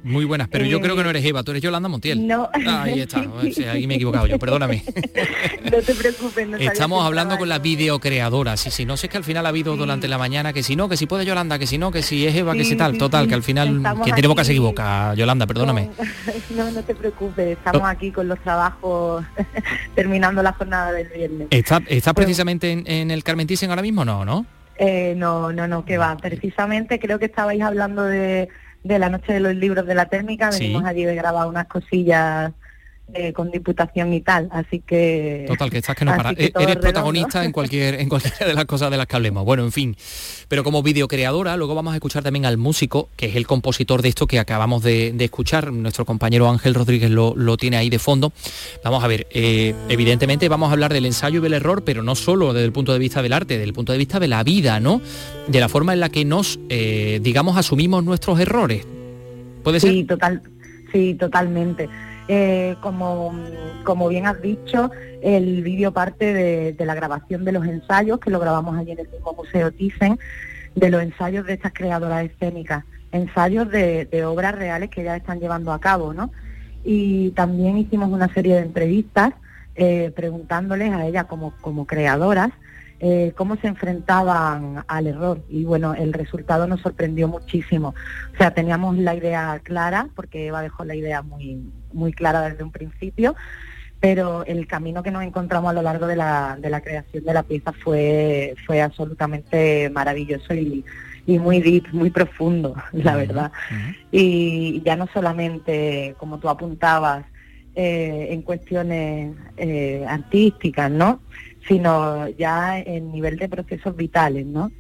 Muy 0.04 0.26
buenas, 0.26 0.48
pero 0.48 0.66
yo 0.66 0.80
creo 0.80 0.96
que 0.96 1.04
no 1.04 1.10
eres 1.10 1.26
Eva, 1.26 1.44
tú 1.44 1.52
eres 1.52 1.64
Yolanda 1.64 1.90
Montiel. 1.90 2.28
No. 2.28 2.50
ahí 2.54 3.00
está, 3.00 3.20
ahí 3.72 3.88
me 3.88 3.96
he 3.96 3.98
equivocado 3.98 4.28
yo, 4.28 4.38
perdóname. 4.38 4.84
no 5.72 5.82
te 5.82 5.96
preocupes. 5.96 6.48
No 6.48 6.58
Estamos 6.58 7.04
hablando 7.06 7.38
con 7.38 7.50
la 7.50 7.60
videocreadora, 7.60 8.56
sí, 8.58 8.70
sí, 8.70 8.86
no 8.86 8.98
sé 8.98 9.10
que 9.10 9.18
al 9.18 9.24
final 9.24 9.46
ha 9.46 9.50
habido 9.50 9.76
durante 9.76 10.08
la 10.08 10.18
mañana 10.18 10.54
que 10.54 10.62
si 10.62 10.76
no, 10.76 10.88
que 10.88 10.98
si 10.98 11.08
puede 11.08 11.26
Yolanda, 11.26 11.58
que 11.58 11.68
si 11.68 11.78
no, 11.78 11.92
que 11.92 12.04
si 12.04 12.28
es 12.28 12.36
Eva, 12.36 12.54
que 12.54 12.64
si 12.64 12.76
tal, 12.76 12.98
total, 12.98 13.28
que 13.28 13.34
al 13.34 13.44
final, 13.44 13.82
que 14.04 14.14
tiene 14.14 14.28
boca 14.28 14.44
se 14.44 14.52
equivoca, 14.52 15.14
Yolanda, 15.16 15.48
perdóname. 15.48 15.90
No, 16.54 16.70
no 16.70 16.84
te 16.84 16.94
preocupes, 16.94 17.58
estamos 17.58 17.82
oh. 17.82 17.86
aquí 17.86 18.12
con 18.12 18.28
los 18.28 18.38
trabajos 18.40 19.26
terminando 19.96 20.44
la 20.44 20.54
jornada 20.54 20.92
del 20.92 21.08
viernes. 21.08 21.48
¿Estás 21.50 21.82
está 21.88 22.14
precisamente 22.14 22.72
en, 22.72 22.84
en, 22.86 23.10
el 23.10 23.24
Carmen 23.24 23.48
Thyssen 23.48 23.72
ahora 23.72 23.82
mismo? 23.82 24.06
No, 24.06 24.24
¿no? 24.24 24.46
Eh, 24.78 25.14
no, 25.16 25.52
no, 25.52 25.68
no, 25.68 25.86
que 25.86 25.98
va. 25.98 26.18
Precisamente 26.18 27.00
creo 27.00 27.20
que 27.20 27.26
estabais 27.26 27.62
hablando 27.62 28.04
de, 28.04 28.50
de 28.84 29.00
la 29.00 29.10
noche 29.10 29.34
de 29.34 29.40
los 29.40 29.56
libros 29.56 29.86
de 29.86 29.96
la 29.96 30.08
térmica. 30.08 30.50
Venimos 30.50 30.84
allí 30.86 31.06
de 31.06 31.16
grabar 31.16 31.48
unas 31.48 31.68
cosillas 31.68 32.52
eh, 33.14 33.34
con 33.34 33.52
diputación 33.52 34.14
y 34.14 34.22
tal, 34.22 34.48
así 34.52 34.80
que... 34.80 35.46
Total, 35.48 35.70
que 35.70 35.78
estás 35.80 35.96
que 35.96 36.06
no 36.06 36.16
para. 36.16 36.32
E-, 36.32 36.52
eres 36.58 36.78
protagonista 36.78 37.44
en 37.44 37.52
cualquier 37.52 37.96
en 37.96 38.10
cualquiera 38.10 38.48
de 38.48 38.54
las 38.54 38.66
cosas 38.66 38.90
de 38.90 38.98
las 38.98 39.08
que 39.08 39.16
hablemos. 39.16 39.44
Bueno, 39.46 39.64
en 39.64 39.72
fin. 39.72 39.96
Pero 40.48 40.64
como 40.64 40.82
videocreadora, 40.82 41.56
luego 41.58 41.76
vamos 41.76 41.94
a 41.94 41.98
escuchar 41.98 42.24
también 42.24 42.46
al 42.46 42.58
músico, 42.58 43.10
que 43.16 43.28
es 43.28 43.36
el 43.36 43.46
compositor 43.46 44.02
de 44.02 44.10
esto 44.10 44.26
que 44.26 44.40
acabamos 44.40 44.84
de, 44.84 45.14
escuchar. 45.20 45.72
Nuestro 45.72 46.06
compañero 46.06 46.50
Ángel 46.50 46.74
Rodríguez 46.74 47.12
lo, 47.12 47.58
tiene 47.58 47.78
ahí 47.78 47.90
de 47.90 48.00
fondo. 48.00 48.32
Vamos 48.84 49.04
a 49.04 49.08
ver, 49.08 49.28
eh, 49.32 49.76
evidentemente 49.90 50.50
vamos 50.50 50.70
a 50.70 50.72
hablar 50.72 50.94
del 50.94 51.06
ensayo 51.06 51.40
y 51.40 51.44
del 51.44 51.54
error, 51.54 51.84
pero 51.84 52.04
no 52.04 52.16
solo 52.16 52.54
desde 52.54 52.66
el 52.66 52.72
punto 52.72 52.94
de 52.94 53.00
vista 53.00 53.22
del 53.22 53.34
arte, 53.34 53.56
desde 53.56 53.66
el 53.66 53.74
punto 53.74 53.92
de 53.92 53.98
vista 53.98 54.20
de 54.20 54.28
la 54.28 54.44
vida, 54.44 54.80
¿no? 54.80 55.02
De 55.48 55.60
la 55.60 55.70
forma 55.70 55.94
en 55.94 56.00
la 56.00 56.10
que 56.10 56.26
nos, 56.26 56.60
eh, 56.70 57.20
digamos, 57.22 57.58
asumimos 57.58 58.04
nuestros 58.04 58.40
errores. 58.40 58.88
¿Puede 59.64 59.80
ser? 59.80 59.92
Sí, 59.92 60.04
total, 60.06 60.42
sí, 60.92 61.16
totalmente. 61.20 61.90
Eh, 62.28 62.76
como, 62.80 63.34
como 63.84 64.08
bien 64.08 64.26
has 64.26 64.42
dicho, 64.42 64.92
el 65.22 65.62
vídeo 65.62 65.92
parte 65.92 66.34
de, 66.34 66.86
la 66.86 66.96
grabación 66.96 67.44
de 67.44 67.52
los 67.52 67.66
ensayos, 67.66 68.20
que 68.20 68.30
lo 68.30 68.40
grabamos 68.40 68.78
allí 68.78 68.92
en 68.92 69.00
el 69.00 69.10
mismo 69.10 69.34
Museo 69.34 69.72
Thyssen, 69.72 70.18
de 70.76 70.90
los 70.90 71.02
ensayos 71.02 71.46
de 71.46 71.54
estas 71.54 71.74
creadoras 71.74 72.26
escénicas, 72.26 72.86
ensayos 73.12 73.70
de, 73.70 74.26
obras 74.26 74.56
reales 74.56 74.90
que 74.90 75.04
ya 75.04 75.18
están 75.18 75.40
llevando 75.40 75.74
a 75.74 75.80
cabo, 75.80 76.14
¿no? 76.14 76.32
Y 76.84 77.32
también 77.32 77.78
hicimos 77.78 78.10
una 78.10 78.34
serie 78.34 78.56
de 78.56 78.62
entrevistas 78.62 79.34
eh, 79.76 80.12
preguntándoles 80.16 80.94
a 80.94 81.06
ellas 81.06 81.26
como, 81.26 81.54
como 81.62 81.86
creadoras 81.88 82.52
eh, 83.06 83.34
cómo 83.36 83.58
se 83.58 83.68
enfrentaban 83.68 84.86
al 84.88 85.08
error 85.08 85.44
y 85.50 85.66
bueno, 85.66 85.94
el 85.94 86.14
resultado 86.14 86.68
nos 86.68 86.80
sorprendió 86.80 87.28
muchísimo. 87.28 87.94
O 88.34 88.38
sea, 88.38 88.52
teníamos 88.52 88.98
la 88.98 89.14
idea 89.14 89.60
clara, 89.62 90.08
porque 90.16 90.48
Eva 90.48 90.62
dejó 90.62 90.86
la 90.86 90.96
idea 90.96 91.22
muy, 91.22 91.62
muy 91.94 92.14
clara 92.14 92.50
desde 92.50 92.64
un 92.64 92.72
principio, 92.72 93.36
pero 94.00 94.46
el 94.46 94.68
camino 94.68 95.04
que 95.04 95.12
nos 95.12 95.24
encontramos 95.24 95.70
a 95.70 95.74
lo 95.74 95.82
largo 95.82 96.08
de 96.08 96.16
la, 96.16 96.58
de 96.60 96.70
la 96.70 96.82
creación 96.82 97.24
de 97.24 97.34
la 97.34 97.44
pieza 97.44 97.72
fue, 97.72 98.56
fue 98.66 98.82
absolutamente 98.82 99.90
maravilloso 99.90 100.54
y, 100.54 100.84
muy 101.26 101.62
deep, 101.62 101.86
muy 101.94 102.10
profundo, 102.10 102.76
la 102.92 103.16
verdad. 103.16 103.52
Y 104.12 104.82
ya 104.84 104.96
no 104.98 105.08
solamente, 105.14 106.16
como 106.18 106.38
tú 106.40 106.50
apuntabas, 106.50 107.26
eh, 107.76 108.28
en 108.30 108.44
cuestiones 108.44 109.36
eh, 109.58 110.06
artísticas, 110.08 110.92
¿no? 110.92 111.22
sino 111.68 112.28
ya 112.30 112.80
en 112.80 113.12
nivel 113.12 113.38
de 113.38 113.50
procesos 113.50 113.96
vitales, 113.96 114.46
¿no? 114.46 114.72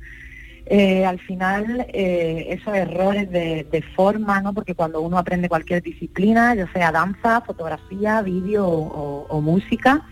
Eh, 0.66 1.06
al 1.06 1.20
final, 1.20 1.88
eh, 1.90 2.48
esos 2.50 2.74
errores 2.74 3.30
de, 3.30 3.84
forma, 3.96 4.42
¿no? 4.42 4.54
Porque 4.54 4.76
cuando 4.76 5.02
uno 5.02 5.18
aprende 5.18 5.50
cualquier 5.50 5.84
disciplina, 5.84 6.56
ya 6.56 6.72
sea 6.72 6.92
danza, 6.92 7.42
fotografía, 7.42 8.22
vídeo 8.22 8.66
o, 8.66 9.42
música, 9.42 10.08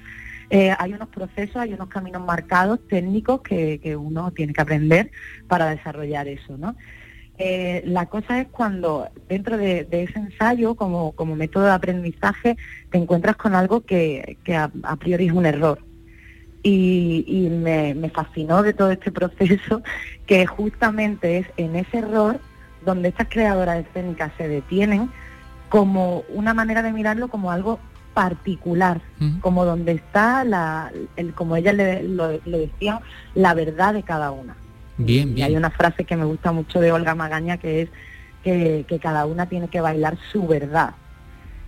eh, 0.50 0.76
hay 0.78 0.94
unos 0.94 1.08
procesos, 1.08 1.56
hay 1.56 1.74
unos 1.74 1.88
caminos 1.88 2.25
marcados, 2.25 2.86
técnicos 2.90 3.42
que, 3.42 3.96
uno 3.96 4.32
tiene 4.32 4.54
que 4.54 4.62
aprender 4.62 5.12
para 5.48 5.69
desarrollar 5.69 6.28
eso, 6.28 6.58
¿no? 6.58 6.75
la 7.86 8.06
cosa 8.06 8.40
es 8.40 8.50
cuando 8.50 9.10
dentro 9.28 9.58
de, 9.58 9.88
ese 9.90 10.19
ensayo, 10.19 10.75
como, 10.75 11.15
método 11.36 11.63
de 11.63 11.71
aprendizaje, 11.71 12.56
te 12.92 13.00
encuentras 13.00 13.36
con 13.36 13.56
algo 13.56 13.82
que, 13.82 14.38
a 14.84 14.96
priori 14.98 15.25
es 15.25 15.34
un 15.34 15.48
error, 15.48 15.80
y, 16.64 17.48
me, 17.50 18.10
fascinó 18.10 18.62
de 18.64 18.74
todo 18.74 18.92
este 18.92 19.12
proceso 19.12 19.82
que 20.26 20.46
justamente 20.46 21.40
es 21.40 21.48
en 21.58 21.76
ese 21.76 22.00
error 22.00 22.40
donde 22.86 23.10
estas 23.10 23.28
creadoras 23.30 23.86
escénicas 23.86 24.32
se 24.38 24.48
detienen 24.48 25.10
como 25.70 26.24
una 26.30 26.54
manera 26.54 26.82
de 26.82 26.92
mirarlo 26.92 27.28
como 27.28 27.52
algo 27.52 27.80
particular, 28.14 29.00
como 29.40 29.64
donde 29.64 29.94
está 29.94 30.44
la, 30.44 30.92
el, 31.16 31.34
como 31.34 31.56
ellas 31.56 31.76
le, 31.76 32.04
lo, 32.04 32.28
decían, 32.28 33.00
la 33.36 33.54
verdad 33.54 33.94
de 33.94 34.04
cada 34.04 34.32
una. 34.32 34.58
Bien, 34.98 35.38
Y 35.38 35.44
hay 35.44 35.56
una 35.56 35.70
frase 35.70 36.04
que 36.04 36.18
me 36.18 36.26
gusta 36.26 36.52
mucho 36.52 36.82
de 36.82 36.92
Olga 36.92 37.16
Magaña 37.16 37.58
que 37.58 37.84
es 37.84 37.90
que, 38.44 39.00
cada 39.02 39.26
una 39.26 39.46
tiene 39.48 39.70
que 39.70 39.80
bailar 39.80 40.18
su 40.32 40.46
verdad. 40.46 40.94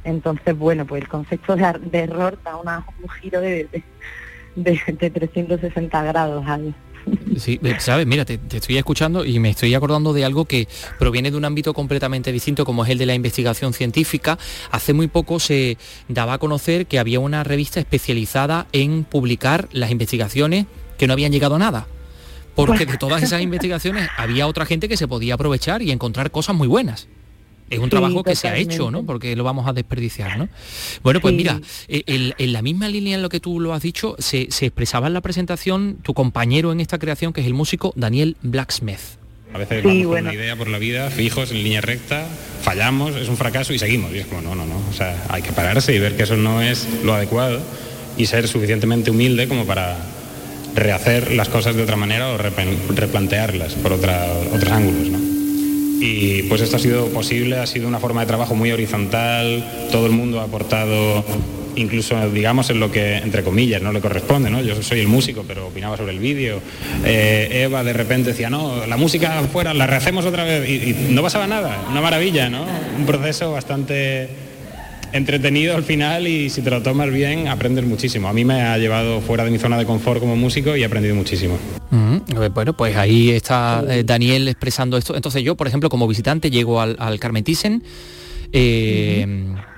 Entonces, 0.03 0.57
bueno, 0.57 0.85
pues 0.85 1.03
el 1.03 1.07
concepto 1.07 1.55
de, 1.55 1.63
error 1.93 2.37
da 2.43 2.57
un 2.57 3.09
giro 3.21 3.39
de, 3.39 3.69
de, 3.71 3.83
de 4.55 5.09
360 5.09 6.03
grados 6.03 6.45
ahí. 6.47 6.73
Sí, 7.37 7.59
sabes, 7.79 8.07
mira, 8.07 8.23
te, 8.25 8.39
estoy 8.51 8.77
escuchando 8.77 9.25
y 9.25 9.39
me 9.39 9.49
estoy 9.49 9.73
acordando 9.73 10.13
de 10.13 10.23
algo 10.23 10.45
que 10.45 10.67
proviene 10.99 11.31
de 11.31 11.37
un 11.37 11.45
ámbito 11.45 11.73
completamente 11.73 12.31
distinto 12.31 12.63
como 12.65 12.85
es 12.85 12.91
el 12.91 12.97
de 12.97 13.05
la 13.05 13.13
investigación 13.13 13.73
científica. 13.73 14.37
Hace 14.71 14.93
muy 14.93 15.07
poco 15.07 15.39
se 15.39 15.77
daba 16.07 16.33
a 16.33 16.37
conocer 16.37 16.85
que 16.85 16.99
había 16.99 17.19
una 17.19 17.43
revista 17.43 17.79
especializada 17.79 18.67
en 18.71 19.03
publicar 19.03 19.67
las 19.71 19.91
investigaciones 19.91 20.65
que 20.97 21.07
no 21.07 21.13
habían 21.13 21.31
llegado 21.31 21.55
a 21.55 21.59
nada. 21.59 21.87
Porque 22.55 22.85
de 22.85 22.97
todas 22.97 23.23
esas 23.23 23.41
investigaciones 23.41 24.07
había 24.15 24.47
otra 24.47 24.65
gente 24.65 24.87
que 24.87 24.95
se 24.95 25.07
podía 25.07 25.33
aprovechar 25.33 25.81
y 25.81 25.91
encontrar 25.91 26.31
cosas 26.31 26.55
muy 26.55 26.67
buenas 26.67 27.07
es 27.73 27.79
un 27.79 27.89
trabajo 27.89 28.23
que 28.23 28.35
se 28.35 28.47
ha 28.47 28.57
hecho, 28.57 28.91
¿no? 28.91 29.03
Porque 29.03 29.35
lo 29.35 29.43
vamos 29.43 29.67
a 29.67 29.73
desperdiciar, 29.73 30.37
¿no? 30.37 30.49
Bueno, 31.03 31.19
pues 31.19 31.33
mira, 31.33 31.59
eh, 31.87 32.03
en 32.37 32.53
la 32.53 32.61
misma 32.61 32.87
línea 32.87 33.15
en 33.15 33.21
lo 33.21 33.29
que 33.29 33.39
tú 33.39 33.59
lo 33.59 33.73
has 33.73 33.81
dicho, 33.81 34.15
se, 34.19 34.43
expresaba 34.43 35.07
en 35.07 35.13
la 35.13 35.21
presentación 35.21 35.97
tu 36.01 36.13
compañero 36.13 36.71
en 36.71 36.79
esta 36.79 36.99
creación, 36.99 37.33
que 37.33 37.41
es 37.41 37.47
el 37.47 37.53
músico 37.53 37.93
Daniel 37.95 38.37
Blacksmith. 38.41 38.99
A 39.53 39.59
veces 39.59 39.83
vamos 39.83 40.07
con 40.07 40.17
una 40.17 40.33
idea 40.33 40.55
por 40.55 40.67
la 40.67 40.79
vida, 40.79 41.11
fijos, 41.11 41.51
en 41.51 41.63
línea 41.63 41.81
recta, 41.81 42.27
fallamos, 42.61 43.15
es 43.15 43.29
un 43.29 43.37
fracaso 43.37 43.71
y 43.73 43.79
seguimos. 43.79 44.11
Y 44.13 44.19
es 44.19 44.25
como, 44.25 44.41
no, 44.41 44.55
no, 44.55 44.65
no. 44.65 44.81
O 44.89 44.93
sea, 44.93 45.25
hay 45.29 45.43
que 45.43 45.51
pararse 45.51 45.93
y 45.93 45.99
ver 45.99 46.17
que 46.17 46.23
eso 46.23 46.35
no 46.35 46.61
es 46.61 46.87
lo 47.03 47.13
adecuado 47.13 47.61
y 48.17 48.25
ser 48.25 48.47
suficientemente 48.47 49.11
humilde 49.11 49.47
como 49.47 49.65
para 49.65 49.97
rehacer 50.75 51.33
las 51.33 51.49
cosas 51.49 51.75
de 51.75 51.83
otra 51.83 51.95
manera 51.95 52.29
o 52.29 52.37
replantearlas 52.37 53.73
por 53.75 53.93
otra, 53.93 54.25
otros 54.51 54.71
ángulos, 54.71 55.09
¿no? 55.09 55.22
Y 56.03 56.43
pues 56.43 56.59
esto 56.59 56.75
ha 56.75 56.79
sido 56.79 57.07
posible, 57.07 57.59
ha 57.59 57.65
sido 57.65 57.87
una 57.87 57.97
forma 57.97 58.19
de 58.21 58.27
trabajo 58.27 58.55
muy 58.55 58.69
horizontal, 58.73 59.63
todo 59.89 60.05
el 60.05 60.11
mundo 60.11 60.41
ha 60.41 60.43
aportado 60.43 61.23
incluso 61.75 62.29
digamos 62.29 62.69
en 62.69 62.81
lo 62.81 62.91
que 62.91 63.15
entre 63.15 63.41
comillas 63.41 63.81
no 63.81 63.93
le 63.93 64.01
corresponde, 64.01 64.49
¿no? 64.49 64.61
Yo 64.61 64.83
soy 64.83 64.99
el 64.99 65.07
músico, 65.07 65.45
pero 65.47 65.67
opinaba 65.67 65.95
sobre 65.95 66.11
el 66.11 66.19
vídeo. 66.19 66.59
Eh, 67.05 67.63
Eva 67.63 67.85
de 67.85 67.93
repente 67.93 68.31
decía, 68.31 68.49
no, 68.49 68.85
la 68.85 68.97
música 68.97 69.41
fuera, 69.51 69.73
la 69.73 69.87
rehacemos 69.87 70.25
otra 70.25 70.43
vez 70.43 70.69
y, 70.69 70.89
y 70.89 71.07
no 71.11 71.23
pasaba 71.23 71.47
nada, 71.47 71.85
una 71.89 72.01
maravilla, 72.01 72.49
¿no? 72.49 72.65
Un 72.97 73.05
proceso 73.05 73.53
bastante 73.53 74.27
entretenido 75.13 75.75
al 75.75 75.83
final 75.83 76.27
y 76.27 76.49
si 76.49 76.61
te 76.61 76.69
lo 76.69 76.81
tomas 76.81 77.11
bien 77.11 77.47
aprendes 77.47 77.85
muchísimo. 77.85 78.27
A 78.27 78.33
mí 78.33 78.43
me 78.43 78.61
ha 78.61 78.77
llevado 78.77 79.21
fuera 79.21 79.45
de 79.45 79.51
mi 79.51 79.59
zona 79.59 79.77
de 79.77 79.85
confort 79.85 80.19
como 80.19 80.35
músico 80.35 80.75
y 80.75 80.81
he 80.81 80.85
aprendido 80.85 81.15
muchísimo. 81.15 81.57
Bueno, 82.53 82.73
pues 82.73 82.97
ahí 82.97 83.29
está 83.29 83.83
eh, 83.87 84.03
Daniel 84.03 84.47
expresando 84.47 84.97
esto. 84.97 85.15
Entonces 85.15 85.43
yo, 85.43 85.55
por 85.55 85.67
ejemplo, 85.67 85.89
como 85.89 86.07
visitante 86.07 86.49
llego 86.49 86.81
al, 86.81 86.95
al 86.99 87.19
Carmen 87.19 87.43
Thyssen, 87.43 87.83
eh, 88.51 89.25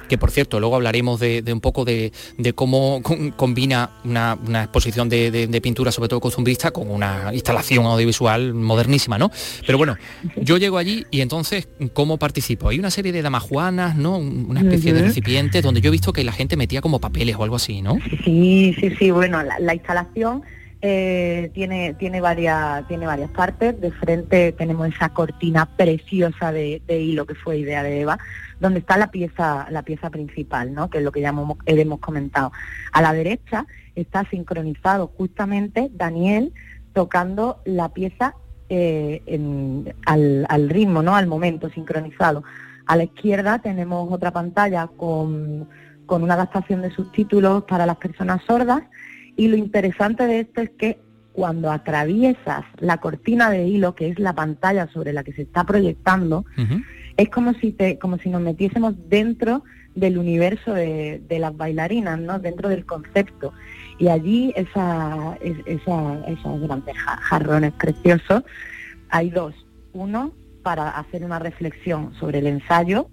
que 0.07 0.17
por 0.17 0.31
cierto, 0.31 0.59
luego 0.59 0.75
hablaremos 0.75 1.19
de, 1.19 1.43
un 1.51 1.61
poco 1.61 1.85
de, 1.85 2.11
cómo 2.53 3.01
combina 3.35 3.91
una, 4.03 4.37
exposición 4.63 5.09
de, 5.09 5.59
pintura, 5.61 5.91
sobre 5.91 6.09
todo 6.09 6.19
costumbrista, 6.19 6.71
con 6.71 6.89
una 6.89 7.33
instalación 7.33 7.85
audiovisual 7.85 8.53
modernísima, 8.53 9.17
¿no? 9.17 9.31
Pero 9.65 9.77
bueno, 9.77 9.97
yo 10.41 10.57
llego 10.57 10.77
allí 10.77 11.05
y 11.11 11.21
entonces, 11.21 11.67
¿cómo 11.93 12.17
participo? 12.17 12.69
Hay 12.69 12.79
una 12.79 12.91
serie 12.91 13.11
de 13.11 13.21
damajuanas, 13.21 13.95
¿no? 13.95 14.17
Una 14.17 14.61
especie 14.61 14.93
de 14.93 15.01
recipientes 15.03 15.63
donde 15.63 15.81
yo 15.81 15.89
he 15.89 15.91
visto 15.91 16.13
que 16.13 16.23
la 16.23 16.31
gente 16.31 16.57
metía 16.57 16.81
como 16.81 16.99
papeles 16.99 17.35
o 17.37 17.43
algo 17.43 17.55
así, 17.55 17.81
¿no? 17.81 17.97
Sí, 18.23 18.75
sí, 18.79 18.91
sí, 18.97 19.11
bueno, 19.11 19.41
la, 19.43 19.73
instalación... 19.73 20.43
Eh, 20.87 21.49
tiene, 21.55 21.95
tiene, 21.95 22.21
varias, 22.21 22.87
tiene 22.87 23.07
varias 23.07 23.31
partes. 23.31 23.81
De 23.81 23.91
frente 23.91 24.51
tenemos 24.51 24.87
esa 24.87 25.09
cortina 25.09 25.65
preciosa 25.65 26.51
de, 26.51 26.79
de, 26.85 27.01
hilo 27.01 27.25
que 27.25 27.33
fue 27.33 27.57
idea 27.57 27.81
de 27.81 28.01
Eva 28.01 28.19
donde 28.59 28.79
está 28.79 28.97
la 28.97 29.11
pieza, 29.11 29.67
la 29.69 29.83
pieza 29.83 30.09
principal, 30.09 30.73
¿no? 30.73 30.89
que 30.89 30.99
es 30.99 31.03
lo 31.03 31.11
que 31.11 31.21
ya 31.21 31.29
hemos, 31.29 31.99
comentado. 31.99 32.51
A 32.91 33.01
la 33.01 33.13
derecha 33.13 33.65
está 33.95 34.23
sincronizado 34.29 35.11
justamente 35.17 35.89
Daniel 35.93 36.53
tocando 36.93 37.61
la 37.65 37.89
pieza 37.89 38.35
eh, 38.69 39.21
al, 40.05 40.69
ritmo, 40.69 41.03
¿no? 41.03 41.15
al 41.15 41.27
momento, 41.27 41.69
sincronizado. 41.69 42.43
A 42.85 42.95
la 42.95 43.03
izquierda 43.03 43.59
tenemos 43.59 44.11
otra 44.11 44.31
pantalla 44.31 44.87
con, 44.87 45.67
con 46.05 46.23
una 46.23 46.35
adaptación 46.35 46.81
de 46.81 46.91
subtítulos 46.91 47.63
para 47.63 47.85
las 47.85 47.97
personas 47.97 48.41
sordas 48.45 48.83
y 49.35 49.47
lo 49.47 49.57
interesante 49.57 50.25
de 50.27 50.41
esto 50.41 50.61
es 50.61 50.69
que 50.71 50.99
cuando 51.33 51.69
atraviesas 51.69 52.63
la 52.77 52.97
cortina 52.97 53.49
de 53.49 53.67
hilo, 53.67 53.93
que 53.93 54.07
es 54.07 54.19
la 54.19 54.33
pantalla 54.33 54.87
sobre 54.87 55.11
la 55.11 55.23
que 55.23 55.33
se 55.33 55.41
está 55.41 55.65
proyectando, 55.65 56.45
es 57.17 57.29
como 57.29 57.53
si 57.53 57.71
te, 57.71 57.97
como 57.97 58.17
si 58.17 58.29
nos 58.29 58.41
metiésemos 58.41 58.93
dentro 59.09 59.63
del 59.95 60.17
universo 60.17 60.73
de, 60.73 61.21
las 61.29 61.55
bailarinas, 61.55 62.19
¿no? 62.19 62.39
Dentro 62.39 62.69
del 62.69 62.85
concepto. 62.85 63.53
Y 63.97 64.09
allí 64.09 64.53
esa, 64.55 65.37
esa, 65.41 66.27
esos 66.27 66.61
grandes 66.61 66.95
jarrones 66.97 67.71
preciosos, 67.73 68.43
hay 69.09 69.29
dos. 69.29 69.55
Uno 69.93 70.33
para 70.63 70.89
hacer 70.89 71.23
una 71.23 71.39
reflexión 71.39 72.13
sobre 72.15 72.39
el 72.39 72.47
ensayo 72.47 73.09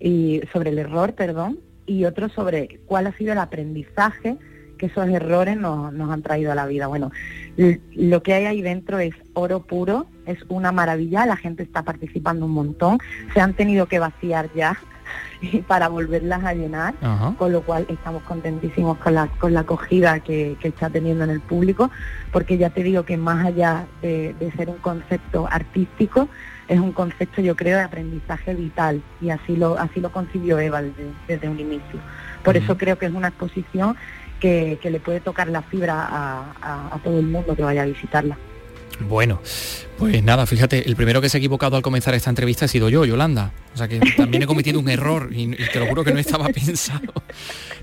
y 0.00 0.40
sobre 0.52 0.70
el 0.70 0.78
error, 0.78 1.14
perdón, 1.14 1.60
y 1.86 2.04
otro 2.04 2.28
sobre 2.28 2.80
cuál 2.86 3.06
ha 3.06 3.16
sido 3.16 3.32
el 3.32 3.38
aprendizaje 3.38 4.36
que 4.78 4.86
esos 4.86 5.08
errores 5.08 5.56
nos, 5.56 5.92
nos 5.92 6.10
han 6.10 6.22
traído 6.22 6.52
a 6.52 6.54
la 6.54 6.66
vida. 6.66 6.88
Bueno, 6.88 7.10
lo 7.56 8.22
que 8.22 8.34
hay 8.34 8.44
ahí 8.46 8.62
dentro 8.62 8.98
es 8.98 9.14
oro 9.34 9.62
puro, 9.62 10.06
es 10.26 10.38
una 10.48 10.72
maravilla, 10.72 11.26
la 11.26 11.36
gente 11.36 11.62
está 11.62 11.82
participando 11.82 12.46
un 12.46 12.52
montón, 12.52 12.98
se 13.32 13.40
han 13.40 13.54
tenido 13.54 13.86
que 13.86 13.98
vaciar 13.98 14.50
ya 14.54 14.76
para 15.66 15.88
volverlas 15.88 16.44
a 16.44 16.54
llenar, 16.54 16.94
con 17.38 17.52
lo 17.52 17.62
cual 17.62 17.86
estamos 17.88 18.22
contentísimos 18.24 18.98
con 18.98 19.14
la, 19.14 19.28
con 19.38 19.54
la 19.54 19.60
acogida 19.60 20.20
que, 20.20 20.56
está 20.62 20.90
teniendo 20.90 21.24
en 21.24 21.30
el 21.30 21.40
público, 21.40 21.90
porque 22.32 22.58
ya 22.58 22.70
te 22.70 22.82
digo 22.82 23.04
que 23.04 23.16
más 23.16 23.46
allá 23.46 23.86
de, 24.02 24.34
ser 24.56 24.68
un 24.68 24.78
concepto 24.78 25.48
artístico, 25.50 26.28
es 26.68 26.80
un 26.80 26.92
concepto 26.92 27.40
yo 27.40 27.54
creo 27.54 27.78
de 27.78 27.84
aprendizaje 27.84 28.54
vital 28.54 29.00
y 29.20 29.30
así 29.30 29.56
lo, 29.56 29.78
así 29.78 30.00
lo 30.00 30.10
concibió 30.10 30.58
Eva 30.58 30.82
desde, 31.28 31.48
un 31.48 31.60
inicio. 31.60 32.00
Por 32.42 32.56
eso 32.56 32.76
creo 32.76 32.98
que 32.98 33.06
es 33.06 33.12
una 33.12 33.28
exposición 33.28 33.96
que, 34.40 34.78
le 34.82 35.00
puede 35.00 35.20
tocar 35.20 35.48
la 35.48 35.62
fibra 35.62 36.06
a, 36.08 36.98
todo 37.04 37.20
el 37.20 37.26
mundo 37.26 37.54
que 37.54 37.62
vaya 37.62 37.82
a 37.82 37.86
visitarla. 37.86 38.36
Bueno, 39.00 39.40
pues 39.98 40.22
nada, 40.22 40.46
fíjate, 40.46 40.88
el 40.88 40.96
primero 40.96 41.20
que 41.20 41.28
se 41.28 41.36
ha 41.36 41.38
equivocado 41.38 41.76
al 41.76 41.82
comenzar 41.82 42.14
esta 42.14 42.30
entrevista 42.30 42.64
ha 42.64 42.68
sido 42.68 42.88
yo, 42.88 43.04
Yolanda. 43.04 43.52
O 43.74 43.76
sea 43.76 43.88
que 43.88 44.00
también 44.16 44.42
he 44.42 44.46
cometido 44.46 44.80
un 44.80 44.88
error 44.88 45.28
y, 45.32 45.54
te 45.54 45.78
lo 45.78 45.86
juro 45.86 46.02
que 46.02 46.12
no 46.12 46.18
estaba 46.18 46.48
pensado. 46.54 47.12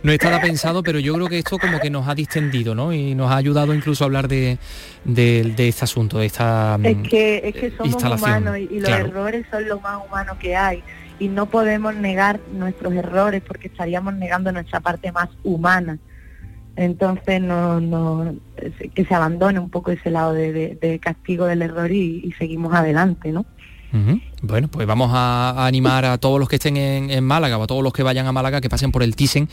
No 0.01 0.11
estaba 0.11 0.41
pensado, 0.41 0.83
pero 0.83 0.99
yo 0.99 1.13
creo 1.13 1.27
que 1.27 1.39
esto 1.39 1.57
como 1.59 1.79
que 1.79 1.89
nos 1.89 2.07
ha 2.07 2.15
distendido, 2.15 2.75
¿no? 2.75 2.93
Y 2.93 3.15
nos 3.15 3.31
ha 3.31 3.37
ayudado 3.37 3.73
incluso 3.73 4.03
a 4.03 4.05
hablar 4.05 4.27
de, 4.27 4.57
este 5.05 5.83
asunto, 5.83 6.19
de 6.19 6.25
esta 6.25 6.79
Es 6.83 6.97
que, 7.07 7.41
es 7.45 7.55
que 7.55 7.71
somos 7.77 8.03
humanos 8.03 8.57
y, 8.57 8.79
los 8.79 8.89
errores 8.89 9.45
son 9.51 9.67
lo 9.67 9.79
más 9.79 9.99
humano 10.05 10.37
que 10.39 10.55
hay. 10.55 10.83
Y 11.19 11.27
no 11.29 11.45
podemos 11.45 11.95
negar 11.95 12.39
nuestros 12.53 12.93
errores 12.93 13.41
porque 13.45 13.67
estaríamos 13.67 14.15
negando 14.15 14.51
nuestra 14.51 14.79
parte 14.79 15.11
más 15.11 15.29
humana 15.43 15.99
entonces 16.75 17.41
no, 17.41 17.79
no 17.79 18.35
que 18.93 19.05
se 19.05 19.13
abandone 19.13 19.59
un 19.59 19.69
poco 19.69 19.91
ese 19.91 20.09
lado 20.09 20.33
de, 20.33 20.99
castigo 21.01 21.45
del 21.45 21.61
error 21.61 21.91
y, 21.91 22.21
y, 22.23 22.31
seguimos 22.33 22.73
adelante, 22.73 23.31
¿no? 23.31 23.45
Bueno, 24.45 24.67
pues 24.67 24.85
vamos 24.85 25.09
a, 25.13 25.65
animar 25.65 26.03
a 26.03 26.17
todos 26.17 26.37
los 26.37 26.49
que 26.49 26.57
estén 26.57 26.75
en, 26.75 27.23
Málaga 27.23 27.57
o 27.57 27.63
a 27.63 27.67
todos 27.67 27.81
los 27.81 27.93
que 27.93 28.03
vayan 28.03 28.27
a 28.27 28.33
Málaga 28.33 28.59
que 28.59 28.67
pasen 28.67 28.91
por 28.91 29.01
el 29.01 29.15
Thyssen. 29.15 29.47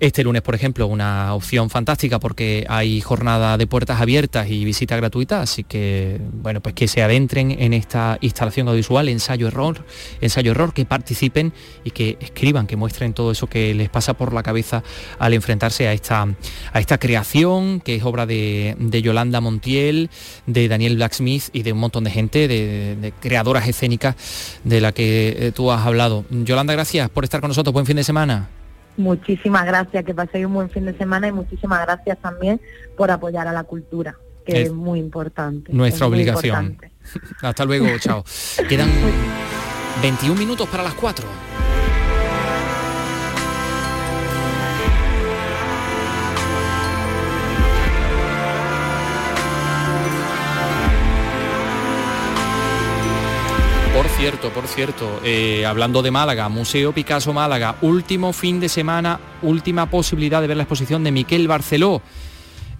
Este 0.00 0.24
lunes, 0.24 0.42
por 0.42 0.56
ejemplo, 0.56 0.88
una 0.88 1.32
opción 1.32 1.70
fantástica 1.70 2.18
porque 2.18 2.66
hay 2.68 3.00
jornada 3.00 3.56
de 3.56 3.68
puertas 3.68 4.00
abiertas 4.00 4.50
y 4.50 4.64
visita 4.64 4.96
gratuita, 4.96 5.42
así 5.42 5.62
que 5.62 6.20
bueno, 6.32 6.60
pues 6.60 6.74
que 6.74 6.88
se 6.88 7.04
adentren 7.04 7.52
en 7.52 7.72
esta 7.72 8.18
instalación 8.20 8.66
audiovisual, 8.66 9.08
ensayo 9.08 9.46
error, 9.46 9.86
ensayo 10.20 10.50
error, 10.50 10.74
que 10.74 10.84
participen 10.86 11.52
y 11.84 11.92
que 11.92 12.18
escriban, 12.20 12.66
que 12.66 12.74
muestren 12.74 13.14
todo 13.14 13.30
eso 13.30 13.46
que 13.46 13.72
les 13.74 13.90
pasa 13.90 14.14
por 14.14 14.32
la 14.32 14.42
cabeza 14.42 14.82
al 15.20 15.34
enfrentarse 15.34 15.86
a 15.86 15.92
esta, 15.92 16.26
a 16.72 16.80
esta 16.80 16.98
creación 16.98 17.80
que 17.80 17.94
es 17.94 18.02
obra 18.02 18.26
de, 18.26 18.76
Yolanda 19.04 19.40
Montiel, 19.40 20.10
de 20.46 20.66
Daniel 20.66 20.96
Blacksmith 20.96 21.44
y 21.52 21.62
de 21.62 21.72
un 21.72 21.78
montón 21.78 22.02
de 22.02 22.10
gente, 22.10 22.48
de, 22.48 22.96
de 22.96 23.12
creadoras 23.12 23.68
escénicas 23.68 24.16
de 24.64 24.80
la 24.80 24.92
que 24.92 25.36
eh, 25.38 25.52
tú 25.52 25.70
has 25.70 25.84
hablado. 25.86 26.24
Yolanda, 26.30 26.72
gracias 26.72 27.08
por 27.10 27.24
estar 27.24 27.40
con 27.40 27.48
nosotros. 27.48 27.72
Buen 27.72 27.86
fin 27.86 27.96
de 27.96 28.04
semana. 28.04 28.48
Muchísimas 28.96 29.64
gracias, 29.64 30.04
que 30.04 30.14
paséis 30.14 30.46
un 30.46 30.54
buen 30.54 30.70
fin 30.70 30.84
de 30.84 30.96
semana 30.96 31.28
y 31.28 31.32
muchísimas 31.32 31.80
gracias 31.86 32.18
también 32.18 32.60
por 32.96 33.10
apoyar 33.10 33.48
a 33.48 33.52
la 33.52 33.64
cultura, 33.64 34.16
que 34.44 34.62
es, 34.62 34.72
muy 34.72 34.98
importante. 34.98 35.72
Nuestra 35.72 36.06
obligación. 36.06 36.76
Hasta 37.40 37.64
luego, 37.64 37.86
chao. 37.98 38.24
Quedan 38.68 38.90
21 40.02 40.38
minutos 40.38 40.68
para 40.68 40.82
las 40.82 40.94
4. 40.94 41.51
Cierto, 54.22 54.50
por 54.50 54.68
cierto, 54.68 55.20
eh, 55.24 55.66
hablando 55.66 56.00
de 56.00 56.12
Málaga, 56.12 56.48
Museo 56.48 56.92
Picasso 56.92 57.32
Málaga, 57.32 57.74
último 57.82 58.32
fin 58.32 58.60
de 58.60 58.68
semana, 58.68 59.18
última 59.42 59.90
posibilidad 59.90 60.40
de 60.40 60.46
ver 60.46 60.56
la 60.56 60.62
exposición 60.62 61.02
de 61.02 61.10
Miquel 61.10 61.48
Barceló. 61.48 62.00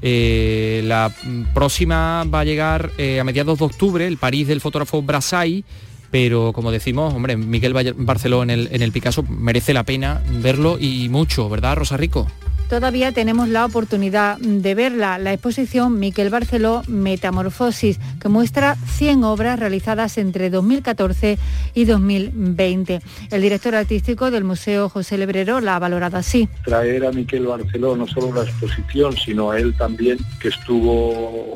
Eh, 0.03 0.83
la 0.85 1.13
próxima 1.53 2.23
va 2.33 2.41
a 2.41 2.45
llegar 2.45 2.93
eh, 2.97 3.19
a 3.19 3.25
mediados 3.25 3.59
de 3.59 3.65
octubre, 3.65 4.07
el 4.07 4.19
París 4.19 4.47
del 4.47 4.61
fotógrafo 4.61 5.03
Brassai, 5.03 5.65
pero 6.13 6.53
como 6.53 6.71
decimos, 6.71 7.13
hombre, 7.13 7.37
Miquel 7.37 7.75
Barceló 7.97 8.45
en 8.45 8.51
el, 8.51 8.69
en 8.71 8.81
el 8.81 8.93
Picasso 8.93 9.25
merece 9.25 9.75
la 9.75 9.83
pena 9.83 10.23
verlo 10.31 10.79
y 10.79 11.09
mucho, 11.09 11.49
¿verdad, 11.49 11.75
Rosa 11.75 11.97
Rico? 11.97 12.29
Todavía 12.73 13.13
tenemos 13.13 13.51
la 13.51 13.67
oportunidad 13.67 14.39
de 14.39 14.75
verla, 14.75 15.19
la 15.19 15.35
exposición 15.35 15.99
Miquel 15.99 16.31
Barceló 16.31 16.83
Metamorfosis, 16.89 18.01
que 18.19 18.31
muestra 18.31 18.77
100 18.77 19.25
obras 19.25 19.61
realizadas 19.61 20.17
entre 20.17 20.49
2014 20.49 21.39
y 21.75 21.85
2020. 21.85 23.01
El 23.31 23.43
director 23.43 23.75
artístico 23.75 24.31
del 24.31 24.45
Museo 24.45 24.89
José 24.89 25.19
Lebrero 25.19 25.61
la 25.61 25.77
ha 25.77 25.79
valorado 25.81 26.17
así. 26.17 26.49
Traer 26.65 27.05
a 27.05 27.13
Miquel 27.13 27.47
Barceló 27.47 27.95
no 27.95 28.09
solo 28.09 28.33
la 28.33 28.45
exposición, 28.49 29.19
sino 29.19 29.51
a 29.51 29.59
él 29.59 29.77
también, 29.77 30.17
que 30.41 30.49
estuvo 30.49 31.53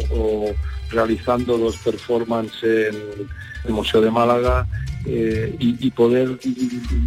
realizando 0.90 1.56
dos 1.56 1.78
performances 1.78 2.94
en 2.94 3.26
el 3.64 3.72
Museo 3.72 4.02
de 4.02 4.10
Málaga 4.10 4.66
eh, 5.08 5.54
y, 5.58 5.90
poder 5.92 6.38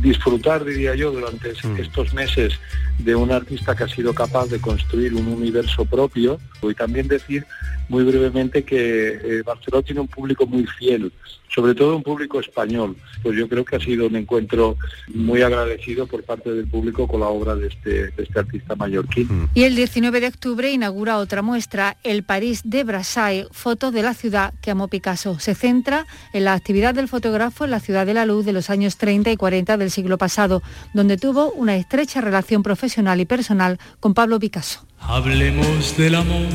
disfrutar, 0.02 0.64
diría 0.64 0.96
yo, 0.96 1.12
durante 1.12 1.50
mm. 1.50 1.78
estos 1.78 2.14
meses 2.14 2.54
de 2.98 3.14
un 3.14 3.32
artista 3.32 3.76
que 3.76 3.84
ha 3.84 3.88
sido 3.90 4.14
capaz 4.14 4.48
de 4.48 4.60
construir 4.60 5.14
un 5.14 5.28
universo 5.28 5.84
propio. 5.86 6.40
Y 6.62 6.74
también 6.74 7.08
decir 7.08 7.46
muy 7.90 8.04
brevemente 8.04 8.64
que 8.64 9.20
eh, 9.22 9.44
Barcelona 9.46 9.84
tiene 9.84 10.02
un 10.02 10.08
público 10.08 10.46
muy 10.46 10.66
fiel, 10.66 11.12
sobre 11.54 11.76
todo 11.76 11.96
un 11.96 12.04
público 12.04 12.40
español. 12.40 12.96
Pues 13.22 13.38
yo 13.38 13.48
creo 13.50 13.66
que 13.66 13.76
ha 13.76 13.80
sido 13.80 14.08
un 14.08 14.16
encuentro 14.16 14.78
muy 15.14 15.42
agradecido 15.42 16.08
por 16.08 16.24
parte 16.24 16.52
del 16.52 16.68
público 16.68 17.08
con 17.08 17.22
la 17.22 17.28
obra 17.28 17.56
de 17.56 17.68
este, 17.68 18.14
este 18.18 18.40
artista 18.40 18.76
mallorquín. 18.76 19.28
Mm. 19.28 19.50
Y 19.54 19.64
el 19.64 19.76
19 19.76 20.22
de 20.22 20.28
octubre 20.28 20.72
inaugura 20.72 21.18
otra 21.18 21.42
muestra, 21.42 21.98
el 22.04 22.24
París 22.24 22.62
de 22.64 22.84
Brassai, 22.84 23.48
fotos 23.52 23.94
de 23.94 24.04
la 24.04 24.14
ciudad 24.14 24.54
que 24.62 24.72
amó 24.72 24.88
Picasso. 24.88 25.40
Se 25.40 25.56
centra 25.56 26.06
en 26.34 26.46
la 26.46 26.54
actividad 26.54 26.94
del 26.94 27.08
fotógrafo 27.08 27.66
en 27.66 27.72
la 27.72 27.80
ciudad 27.80 28.06
de 28.06 28.14
la 28.14 28.26
luz 28.26 28.46
de 28.46 28.54
los 28.54 28.70
años 28.70 28.98
30 28.98 29.32
y 29.32 29.38
40 29.38 29.78
del 29.78 29.92
siglo 29.92 30.18
pasado, 30.18 30.62
donde 30.94 31.18
tuvo 31.18 31.52
una 31.52 31.76
estrecha 31.76 32.22
relación 32.22 32.64
profesional 32.64 33.20
y 33.20 33.26
personal 33.26 33.80
con 34.00 34.14
Pablo 34.14 34.40
Picasso. 34.40 34.86
Hablemos 35.00 35.98
del 35.98 36.16
amor 36.16 36.48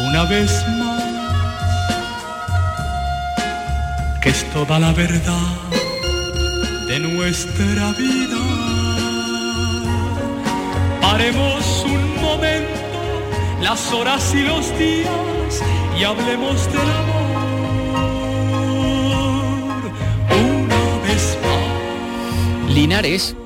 una 0.00 0.24
vez 0.24 0.50
más, 0.78 0.99
que 4.20 4.28
es 4.30 4.44
toda 4.52 4.78
la 4.78 4.92
verdad 4.92 5.56
de 6.86 6.98
nuestra 7.00 7.92
vida. 7.92 8.38
Paremos 11.00 11.84
un 11.86 12.20
momento 12.20 12.68
las 13.62 13.92
horas 13.92 14.34
y 14.34 14.42
los 14.42 14.78
días 14.78 15.62
y 15.98 16.04
hablemos 16.04 16.66
del 16.72 16.80
amor 16.80 17.20
una 20.30 20.98
vez 21.06 21.38
más. 21.42 22.74
Linares 22.74 23.36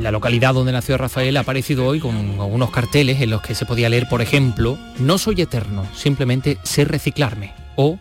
la 0.00 0.12
localidad 0.12 0.54
donde 0.54 0.70
nació 0.70 0.96
Rafael 0.96 1.36
ha 1.36 1.40
aparecido 1.40 1.84
hoy 1.84 1.98
con 1.98 2.14
algunos 2.14 2.70
carteles 2.70 3.20
en 3.20 3.30
los 3.30 3.42
que 3.42 3.56
se 3.56 3.66
podía 3.66 3.88
leer, 3.88 4.08
por 4.08 4.22
ejemplo, 4.22 4.78
no 5.00 5.18
soy 5.18 5.42
eterno, 5.42 5.84
simplemente 5.92 6.56
sé 6.62 6.84
reciclarme. 6.84 7.52
O 7.74 7.98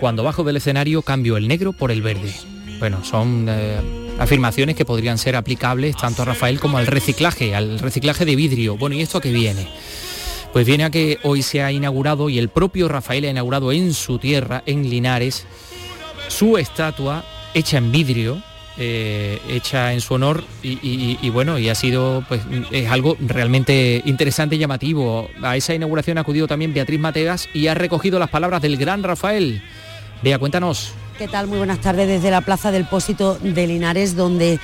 cuando 0.00 0.24
bajo 0.24 0.42
del 0.42 0.56
escenario 0.56 1.02
cambio 1.02 1.36
el 1.36 1.46
negro 1.46 1.72
por 1.72 1.92
el 1.92 2.00
verde. 2.00 2.32
Bueno, 2.78 3.04
son 3.04 3.46
eh, 3.48 3.78
afirmaciones 4.18 4.74
que 4.74 4.86
podrían 4.86 5.18
ser 5.18 5.36
aplicables 5.36 5.96
tanto 5.96 6.22
a 6.22 6.24
Rafael 6.24 6.58
como 6.58 6.78
al 6.78 6.86
reciclaje, 6.86 7.54
al 7.54 7.78
reciclaje 7.78 8.24
de 8.24 8.34
vidrio. 8.34 8.78
Bueno, 8.78 8.96
¿y 8.96 9.02
esto 9.02 9.18
a 9.18 9.20
qué 9.20 9.30
viene? 9.30 9.68
Pues 10.52 10.66
viene 10.66 10.84
a 10.84 10.90
que 10.90 11.18
hoy 11.22 11.42
se 11.42 11.62
ha 11.62 11.70
inaugurado 11.70 12.30
y 12.30 12.38
el 12.38 12.48
propio 12.48 12.88
Rafael 12.88 13.24
ha 13.26 13.30
inaugurado 13.30 13.70
en 13.70 13.92
su 13.92 14.18
tierra, 14.18 14.62
en 14.66 14.88
Linares, 14.88 15.46
su 16.28 16.56
estatua 16.56 17.24
hecha 17.54 17.78
en 17.78 17.92
vidrio, 17.92 18.42
eh, 18.78 19.38
hecha 19.48 19.92
en 19.92 20.00
su 20.00 20.14
honor 20.14 20.42
y, 20.62 21.28
bueno, 21.30 21.58
y 21.58 21.68
ha 21.68 21.74
sido, 21.74 22.24
pues 22.28 22.40
es 22.70 22.90
algo 22.90 23.16
realmente 23.20 24.02
interesante 24.06 24.56
y 24.56 24.58
llamativo. 24.58 25.28
A 25.42 25.56
esa 25.56 25.74
inauguración 25.74 26.16
ha 26.16 26.22
acudido 26.22 26.48
también 26.48 26.72
Beatriz 26.72 26.98
Mateas 26.98 27.48
y 27.52 27.66
ha 27.66 27.74
recogido 27.74 28.18
las 28.18 28.30
palabras 28.30 28.62
del 28.62 28.78
gran 28.78 29.02
Rafael. 29.02 29.62
Vea, 30.22 30.38
cuéntanos. 30.38 30.92
¿Qué 31.16 31.28
tal? 31.28 31.46
Muy 31.46 31.58
buenas 31.58 31.80
tardes 31.80 32.08
desde 32.08 32.30
la 32.30 32.40
Plaza 32.40 32.70
del 32.70 32.86
Pósito 32.86 33.34
de 33.36 33.66
Linares, 33.66 34.16
donde 34.16 34.58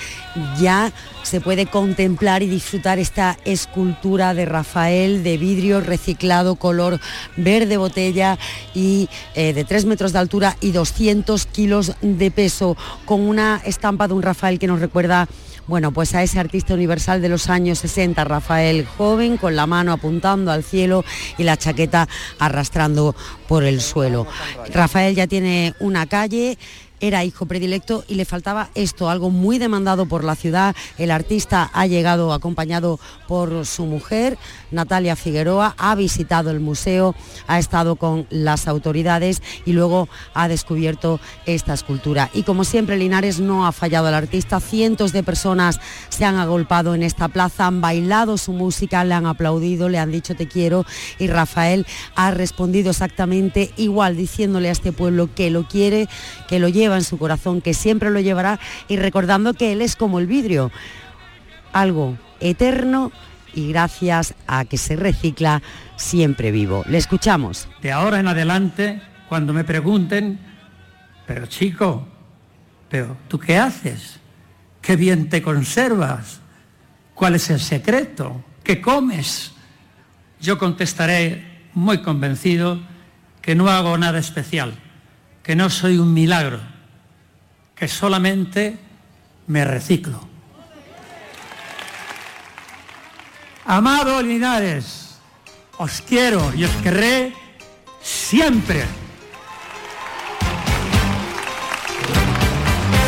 ya 0.59 0.91
se 1.23 1.41
puede 1.41 1.67
contemplar 1.67 2.43
y 2.43 2.47
disfrutar 2.47 2.99
esta 2.99 3.37
escultura 3.45 4.33
de 4.33 4.47
Rafael 4.47 5.23
de 5.23 5.37
vidrio 5.37 5.81
reciclado, 5.81 6.57
color 6.57 6.99
verde 7.37 7.77
botella 7.77 8.39
y 8.75 9.11
eh, 9.35 9.53
de 9.53 9.65
3 9.65 9.85
metros 9.85 10.15
de 10.15 10.19
altura 10.19 10.57
y 10.61 10.73
200 10.73 11.45
kilos 11.47 11.93
de 12.01 12.31
peso, 12.31 12.77
con 13.05 13.21
una 13.21 13.61
estampa 13.65 14.09
de 14.09 14.15
un 14.15 14.23
Rafael 14.23 14.59
que 14.59 14.67
nos 14.67 14.81
recuerda 14.81 15.29
bueno, 15.67 15.93
pues 15.93 16.15
a 16.15 16.23
ese 16.23 16.39
artista 16.39 16.75
universal 16.75 17.21
de 17.21 17.29
los 17.29 17.49
años 17.51 17.79
60, 17.81 18.23
Rafael 18.25 18.87
joven, 18.87 19.37
con 19.37 19.57
la 19.57 19.67
mano 19.67 19.93
apuntando 19.93 20.53
al 20.53 20.63
cielo 20.63 21.05
y 21.39 21.45
la 21.45 21.57
chaqueta 21.57 22.09
arrastrando 22.39 23.15
por 23.49 23.65
el 23.65 23.81
suelo. 23.81 24.27
Rafael 24.73 25.15
ya 25.15 25.27
tiene 25.27 25.75
una 25.81 26.07
calle 26.07 26.59
era 27.01 27.25
hijo 27.25 27.47
predilecto 27.47 28.05
y 28.09 28.15
le 28.15 28.25
faltaba 28.25 28.71
esto, 28.75 29.11
algo 29.11 29.31
muy 29.31 29.59
demandado 29.59 30.07
por 30.07 30.25
la 30.25 30.35
ciudad. 30.35 30.75
El 30.99 31.11
artista 31.11 31.71
ha 31.73 31.87
llegado 31.87 32.33
acompañado 32.33 32.99
por 33.29 33.67
su 33.67 33.87
mujer, 33.87 34.39
Natalia 34.71 35.17
Figueroa, 35.17 35.75
ha 35.79 35.95
visitado 35.95 36.51
el 36.51 36.61
museo, 36.61 37.15
ha 37.47 37.59
estado 37.59 37.97
con 37.97 38.27
las 38.31 38.69
autoridades 38.69 39.43
y 39.65 39.73
luego 39.73 40.09
ha 40.35 40.49
descubierto 40.49 41.21
esta 41.45 41.75
escultura. 41.75 42.31
Y 42.33 42.43
como 42.43 42.65
siempre, 42.65 42.97
Linares 42.97 43.41
no 43.41 43.67
ha 43.67 43.73
fallado 43.73 44.07
al 44.09 44.15
artista. 44.15 44.61
Cientos 44.61 45.13
de 45.13 45.23
personas 45.23 45.81
se 46.09 46.25
han 46.25 46.37
agolpado 46.37 46.95
en 46.95 47.03
esta 47.03 47.29
plaza, 47.29 47.67
han 47.67 47.81
bailado 47.81 48.39
su 48.39 48.53
música, 48.53 49.05
le 49.05 49.15
han 49.15 49.27
aplaudido, 49.27 49.89
le 49.89 49.99
han 49.99 50.13
dicho 50.13 50.35
te 50.35 50.49
quiero 50.49 50.85
y 51.19 51.27
Rafael 51.27 51.87
ha 52.15 52.31
respondido 52.31 52.91
exactamente 52.91 53.73
igual, 53.77 54.17
diciéndole 54.17 54.69
a 54.69 54.73
este 54.73 54.93
pueblo 54.93 55.29
que 55.35 55.51
lo 55.51 55.67
quiere, 55.69 56.09
que 56.49 56.59
lo 56.59 56.69
lleva 56.69 56.86
en 56.95 57.05
su 57.05 57.19
corazón, 57.19 57.61
que 57.61 57.75
siempre 57.75 58.11
lo 58.11 58.21
llevará 58.21 58.61
y 58.89 58.97
recordando 58.97 59.55
que 59.55 59.73
Él 59.73 59.83
es 59.83 59.97
como 59.97 60.19
el 60.19 60.27
vidrio, 60.27 60.71
algo 61.73 62.17
eterno 62.41 63.13
y 63.55 63.69
gracias 63.69 64.35
a 64.47 64.65
que 64.65 64.77
se 64.77 64.97
recicla 64.97 65.63
siempre 65.97 66.51
vivo. 66.51 66.85
Le 66.87 66.99
escuchamos. 66.99 67.69
De 67.83 67.91
ahora 67.91 68.21
en 68.21 68.29
adelante, 68.29 69.01
cuando 69.29 69.53
me 69.53 69.65
pregunten, 69.65 70.39
pero 71.27 71.47
chico, 71.47 72.07
pero 72.89 73.17
¿tú 73.29 73.39
qué 73.39 73.57
haces? 73.57 74.21
¿Qué 74.81 74.95
bien 74.95 75.29
te 75.29 75.43
conservas? 75.43 76.41
¿Cuál 77.15 77.35
es 77.35 77.51
el 77.51 77.61
secreto? 77.61 78.45
¿Qué 78.63 78.81
comes? 78.81 79.53
Yo 80.41 80.59
contestaré 80.59 81.63
muy 81.73 82.03
convencido 82.03 82.79
que 83.41 83.55
no 83.55 83.69
hago 83.69 83.97
nada 83.97 84.19
especial, 84.19 84.75
que 85.43 85.57
no 85.57 85.71
soy 85.71 85.99
un 85.99 86.13
milagro 86.13 86.76
que 87.77 87.89
solamente 87.89 88.79
me 89.47 89.65
reciclo. 89.65 90.21
Amado 93.67 94.23
Linares, 94.23 95.19
os 95.79 96.01
quiero 96.01 96.53
y 96.55 96.65
os 96.65 96.71
querré 96.83 97.33
siempre. 98.01 98.85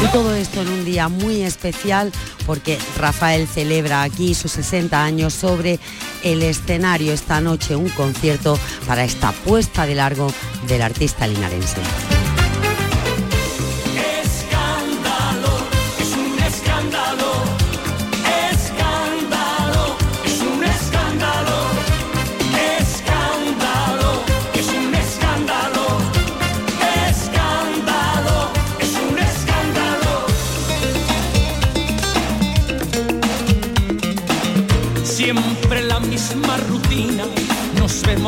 Y 0.02 0.06
todo 0.12 0.34
esto 0.34 0.62
en 0.62 0.68
un 0.68 0.84
día 0.84 1.08
muy 1.08 1.42
especial 1.42 2.12
porque 2.46 2.78
Rafael 2.96 3.46
celebra 3.46 4.02
aquí 4.02 4.34
sus 4.34 4.52
60 4.52 5.02
años 5.02 5.34
sobre 5.34 5.78
el 6.24 6.42
escenario 6.42 7.12
esta 7.12 7.40
noche, 7.40 7.76
un 7.76 7.88
concierto 7.90 8.58
para 8.86 9.04
esta 9.04 9.32
puesta 9.32 9.86
de 9.86 9.94
largo 9.94 10.32
del 10.66 10.82
artista 10.82 11.26
linarense. 11.26 12.17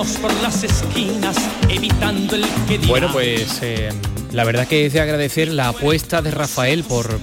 Por 0.01 0.32
las 0.40 0.64
esquinas, 0.64 1.36
evitando 1.68 2.34
el 2.34 2.46
que 2.66 2.78
Bueno, 2.86 3.12
pues 3.12 3.59
eh, 3.61 3.90
La 4.32 4.44
verdad 4.44 4.66
que 4.66 4.86
es 4.86 4.94
de 4.94 5.01
agradecer 5.01 5.48
la 5.48 5.68
apuesta 5.68 6.22
de 6.22 6.30
Rafael 6.30 6.84
por, 6.84 7.20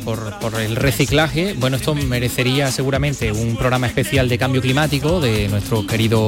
el 0.59 0.75
reciclaje. 0.75 1.55
Bueno, 1.57 1.77
esto 1.77 1.95
merecería 1.95 2.71
seguramente 2.71 3.31
un 3.31 3.55
programa 3.55 3.87
especial 3.87 4.29
de 4.29 4.37
cambio 4.37 4.61
climático 4.61 5.19
de 5.19 5.47
nuestro 5.47 5.87
querido, 5.87 6.27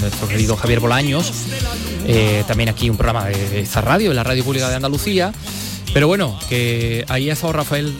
nuestro 0.00 0.26
querido 0.26 0.56
Javier 0.56 0.80
Bolaños. 0.80 1.32
Eh, 2.08 2.42
también 2.48 2.70
aquí 2.70 2.90
un 2.90 2.96
programa 2.96 3.26
de, 3.26 3.60
esta 3.60 3.80
radio, 3.80 4.08
de 4.08 4.16
la 4.16 4.24
Radio 4.24 4.42
Pública 4.42 4.68
de 4.68 4.74
Andalucía. 4.74 5.32
Pero 5.92 6.08
bueno, 6.08 6.36
que 6.48 7.04
ahí 7.08 7.30
ha 7.30 7.34
estado 7.34 7.52
Rafael 7.52 7.94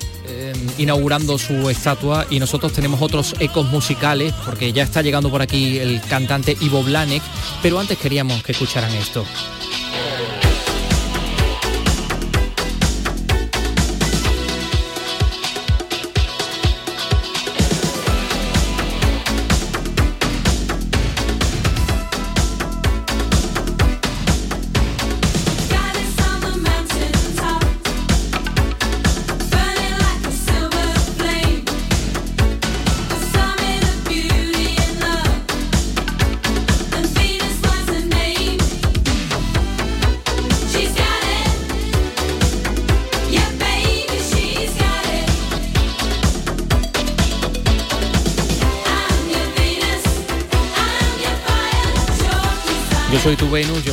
inaugurando 0.78 1.38
su 1.38 1.68
estatua 1.70 2.26
y 2.30 2.38
nosotros 2.40 2.72
tenemos 2.72 3.02
otros 3.02 3.34
ecos 3.40 3.66
musicales 3.70 4.32
porque 4.44 4.72
ya 4.72 4.82
está 4.82 5.02
llegando 5.02 5.30
por 5.30 5.42
aquí 5.42 5.78
el 5.78 6.00
cantante 6.00 6.56
Ivo 6.60 6.82
Blanek, 6.82 7.22
pero 7.62 7.78
antes 7.78 7.98
queríamos 7.98 8.42
que 8.42 8.52
escucharan 8.52 8.92
esto. 8.94 9.24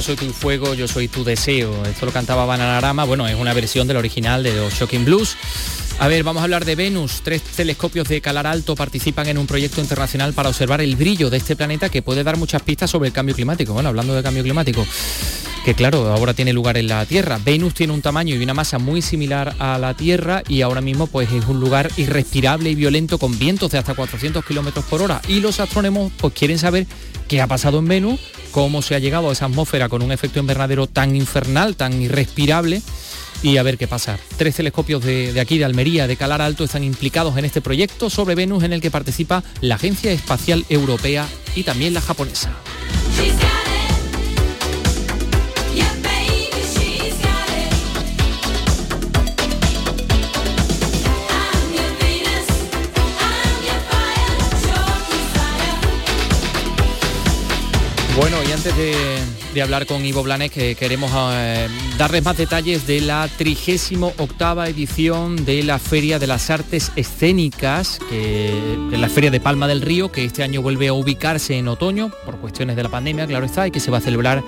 Soy 0.02 0.16
tu 0.16 0.32
fuego, 0.32 0.74
yo 0.74 0.88
soy 0.88 1.08
tu 1.08 1.24
deseo. 1.24 1.86
Esto 1.86 2.06
lo 2.06 2.12
cantaba 2.12 2.46
Bananarama. 2.46 3.04
Bueno, 3.04 3.28
es 3.28 3.36
una 3.36 3.54
versión 3.54 3.88
del 3.88 3.98
original 3.98 4.44
de 4.44 4.56
los 4.56 4.74
Shocking 4.74 5.06
Blues. 5.06 5.36
A 6.00 6.08
ver, 6.08 6.24
vamos 6.24 6.42
a 6.42 6.46
hablar 6.46 6.66
de 6.66 6.76
Venus. 6.76 7.22
Tres 7.24 7.44
telescopios 7.44 8.08
de 8.08 8.22
Calar 8.22 8.48
Alto 8.48 8.76
participan 8.76 9.28
en 9.28 9.38
un 9.38 9.46
proyecto 9.46 9.82
internacional 9.82 10.34
para 10.34 10.50
observar 10.50 10.82
el 10.82 10.96
brillo 10.96 11.30
de 11.30 11.38
este 11.38 11.56
planeta 11.56 11.90
que 11.90 12.02
puede 12.02 12.24
dar 12.24 12.38
muchas 12.38 12.64
pistas 12.64 12.90
sobre 12.90 13.08
el 13.08 13.14
cambio 13.14 13.36
climático. 13.36 13.74
Bueno, 13.74 13.90
hablando 13.90 14.16
de 14.16 14.24
cambio 14.24 14.42
climático, 14.42 14.86
que 15.64 15.76
claro, 15.76 16.08
ahora 16.12 16.34
tiene 16.34 16.54
lugar 16.54 16.78
en 16.78 16.88
la 16.88 17.06
Tierra. 17.06 17.40
Venus 17.44 17.76
tiene 17.76 17.94
un 17.94 18.02
tamaño 18.02 18.36
y 18.36 18.44
una 18.44 18.56
masa 18.56 18.80
muy 18.80 19.04
similar 19.04 19.56
a 19.60 19.78
la 19.78 19.94
Tierra 19.94 20.42
y 20.48 20.62
ahora 20.62 20.82
mismo 20.82 21.06
pues 21.06 21.32
es 21.32 21.46
un 21.46 21.60
lugar 21.60 21.92
irrespirable 21.98 22.72
y 22.72 22.76
violento 22.76 23.20
con 23.20 23.38
vientos 23.38 23.70
de 23.72 23.78
hasta 23.78 23.94
400 23.94 24.44
kilómetros 24.44 24.86
por 24.86 25.04
hora. 25.04 25.22
Y 25.28 25.40
los 25.40 25.60
astrónomos 25.60 26.12
pues 26.18 26.34
quieren 26.34 26.58
saber 26.58 26.88
qué 27.28 27.42
ha 27.42 27.48
pasado 27.48 27.78
en 27.80 27.88
Venus, 27.88 28.20
cómo 28.52 28.82
se 28.82 28.96
ha 28.96 29.00
llegado 29.00 29.30
a 29.30 29.34
esa 29.34 29.46
atmósfera 29.46 29.90
con 29.90 30.02
un 30.02 30.12
efecto 30.12 30.40
invernadero 30.40 30.88
tan 30.88 31.16
infernal, 31.16 31.76
tan 31.76 32.02
irrespirable 32.02 32.82
y 33.44 33.58
a 33.58 33.64
ver 33.64 33.78
qué 33.78 33.88
pasa. 33.88 34.20
Tres 34.38 34.56
telescopios 34.56 35.04
de, 35.04 35.34
de 35.34 35.40
aquí, 35.40 35.58
de 35.58 35.66
Almería, 35.66 36.08
de 36.08 36.18
Calar 36.18 36.42
Alto, 36.42 36.64
están 36.64 36.84
implicados 36.84 37.38
en 37.38 37.46
este 37.46 37.62
proyecto 37.62 38.10
sobre 38.10 38.36
Venus 38.36 38.64
en 38.64 38.74
el 38.74 38.82
que 38.82 38.92
participa 38.92 39.44
la 39.62 39.76
Agencia 39.76 40.12
Espacial 40.12 40.66
Europea 40.70 41.28
y 41.56 41.64
también 41.64 41.94
la 41.94 42.02
japonesa. 42.02 42.52
Antes 58.64 58.76
de, 59.56 59.62
hablar 59.64 59.88
con 59.88 60.06
Ivo 60.06 60.22
Blanes, 60.22 60.52
que 60.52 60.76
queremos 60.76 61.12
eh, 61.16 61.68
darles 61.98 62.24
más 62.24 62.38
detalles 62.38 62.86
de 62.86 63.02
la 63.02 63.28
38 63.28 64.66
edición 64.66 65.46
de 65.46 65.64
la 65.64 65.80
Feria 65.80 66.20
de 66.20 66.28
las 66.28 66.52
Artes 66.52 66.92
Escénicas, 66.96 68.00
que, 68.08 68.54
de 68.92 68.98
la 69.00 69.10
Feria 69.10 69.32
de 69.32 69.40
Palma 69.40 69.68
del 69.68 69.82
Río, 69.82 70.12
que 70.12 70.26
este 70.26 70.44
año 70.44 70.62
vuelve 70.62 70.90
a 70.90 70.94
ubicarse 70.94 71.58
en 71.58 71.70
otoño, 71.70 72.12
por 72.24 72.38
cuestiones 72.38 72.76
de 72.76 72.84
la 72.84 72.90
pandemia, 72.90 73.26
claro 73.26 73.48
está, 73.48 73.66
y 73.66 73.72
que 73.72 73.80
se 73.80 73.90
va 73.90 73.98
a 73.98 74.02
celebrar 74.02 74.44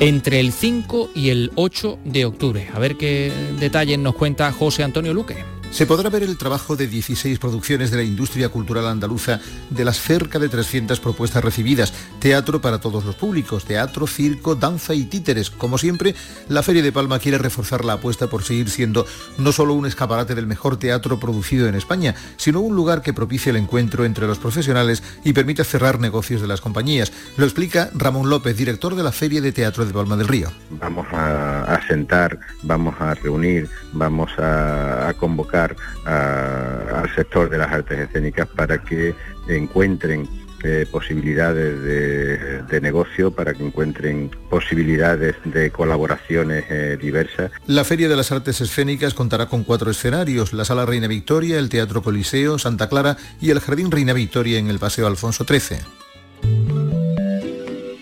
entre 0.00 0.38
el 0.38 0.52
5 0.52 1.12
y 1.14 1.30
el 1.30 1.50
8 1.54 1.98
de 2.04 2.26
octubre. 2.26 2.68
A 2.74 2.78
ver 2.78 2.96
qué 2.98 3.32
detalles 3.58 3.98
nos 3.98 4.16
cuenta 4.16 4.52
José 4.52 4.82
Antonio 4.82 5.14
Luque. 5.14 5.59
Se 5.70 5.86
podrá 5.86 6.10
ver 6.10 6.24
el 6.24 6.36
trabajo 6.36 6.74
de 6.74 6.88
16 6.88 7.38
producciones 7.38 7.92
de 7.92 7.98
la 7.98 8.02
industria 8.02 8.48
cultural 8.48 8.88
andaluza 8.88 9.40
de 9.70 9.84
las 9.84 10.00
cerca 10.00 10.40
de 10.40 10.48
300 10.48 10.98
propuestas 10.98 11.44
recibidas. 11.44 11.92
Teatro 12.18 12.60
para 12.60 12.80
todos 12.80 13.04
los 13.04 13.14
públicos, 13.14 13.64
teatro, 13.64 14.08
circo, 14.08 14.56
danza 14.56 14.94
y 14.94 15.04
títeres. 15.04 15.48
Como 15.48 15.78
siempre, 15.78 16.16
la 16.48 16.64
Feria 16.64 16.82
de 16.82 16.90
Palma 16.90 17.20
quiere 17.20 17.38
reforzar 17.38 17.84
la 17.84 17.94
apuesta 17.94 18.26
por 18.26 18.42
seguir 18.42 18.68
siendo 18.68 19.06
no 19.38 19.52
solo 19.52 19.74
un 19.74 19.86
escaparate 19.86 20.34
del 20.34 20.48
mejor 20.48 20.76
teatro 20.76 21.20
producido 21.20 21.68
en 21.68 21.76
España, 21.76 22.16
sino 22.36 22.60
un 22.60 22.74
lugar 22.74 23.00
que 23.00 23.14
propicie 23.14 23.50
el 23.50 23.56
encuentro 23.56 24.04
entre 24.04 24.26
los 24.26 24.38
profesionales 24.38 25.04
y 25.24 25.32
permita 25.32 25.62
cerrar 25.62 26.00
negocios 26.00 26.40
de 26.40 26.48
las 26.48 26.60
compañías. 26.60 27.12
Lo 27.36 27.44
explica 27.44 27.90
Ramón 27.94 28.28
López, 28.28 28.56
director 28.56 28.96
de 28.96 29.04
la 29.04 29.12
Feria 29.12 29.40
de 29.40 29.52
Teatro 29.52 29.86
de 29.86 29.92
Palma 29.92 30.16
del 30.16 30.28
Río. 30.28 30.50
vamos 30.70 31.06
a, 31.12 31.80
sentar, 31.86 32.38
vamos 32.62 33.00
a 33.00 33.14
reunir, 33.14 33.68
vamos 33.92 34.30
a 34.36 35.14
convocar 35.16 35.59
a- 36.04 37.00
al 37.02 37.14
sector 37.14 37.48
de 37.50 37.58
las 37.58 37.70
artes 37.72 37.98
escénicas 37.98 38.46
para 38.48 38.82
que 38.82 39.14
encuentren 39.48 40.28
eh, 40.62 40.84
posibilidades 40.90 41.82
de, 41.82 42.62
de 42.64 42.80
negocio, 42.82 43.30
para 43.30 43.54
que 43.54 43.64
encuentren 43.64 44.30
posibilidades 44.50 45.34
de 45.44 45.70
colaboraciones 45.70 46.64
eh, 46.68 46.98
diversas. 47.00 47.50
La 47.66 47.82
Feria 47.82 48.10
de 48.10 48.16
las 48.16 48.30
Artes 48.30 48.60
Escénicas 48.60 49.14
contará 49.14 49.46
con 49.46 49.64
cuatro 49.64 49.90
escenarios, 49.90 50.52
la 50.52 50.66
Sala 50.66 50.84
Reina 50.84 51.06
Victoria, 51.08 51.58
el 51.58 51.70
Teatro 51.70 52.02
Coliseo, 52.02 52.58
Santa 52.58 52.90
Clara 52.90 53.16
y 53.40 53.48
el 53.50 53.60
Jardín 53.60 53.90
Reina 53.90 54.12
Victoria 54.12 54.58
en 54.58 54.68
el 54.68 54.78
Paseo 54.78 55.06
Alfonso 55.06 55.46
XIII. 55.48 55.78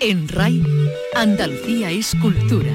En 0.00 0.26
RAI, 0.28 0.62
Andalucía 1.14 1.90
es 1.92 2.12
cultura. 2.20 2.72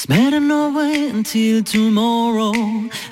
It's 0.00 0.06
better 0.06 0.40
not 0.40 0.74
wait 0.74 1.12
until 1.12 1.62
tomorrow. 1.62 2.52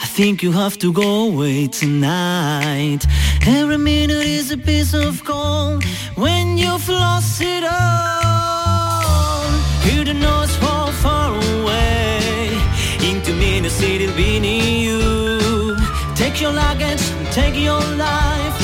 I 0.01 0.07
think 0.07 0.43
you 0.43 0.53
have 0.53 0.78
to 0.78 0.91
go 0.91 1.28
away 1.28 1.66
tonight. 1.66 3.01
Every 3.47 3.76
minute 3.76 4.26
is 4.26 4.51
a 4.51 4.57
piece 4.57 4.95
of 4.95 5.22
gold 5.22 5.84
when 6.14 6.57
you've 6.57 6.89
lost 6.89 7.43
it 7.43 7.62
all. 7.62 9.45
You 9.84 10.03
don't 10.03 10.18
know 10.18 10.41
it's 10.45 10.57
far, 10.57 11.34
away. 11.36 12.57
Into 13.05 13.34
many 13.34 13.68
cities 13.68 14.12
beneath 14.12 14.89
you. 14.89 15.76
Take 16.16 16.41
your 16.41 16.55
luggage, 16.55 17.05
take 17.32 17.55
your 17.55 17.84
life. 17.99 18.57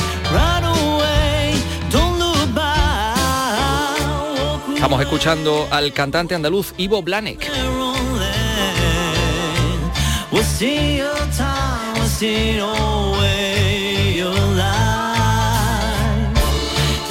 Don't 1.91 2.19
look 2.19 2.55
back. 2.55 3.99
Estamos 4.75 4.99
escuchando 5.03 5.69
al 5.71 5.93
cantante 5.93 6.35
andaluz 6.35 6.73
Ivo 6.79 7.03
Blanek. 7.03 7.51
We'll 10.35 10.43
see 10.43 10.97
your 10.99 11.15
time, 11.37 11.95
we'll 11.95 12.09
see 12.09 12.59
away 12.59 14.17
your 14.17 14.35
life. 14.35 16.35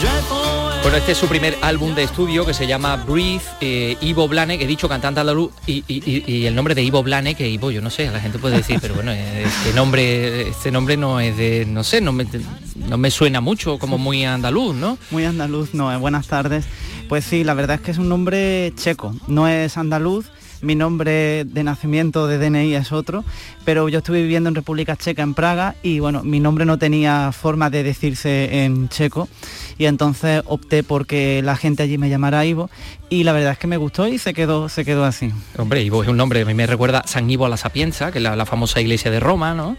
Drive 0.02 0.30
away. 0.30 0.82
Bueno, 0.84 0.98
este 0.98 1.14
es 1.14 1.18
su 1.18 1.28
primer 1.28 1.58
álbum 1.62 1.96
de 1.96 2.04
estudio 2.04 2.46
que 2.46 2.54
se 2.54 2.68
llama 2.68 2.98
Breathe, 2.98 3.42
eh, 3.62 3.96
Ivo 4.02 4.28
Blanek, 4.28 4.62
he 4.62 4.68
dicho 4.68 4.90
cantante 4.90 5.22
andaluz, 5.22 5.52
y, 5.66 5.86
y- 5.88 6.46
el 6.46 6.54
nombre 6.54 6.76
de 6.76 6.84
Ivo 6.84 7.02
Blanek, 7.02 7.38
que 7.38 7.50
Ivo, 7.50 7.72
yo 7.72 7.82
no 7.82 7.90
sé, 7.90 8.12
la 8.12 8.20
gente 8.20 8.40
puede 8.40 8.58
decir, 8.58 8.80
pero 8.82 8.94
bueno, 8.94 9.14
eh, 9.14 9.44
este 9.46 9.74
nombre, 9.74 10.50
este 10.50 10.70
nombre 10.72 10.98
no 10.98 11.22
es 11.22 11.38
de, 11.38 11.66
no 11.66 11.86
sé, 11.86 12.02
no 12.02 12.12
me, 12.12 12.28
no 12.76 12.98
me 12.98 13.10
suena 13.10 13.40
mucho, 13.40 13.80
como 13.80 13.98
muy 13.98 14.26
andaluz, 14.26 14.76
¿no? 14.76 14.98
Muy 15.12 15.24
andaluz, 15.24 15.74
no, 15.74 15.94
eh, 15.94 15.98
buenas 15.98 16.28
tardes. 16.28 16.66
Pues 17.08 17.24
sí, 17.24 17.46
la 17.46 17.54
verdad 17.54 17.78
es 17.78 17.82
que 17.82 17.92
es 17.92 17.98
un 18.00 18.10
nombre 18.10 18.74
checo, 18.76 19.16
no 19.28 19.48
es 19.48 19.78
andaluz, 19.78 20.26
mi 20.64 20.76
nombre 20.76 21.46
de 21.46 21.64
nacimiento 21.64 22.28
de 22.28 22.40
DNI 22.40 22.74
es 22.76 22.92
otro, 22.92 23.24
pero 23.66 23.90
yo 23.90 24.00
estuve 24.00 24.22
viviendo 24.22 24.50
en 24.50 24.56
República 24.56 24.96
Checa, 24.96 25.22
en 25.22 25.34
Praga, 25.34 25.76
y 25.84 26.00
bueno, 26.00 26.24
mi 26.24 26.40
nombre 26.40 26.66
no 26.66 26.80
tenía 26.80 27.32
forma 27.32 27.70
de 27.70 27.84
decirse 27.84 28.64
en 28.64 28.90
checo, 28.90 29.30
y 29.78 29.86
entonces 29.86 30.42
opté 30.46 30.84
porque 30.84 31.42
la 31.44 31.56
gente 31.56 31.84
allí 31.84 31.98
me 31.98 32.10
llamara 32.10 32.46
Ivo, 32.46 32.70
y 33.10 33.24
la 33.24 33.34
verdad 33.34 33.52
es 33.52 33.58
que 33.60 33.68
me 33.68 33.78
gustó 33.78 34.08
y 34.08 34.18
se 34.18 34.34
quedó, 34.34 34.70
se 34.70 34.86
quedó 34.86 35.04
así. 35.04 35.32
Hombre, 35.58 35.84
Ivo 35.84 36.02
es 36.02 36.10
un 36.10 36.18
nombre, 36.18 36.42
a 36.42 36.46
me 36.46 36.66
recuerda 36.66 37.04
San 37.06 37.30
Ivo 37.30 37.46
a 37.46 37.50
la 37.50 37.58
Sapienza, 37.58 38.12
que 38.12 38.18
es 38.18 38.24
la 38.24 38.46
famosa 38.46 38.82
iglesia 38.82 39.12
de 39.12 39.20
Roma, 39.20 39.54
¿no? 39.54 39.76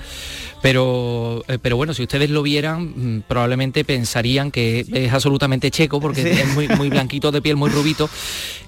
Pero, 0.64 1.44
eh, 1.46 1.58
pero 1.60 1.76
bueno, 1.76 1.92
si 1.92 2.02
ustedes 2.02 2.30
lo 2.30 2.42
vieran, 2.42 3.18
mm, 3.18 3.22
probablemente 3.28 3.84
pensarían 3.84 4.50
que 4.50 4.86
es 4.94 5.12
absolutamente 5.12 5.70
checo, 5.70 6.00
porque 6.00 6.22
Sí. 6.22 6.40
es 6.40 6.54
muy, 6.54 6.68
muy 6.68 6.88
blanquito 6.88 7.30
de 7.30 7.42
piel, 7.42 7.54
muy 7.56 7.68
rubito. 7.68 8.08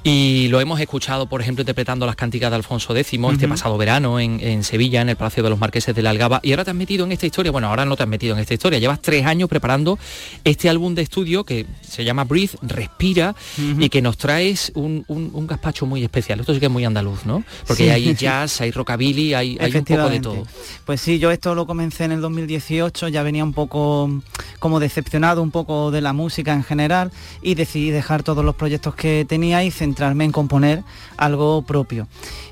Y 0.04 0.48
lo 0.48 0.60
hemos 0.60 0.78
escuchado, 0.78 1.26
por 1.26 1.40
ejemplo, 1.40 1.62
interpretando 1.62 2.04
las 2.04 2.14
cánticas 2.14 2.50
de 2.50 2.56
Alfonso 2.56 2.94
X 2.94 3.18
este 3.32 3.48
pasado 3.48 3.78
verano 3.78 4.20
en, 4.20 4.38
en 4.40 4.62
Sevilla, 4.62 5.00
en 5.00 5.08
el 5.08 5.16
Palacio 5.16 5.42
de 5.42 5.48
los 5.48 5.58
Marqueses 5.58 5.94
de 5.96 6.02
la 6.02 6.10
Algaba. 6.10 6.38
Y 6.42 6.50
ahora 6.52 6.64
te 6.64 6.70
has 6.70 6.76
metido 6.76 7.06
en 7.06 7.12
esta 7.12 7.24
historia. 7.24 7.50
Bueno, 7.50 7.68
ahora 7.68 7.86
no 7.86 7.96
te 7.96 8.02
has 8.02 8.08
metido 8.10 8.34
en 8.34 8.40
esta 8.40 8.52
historia. 8.52 8.78
Llevas 8.78 9.00
tres 9.00 9.24
años 9.24 9.48
preparando 9.48 9.98
este 10.44 10.68
álbum 10.68 10.94
de 10.94 11.00
estudio 11.00 11.44
que 11.44 11.64
se 11.80 12.04
llama 12.04 12.24
Breathe, 12.24 12.58
Respira, 12.60 13.34
y 13.78 13.88
que 13.88 14.02
nos 14.02 14.18
traes 14.18 14.70
un, 14.74 15.02
un- 15.08 15.30
un 15.32 15.46
gazpacho 15.46 15.86
muy 15.86 16.04
especial. 16.04 16.40
Esto 16.40 16.52
sí 16.52 16.60
que 16.60 16.66
es 16.66 16.72
muy 16.72 16.84
andaluz, 16.84 17.24
¿no? 17.24 17.42
Porque 17.66 17.84
Sí. 17.84 17.88
hay 17.90 18.14
jazz, 18.14 18.60
hay 18.60 18.70
rockabilly, 18.70 19.32
hay, 19.32 19.56
hay 19.58 19.74
un 19.74 19.84
poco 19.84 20.10
de 20.10 20.20
todo. 20.20 20.46
Pues 20.84 21.00
sí, 21.00 21.18
yo 21.18 21.30
esto 21.30 21.54
lo 21.54 21.66
en 22.00 22.12
el 22.12 22.20
2018, 22.20 23.08
ya 23.08 23.22
venía 23.22 23.44
un 23.44 23.52
poco 23.52 24.10
como 24.58 24.80
decepcionado 24.80 25.42
un 25.42 25.50
poco 25.50 25.90
de 25.90 26.00
la 26.00 26.12
música 26.12 26.52
en 26.52 26.64
general 26.64 27.12
y 27.42 27.54
decidí 27.54 27.90
dejar 27.90 28.22
todos 28.22 28.44
los 28.44 28.54
proyectos 28.54 28.94
que 28.94 29.24
tenía 29.28 29.62
y 29.64 29.70
centrarme 29.70 30.24
en 30.24 30.32
componer 30.32 30.82
algo 31.16 31.62
propio. 31.62 32.08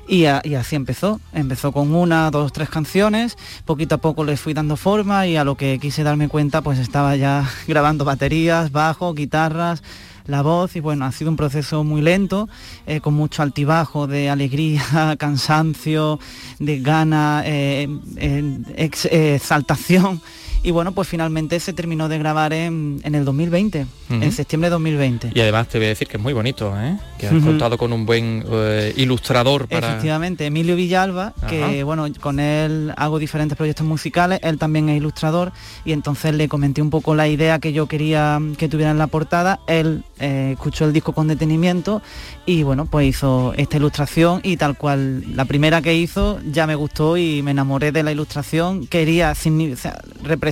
Y, 0.07 0.21
y 0.21 0.55
así 0.55 0.75
empezó, 0.75 1.19
empezó 1.33 1.71
con 1.71 1.93
una, 1.93 2.29
dos, 2.31 2.53
tres 2.53 2.69
canciones, 2.69 3.37
poquito 3.65 3.95
a 3.95 3.97
poco 3.97 4.23
les 4.23 4.39
fui 4.39 4.53
dando 4.53 4.77
forma 4.77 5.27
y 5.27 5.35
a 5.35 5.43
lo 5.43 5.55
que 5.55 5.79
quise 5.79 6.03
darme 6.03 6.29
cuenta 6.29 6.61
pues 6.61 6.79
estaba 6.79 7.15
ya 7.15 7.49
grabando 7.67 8.05
baterías, 8.05 8.71
bajo, 8.71 9.13
guitarras, 9.13 9.83
la 10.27 10.41
voz 10.41 10.75
y 10.75 10.79
bueno, 10.79 11.05
ha 11.05 11.11
sido 11.11 11.29
un 11.29 11.37
proceso 11.37 11.83
muy 11.83 12.01
lento, 12.01 12.49
eh, 12.87 12.99
con 13.01 13.13
mucho 13.13 13.41
altibajo 13.43 14.07
de 14.07 14.29
alegría, 14.29 15.15
cansancio, 15.19 16.19
de 16.59 16.79
gana, 16.79 17.43
eh, 17.45 17.87
eh, 18.17 18.57
ex- 18.75 19.05
exaltación. 19.05 20.21
Y 20.65 20.71
bueno, 20.71 20.93
pues 20.93 21.07
finalmente 21.07 21.59
se 21.59 21.73
terminó 21.73 22.09
de 22.09 22.17
grabar 22.17 22.51
en, 22.51 22.99
en 23.03 23.13
el 23.13 23.23
2020, 23.23 23.85
Ujú. 24.09 24.23
en 24.23 24.31
septiembre 24.31 24.67
de 24.69 24.71
2020. 24.71 25.31
Y 25.35 25.39
además 25.39 25.67
te 25.67 25.77
voy 25.77 25.85
a 25.85 25.89
decir 25.89 26.07
que 26.07 26.17
es 26.17 26.23
muy 26.23 26.33
bonito, 26.33 26.73
¿eh? 26.75 26.97
que 27.19 27.27
has 27.27 27.43
contado 27.43 27.77
con 27.77 27.93
un 27.93 28.07
buen 28.07 28.43
eh, 28.51 28.91
ilustrador 28.97 29.67
para... 29.67 29.89
Efectivamente, 29.89 30.47
Emilio 30.47 30.75
Villalba, 30.75 31.33
que 31.47 31.83
bueno, 31.83 32.07
con 32.19 32.39
él 32.39 32.91
hago 32.97 33.19
diferentes 33.19 33.55
proyectos 33.55 33.85
musicales, 33.85 34.39
él 34.41 34.57
también 34.57 34.89
es 34.89 34.97
ilustrador 34.97 35.51
y 35.85 35.91
entonces 35.91 36.33
le 36.33 36.47
comenté 36.47 36.81
un 36.81 36.89
poco 36.89 37.13
la 37.13 37.27
idea 37.27 37.59
que 37.59 37.71
yo 37.71 37.85
quería 37.87 38.41
que 38.57 38.67
tuviera 38.67 38.89
en 38.89 38.97
la 38.97 39.07
portada, 39.07 39.59
él 39.67 40.03
eh, 40.19 40.51
escuchó 40.53 40.85
el 40.85 40.93
disco 40.93 41.13
con 41.13 41.27
detenimiento 41.27 42.01
y 42.47 42.63
bueno, 42.63 42.85
pues 42.85 43.07
hizo 43.07 43.53
esta 43.55 43.77
ilustración 43.77 44.39
y 44.43 44.57
tal 44.57 44.77
cual 44.77 45.23
la 45.35 45.45
primera 45.45 45.81
que 45.83 45.95
hizo 45.95 46.39
ya 46.51 46.65
me 46.65 46.73
gustó 46.73 47.17
y 47.17 47.43
me 47.43 47.51
enamoré 47.51 47.91
de 47.91 48.01
la 48.01 48.11
ilustración, 48.11 48.87
quería, 48.87 49.31
o 49.31 49.75
sea, 49.75 50.01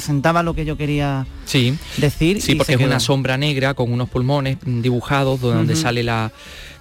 representaba 0.03 0.43
lo 0.43 0.53
que 0.53 0.65
yo 0.65 0.75
quería 0.75 1.25
Sí, 1.45 1.77
decir. 1.97 2.41
sí 2.41 2.51
y 2.51 2.55
porque 2.55 2.73
es 2.73 2.79
una 2.81 2.99
sombra 2.99 3.37
negra 3.37 3.73
con 3.73 3.91
unos 3.91 4.09
pulmones 4.09 4.57
dibujados 4.65 5.41
de 5.41 5.47
donde 5.47 5.75
sale 5.75 6.03
la 6.03 6.31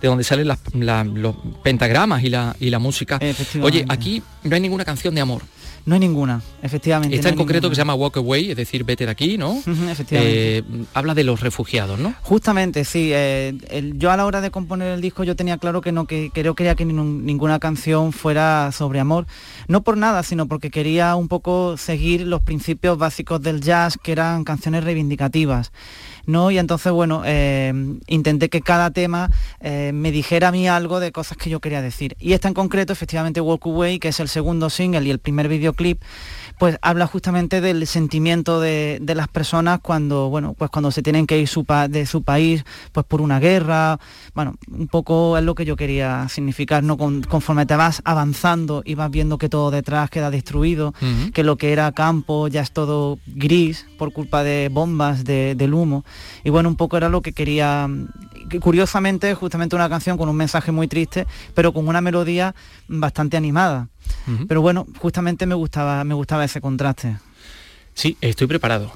de 0.01 0.09
donde 0.09 0.25
salen 0.25 0.49
las, 0.49 0.59
la- 0.75 1.05
los 1.05 1.37
pentagramas 1.63 2.25
y 2.25 2.29
la, 2.29 2.57
y 2.59 2.71
la 2.71 2.81
música. 2.81 3.21
Oye, 3.63 3.85
aquí 3.89 4.21
no 4.43 4.57
hay 4.57 4.61
ninguna 4.61 4.85
canción 4.85 5.15
de 5.15 5.21
amor. 5.21 5.43
No 5.85 5.95
hay 5.95 6.01
ninguna, 6.01 6.41
efectivamente. 6.63 7.17
Esta 7.17 7.29
no 7.29 7.33
en 7.33 7.39
concreto 7.39 7.63
ninguna. 7.67 7.71
que 7.71 7.75
se 7.75 7.81
llama 7.81 7.95
Walk 7.95 8.17
Away, 8.19 8.51
es 8.53 8.57
decir, 8.57 8.85
vete 8.85 9.05
de 9.05 9.11
aquí, 9.11 9.37
¿no? 9.37 9.59
Efectivamente. 9.91 10.59
Eh, 10.59 10.63
habla 10.95 11.15
de 11.15 11.25
los 11.25 11.41
refugiados, 11.41 11.99
¿no? 11.99 12.15
Justamente, 12.23 12.85
sí. 12.85 13.11
eh, 13.13 13.55
el- 13.69 13.99
yo 13.99 14.13
a 14.13 14.17
la 14.17 14.25
hora 14.25 14.41
de 14.41 14.51
componer 14.53 14.93
el 14.93 15.01
disco 15.01 15.25
yo 15.25 15.35
tenía 15.35 15.59
claro 15.59 15.81
que 15.81 15.91
no 15.91 16.07
que, 16.07 16.31
que 16.33 16.43
yo 16.45 16.55
quería 16.55 16.77
que 16.77 16.85
ninguna 16.85 17.59
canción 17.59 18.13
fuera 18.13 18.71
sobre 18.73 19.01
amor. 19.01 19.27
No 19.67 19.83
por 19.83 19.97
nada, 19.97 20.23
sino 20.23 20.47
porque 20.47 20.71
quería 20.71 21.17
un 21.17 21.27
poco 21.29 21.77
seguir 21.77 22.21
los 22.29 22.43
principios 22.43 22.97
básicos 22.99 23.43
del 23.43 23.61
jazz, 23.61 23.99
que 24.01 24.13
eran 24.13 24.45
canciones 24.45 24.85
reivindicativas. 24.85 25.73
¿No? 26.27 26.51
Y 26.51 26.59
entonces, 26.59 26.93
bueno, 26.93 27.23
eh, 27.25 27.73
intenté 28.07 28.49
que 28.49 28.61
cada 28.61 28.91
tema 28.91 29.31
eh, 29.61 29.93
me 29.95 30.11
dijera 30.11 30.49
a 30.49 30.53
mí 30.53 30.69
algo 30.69 31.01
de 31.01 31.13
cosas 31.13 31.37
que 31.37 31.51
yo 31.51 31.61
quería 31.61 31.83
decir. 31.83 32.17
Y 32.19 32.33
esta 32.33 32.49
en 32.49 32.55
concreto, 32.55 32.93
efectivamente, 32.93 33.41
Walk 33.41 33.67
Away, 33.67 33.99
que 33.99 34.09
es 34.09 34.21
el 34.21 34.29
segundo 34.29 34.71
single 34.71 35.03
y 35.03 35.11
el 35.11 35.19
primer 35.19 35.49
videoclip, 35.49 36.01
pues 36.59 36.79
habla 36.83 37.07
justamente 37.07 37.61
del 37.61 37.87
sentimiento 37.87 38.61
de, 38.61 38.99
de 39.01 39.15
las 39.15 39.29
personas 39.29 39.81
cuando, 39.81 40.29
bueno, 40.29 40.55
pues 40.57 40.71
cuando 40.71 40.91
se 40.91 41.03
tienen 41.03 41.27
que 41.27 41.39
ir 41.39 41.49
su 41.49 41.65
pa- 41.65 41.89
de 41.89 42.07
su 42.07 42.23
país, 42.23 42.65
pues 42.93 43.05
por 43.07 43.21
una 43.21 43.41
guerra. 43.41 43.99
Bueno, 44.35 44.55
un 44.71 44.89
poco 44.89 45.37
es 45.37 45.45
lo 45.45 45.55
que 45.55 45.65
yo 45.65 45.77
quería 45.77 46.29
significar, 46.29 46.83
¿no? 46.83 46.97
Con- 46.97 47.23
conforme 47.23 47.67
te 47.67 47.77
vas 47.77 48.01
avanzando 48.05 48.83
y 48.85 48.95
vas 48.95 49.11
viendo 49.11 49.39
que 49.39 49.49
todo 49.49 49.71
detrás 49.71 50.09
queda 50.11 50.31
destruido, 50.31 50.95
que 51.33 51.43
lo 51.45 51.57
que 51.57 51.73
era 51.73 51.91
campo 51.93 52.49
ya 52.49 52.61
es 52.63 52.73
todo 52.73 53.19
gris 53.27 53.87
por 53.99 54.13
culpa 54.13 54.43
de 54.43 54.69
bombas, 54.73 55.25
de- 55.25 55.55
del 55.55 55.75
humo. 55.75 56.05
Y 56.45 56.51
bueno, 56.51 56.69
un 56.69 56.77
poco 56.77 56.97
era 56.97 57.09
lo 57.09 57.21
que 57.23 57.33
quería, 57.33 57.89
que 58.32 58.32
curiosamente, 58.61 59.35
justamente 59.35 59.77
una 59.77 59.89
canción 59.89 60.17
con 60.17 60.29
un 60.29 60.37
mensaje 60.37 60.73
muy 60.73 60.89
triste, 60.89 61.27
pero 61.55 61.73
con 61.73 61.89
una 61.89 62.01
melodía 62.01 62.55
bastante 62.89 63.37
animada. 63.37 63.89
Pero 64.49 64.63
bueno, 64.63 64.87
justamente 64.99 65.47
me 65.47 65.55
gustaba, 65.55 66.05
me 66.05 66.15
gustaba 66.15 66.45
ese 66.45 66.61
contraste. 66.61 67.17
Sí, 67.95 68.17
estoy 68.21 68.47
preparado. 68.47 68.93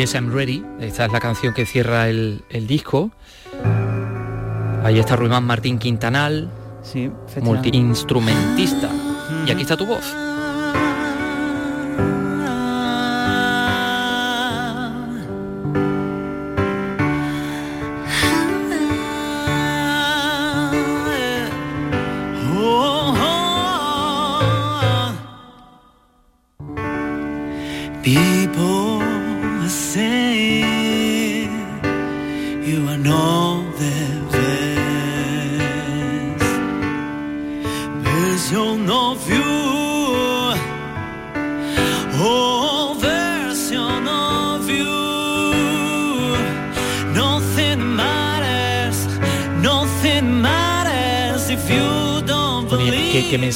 Yes, 0.00 0.14
I'm 0.14 0.32
ready. 0.32 0.64
Esta 0.80 1.04
es 1.04 1.12
la 1.12 1.20
canción 1.20 1.52
que 1.52 1.66
cierra 1.66 2.08
el, 2.08 2.42
el 2.48 2.66
disco. 2.66 3.10
Ahí 4.82 4.98
está 4.98 5.14
Ruimán 5.14 5.44
Martín 5.44 5.78
Quintanal, 5.78 6.48
Sí, 6.82 7.10
multiinstrumentista. 7.42 8.88
Y 9.46 9.50
aquí 9.50 9.60
está 9.60 9.76
tu 9.76 9.84
voz. 9.84 10.16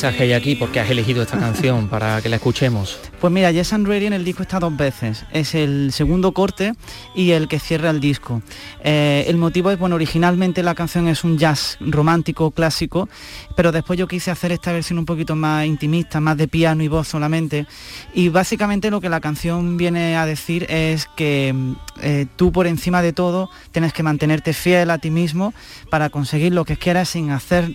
Mensaje 0.05 0.25
hay 0.25 0.33
aquí? 0.35 0.55
¿Por 0.55 0.71
qué 0.71 0.81
has 0.81 0.91
elegido 0.91 1.23
esta 1.23 1.39
canción 1.39 1.89
para 1.89 2.21
que 2.21 2.29
la 2.29 2.37
escuchemos? 2.37 2.99
Pues 3.21 3.33
mira, 3.33 3.51
Yes 3.51 3.73
and 3.73 3.87
Ready 3.87 4.05
en 4.05 4.13
el 4.13 4.23
disco 4.23 4.43
está 4.43 4.59
dos 4.59 4.77
veces. 4.77 5.25
Es 5.33 5.55
el 5.55 5.93
segundo 5.93 6.33
corte 6.33 6.75
y 7.15 7.31
el 7.31 7.49
que 7.49 7.59
cierra 7.59 7.89
el 7.89 8.01
disco. 8.01 8.43
Eh, 8.83 9.25
el 9.29 9.39
motivo 9.39 9.71
es, 9.71 9.79
bueno, 9.79 9.95
originalmente 9.95 10.63
la 10.63 10.75
canción 10.75 11.09
es 11.09 11.25
un 11.25 11.39
jazz 11.39 11.79
romántico 11.81 12.51
clásico, 12.51 13.09
pero 13.57 13.73
después 13.73 13.99
yo 13.99 14.07
quise 14.07 14.31
hacer 14.31 14.53
esta 14.53 14.73
versión 14.73 14.99
un 14.99 15.07
poquito 15.07 15.37
más 15.37 15.65
intimista, 15.65 16.21
más 16.21 16.37
de 16.37 16.49
piano 16.49 16.83
y 16.83 16.89
voz 16.89 17.09
solamente. 17.09 17.67
Y 18.13 18.29
básicamente 18.29 18.91
lo 18.91 19.01
que 19.01 19.09
la 19.09 19.23
canción 19.23 19.79
viene 19.79 20.19
a 20.19 20.27
decir 20.27 20.67
es 20.69 21.09
que 21.17 21.55
eh, 22.03 22.27
tú 22.37 22.53
por 22.53 22.67
encima 22.67 23.03
de 23.03 23.13
todo 23.13 23.51
tienes 23.73 23.93
que 23.93 24.03
mantenerte 24.03 24.53
fiel 24.53 24.91
a 24.91 24.99
ti 24.99 25.11
mismo 25.11 25.55
para 25.91 26.11
conseguir 26.11 26.53
lo 26.53 26.65
que 26.65 26.77
quieras 26.77 27.09
sin 27.11 27.31
hacer 27.31 27.71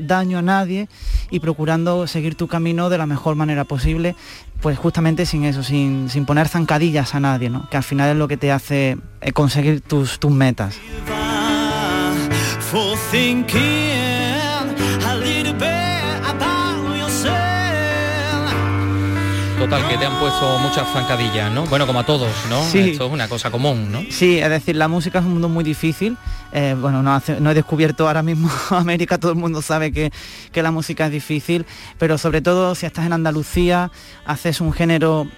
daño 0.00 0.38
a 0.38 0.42
nadie 0.42 0.88
y 1.30 1.40
procurando 1.40 2.06
seguir 2.06 2.34
tu 2.34 2.48
camino 2.48 2.90
de 2.90 2.98
la 2.98 3.06
mejor 3.06 3.36
manera 3.36 3.64
posible, 3.64 4.16
pues 4.60 4.78
justamente 4.78 5.26
sin 5.26 5.44
eso, 5.44 5.62
sin, 5.62 6.08
sin 6.10 6.26
poner 6.26 6.48
zancadillas 6.48 7.14
a 7.14 7.20
nadie, 7.20 7.50
¿no? 7.50 7.68
que 7.70 7.76
al 7.76 7.82
final 7.82 8.10
es 8.10 8.16
lo 8.16 8.28
que 8.28 8.36
te 8.36 8.52
hace 8.52 8.98
eh, 9.20 9.32
conseguir 9.32 9.80
tus, 9.80 10.18
tus 10.18 10.30
metas. 10.30 10.78
Total, 19.62 19.88
que 19.88 19.96
te 19.96 20.04
han 20.06 20.18
puesto 20.18 20.58
muchas 20.58 20.88
zancadillas, 20.92 21.52
¿no? 21.52 21.64
Bueno, 21.66 21.86
como 21.86 22.00
a 22.00 22.04
todos, 22.04 22.30
¿no? 22.50 22.64
Sí. 22.64 22.90
Esto 22.90 23.06
es 23.06 23.12
una 23.12 23.28
cosa 23.28 23.50
común, 23.52 23.92
¿no? 23.92 24.00
Sí, 24.10 24.38
es 24.40 24.50
decir, 24.50 24.74
la 24.74 24.88
música 24.88 25.20
es 25.20 25.24
un 25.24 25.32
mundo 25.34 25.48
muy 25.48 25.62
difícil. 25.62 26.16
Eh, 26.52 26.74
bueno, 26.78 27.00
no, 27.02 27.14
hace- 27.14 27.40
no 27.40 27.52
he 27.52 27.54
descubierto 27.54 28.08
ahora 28.08 28.22
mismo 28.24 28.50
América, 28.70 29.18
todo 29.18 29.30
el 29.30 29.38
mundo 29.38 29.62
sabe 29.62 29.92
que, 29.92 30.10
que 30.50 30.62
la 30.64 30.72
música 30.72 31.06
es 31.06 31.12
difícil, 31.12 31.64
pero 31.96 32.18
sobre 32.18 32.42
todo 32.42 32.74
si 32.74 32.86
estás 32.86 33.06
en 33.06 33.12
Andalucía, 33.12 33.92
haces 34.26 34.60
un 34.60 34.72
género 34.72 35.28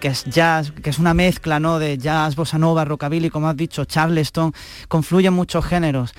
que 0.00 0.08
es 0.08 0.24
jazz, 0.24 0.70
que 0.82 0.90
es 0.90 0.98
una 1.00 1.12
mezcla 1.12 1.58
¿no? 1.60 1.78
de 1.80 1.98
jazz, 1.98 2.36
bossa 2.36 2.56
nova, 2.56 2.84
rockabilly, 2.84 3.30
como 3.30 3.48
has 3.48 3.56
dicho, 3.56 3.84
charleston, 3.84 4.54
confluyen 4.86 5.34
muchos 5.34 5.64
géneros. 5.66 6.14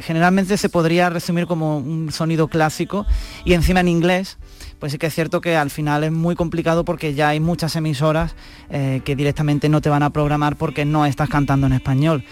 Generalmente 0.00 0.56
se 0.58 0.68
podría 0.68 1.08
resumir 1.10 1.46
como 1.46 1.78
un 1.78 2.12
sonido 2.12 2.46
clásico 2.48 3.06
y 3.46 3.54
encima 3.54 3.80
en 3.80 3.88
inglés, 3.88 4.36
pues 4.82 4.90
sí 4.90 4.98
que 4.98 5.06
es 5.06 5.14
cierto 5.14 5.40
que 5.40 5.54
al 5.54 5.70
final 5.70 6.02
es 6.02 6.10
muy 6.10 6.34
complicado 6.34 6.84
porque 6.84 7.14
ya 7.14 7.28
hay 7.28 7.38
muchas 7.38 7.76
emisoras 7.76 8.34
eh, 8.68 9.00
que 9.04 9.14
directamente 9.14 9.68
no 9.68 9.80
te 9.80 9.88
van 9.88 10.02
a 10.02 10.10
programar 10.10 10.56
porque 10.56 10.84
no 10.84 11.06
estás 11.06 11.28
cantando 11.28 11.68
en 11.68 11.74
español. 11.74 12.24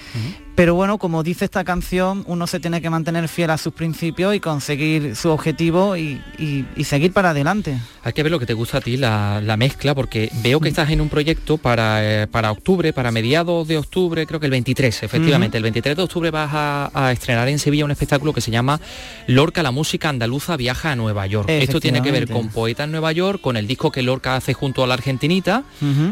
Pero 0.61 0.75
bueno, 0.75 0.99
como 0.99 1.23
dice 1.23 1.47
esta 1.47 1.65
canción, 1.65 2.23
uno 2.27 2.47
se 2.47 2.61
tiene 2.61 2.83
que 2.83 2.91
mantener 2.91 3.29
fiel 3.29 3.49
a 3.49 3.57
sus 3.57 3.73
principios 3.73 4.35
y 4.35 4.41
conseguir 4.41 5.17
su 5.17 5.31
objetivo 5.31 5.97
y, 5.97 6.21
y- 6.39 6.67
y 6.77 6.85
seguir 6.85 7.15
para 7.15 7.31
adelante. 7.31 7.79
Hay 8.05 8.13
que 8.13 8.23
ver 8.23 8.31
lo 8.31 8.39
que 8.39 8.45
te 8.45 8.53
gusta 8.53 8.77
a 8.77 8.81
ti, 8.83 8.99
la, 8.99 9.41
la 9.43 9.57
mezcla, 9.57 9.95
porque 9.95 10.31
veo 10.43 10.61
que 10.61 10.69
estás 10.69 10.91
en 10.91 11.01
un 11.01 11.09
proyecto 11.09 11.57
para, 11.57 12.05
eh, 12.25 12.27
para 12.27 12.51
octubre, 12.53 12.93
para 12.93 13.11
mediados 13.11 13.67
de 13.69 13.79
octubre, 13.79 14.27
creo 14.27 14.39
que 14.39 14.47
el 14.47 14.51
23, 14.53 15.03
efectivamente. 15.03 15.57
El 15.57 15.63
23 15.63 15.97
de 15.97 16.03
octubre 16.03 16.31
vas 16.31 16.51
a, 16.53 16.91
a 16.93 17.11
estrenar 17.13 17.49
en 17.49 17.59
Sevilla 17.59 17.87
un 17.87 17.91
espectáculo 17.91 18.35
que 18.35 18.43
se 18.43 18.51
llama 18.51 18.83
Lorca, 19.29 19.63
la 19.63 19.71
música 19.71 20.11
andaluza 20.11 20.59
viaja 20.59 20.93
a 20.93 20.97
Nueva 20.97 21.27
York. 21.27 21.49
Esto 21.49 21.81
tiene 21.81 22.03
que 22.03 22.13
ver 22.13 22.29
con. 22.29 22.49
Poeta 22.51 22.85
en 22.85 22.91
Nueva 22.91 23.13
York, 23.13 23.41
con 23.41 23.57
el 23.57 23.67
disco 23.67 23.91
que 23.91 24.03
Lorca 24.03 24.37
hace 24.37 24.53
junto 24.53 24.85
a 24.85 24.87
la 24.87 24.93
Argentinita, 24.93 25.63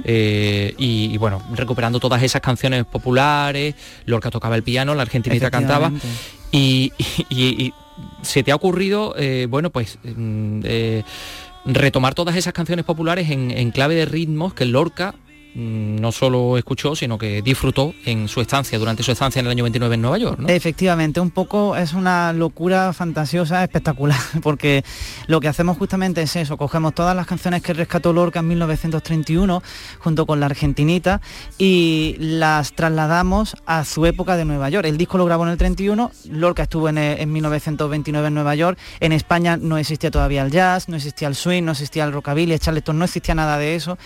eh, 0.05 0.75
y, 0.79 1.11
y, 1.13 1.17
bueno, 1.19 1.43
recuperando 1.55 2.01
todas 2.01 2.23
esas 2.23 2.41
canciones 2.41 2.87
populares, 2.87 3.75
Lorca 4.07 4.31
tocaba 4.39 4.57
el 4.57 4.63
piano, 4.63 4.95
la 4.95 5.03
Argentinita 5.03 5.51
cantaba, 5.51 5.91
y, 6.53 6.93
y- 7.29 7.65
y 7.67 7.73
se 8.23 8.43
te 8.43 8.53
ha 8.53 8.55
ocurrido, 8.55 9.15
eh, 9.19 9.47
bueno, 9.51 9.71
pues 9.71 9.99
mm, 10.05 10.61
eh, 10.65 11.03
retomar 11.65 12.15
todas 12.15 12.37
esas 12.37 12.53
canciones 12.53 12.85
populares 12.85 13.31
en, 13.31 13.51
en 13.51 13.71
clave 13.73 13.95
de 13.95 14.05
ritmos 14.07 14.55
que 14.55 14.65
Lorca 14.65 15.15
no 15.59 16.13
solo 16.13 16.57
escuchó, 16.57 16.95
sino 16.95 17.19
que 17.19 17.43
disfrutó 17.43 17.93
en 18.05 18.29
su 18.29 18.41
estancia, 18.41 18.79
durante 18.79 19.03
su 19.03 19.11
estancia 19.11 19.41
en 19.41 19.47
el 19.47 19.51
año 19.51 19.65
29 19.65 19.97
en 19.97 20.01
Nueva 20.01 20.19
York. 20.19 20.41
Efectivamente, 20.47 21.19
un 21.19 21.33
poco 21.33 21.75
es 21.75 21.95
una 21.95 22.33
locura 22.33 22.93
fantasiosa, 22.93 23.65
espectacular, 23.65 24.21
porque 24.43 24.85
lo 25.27 25.41
que 25.41 25.49
hacemos 25.49 25.77
justamente 25.77 26.23
es 26.23 26.37
eso, 26.37 26.57
cogemos 26.57 26.95
todas 26.95 27.17
las 27.17 27.27
canciones 27.27 27.63
que 27.63 27.73
rescató 27.73 28.13
Lorca 28.13 28.39
en 28.39 28.49
1931 28.49 29.63
junto 29.99 30.27
con 30.27 30.39
la 30.39 30.47
Argentinita 30.47 31.21
y 31.59 32.15
las 32.21 32.73
trasladamos 32.75 33.57
a 33.67 33.85
su 33.85 34.07
época 34.07 34.37
de 34.37 34.45
Nueva 34.45 34.71
York. 34.71 34.87
El 34.87 34.97
disco 34.97 35.19
lo 35.19 35.25
grabó 35.25 35.43
en 35.45 35.51
el 35.51 35.59
31, 35.59 36.13
Lorca 36.31 36.63
estuvo 36.63 36.89
en, 36.89 36.99
en 36.99 37.33
1929 37.33 38.29
en 38.29 38.35
Nueva 38.35 38.55
York, 38.55 38.79
en 39.01 39.11
España 39.11 39.57
no 39.57 39.77
existía 39.77 40.13
todavía 40.13 40.43
el 40.43 40.53
jazz, 40.53 40.89
no 40.89 40.95
existía 40.95 41.27
el 41.27 41.35
swing, 41.35 41.65
no 41.65 41.73
existía 41.73 42.05
el 42.05 42.13
rockabilly, 42.13 42.53
el 42.53 42.61
charleston, 42.61 42.97
no 42.97 43.05
existía 43.05 43.35
nada 43.35 43.59
de 43.59 43.75
eso. 43.75 43.99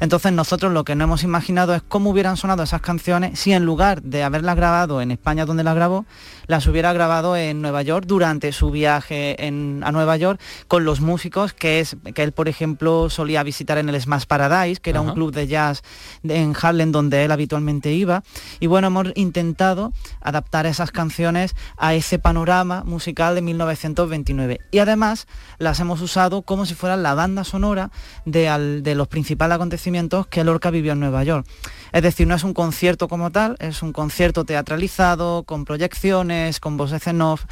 Entonces 0.00 0.32
nosotros 0.32 0.70
lo 0.70 0.84
que 0.84 0.97
no 0.98 1.04
hemos 1.04 1.22
imaginado 1.24 1.74
es 1.74 1.82
cómo 1.82 2.10
hubieran 2.10 2.36
sonado 2.36 2.62
esas 2.62 2.80
canciones 2.82 3.38
si 3.38 3.52
en 3.52 3.64
lugar 3.64 4.02
de 4.02 4.22
haberlas 4.22 4.56
grabado 4.56 5.00
en 5.00 5.10
España 5.10 5.46
donde 5.46 5.64
las 5.64 5.74
grabó, 5.74 6.04
las 6.46 6.66
hubiera 6.66 6.92
grabado 6.92 7.36
en 7.36 7.62
Nueva 7.62 7.82
York 7.82 8.04
durante 8.06 8.52
su 8.52 8.70
viaje 8.70 9.46
en- 9.46 9.82
a 9.84 9.92
Nueva 9.92 10.16
York 10.16 10.40
con 10.66 10.84
los 10.84 11.00
músicos 11.00 11.52
que, 11.52 11.80
es, 11.80 11.96
que 12.14 12.22
él, 12.22 12.32
por 12.32 12.48
ejemplo, 12.48 13.08
solía 13.10 13.42
visitar 13.42 13.78
en 13.78 13.88
el 13.88 14.00
Smash 14.00 14.24
Paradise, 14.26 14.80
que 14.80 14.90
era 14.90 15.00
un 15.00 15.12
club 15.12 15.32
de 15.32 15.46
jazz 15.46 15.82
de- 16.22 16.36
en 16.42 16.54
Harlem 16.60 16.90
donde 16.92 17.24
él 17.24 17.30
habitualmente 17.32 17.92
iba. 17.92 18.22
Y 18.60 18.66
bueno, 18.66 18.88
hemos 18.88 19.06
intentado 19.14 19.92
adaptar 20.20 20.66
esas 20.66 20.90
canciones 20.90 21.54
a 21.76 21.94
ese 21.94 22.18
panorama 22.18 22.82
musical 22.84 23.34
de 23.34 23.42
1929. 23.42 24.60
Y 24.70 24.78
además 24.78 25.26
las 25.58 25.80
hemos 25.80 26.00
usado 26.00 26.42
como 26.42 26.66
si 26.66 26.74
fueran 26.74 27.02
la 27.02 27.14
banda 27.14 27.44
sonora 27.44 27.90
de, 28.24 28.48
al- 28.48 28.82
de 28.82 28.94
los 28.94 29.08
principales 29.08 29.54
acontecimientos 29.56 30.26
que 30.26 30.44
Lorca 30.44 30.70
vivió 30.78 30.92
en 30.92 31.00
Nueva 31.00 31.24
York. 31.24 31.46
Es 31.92 32.02
decir, 32.02 32.26
no 32.26 32.34
es 32.34 32.44
un 32.44 32.54
concierto 32.54 33.08
como 33.08 33.30
tal, 33.30 33.56
es 33.60 33.82
un 33.82 33.92
concierto 33.92 34.44
teatralizado, 34.44 35.42
con 35.44 35.64
proyecciones, 35.64 36.60
con 36.60 36.76
voces 36.76 37.06
en 37.06 37.20
off. 37.20 37.44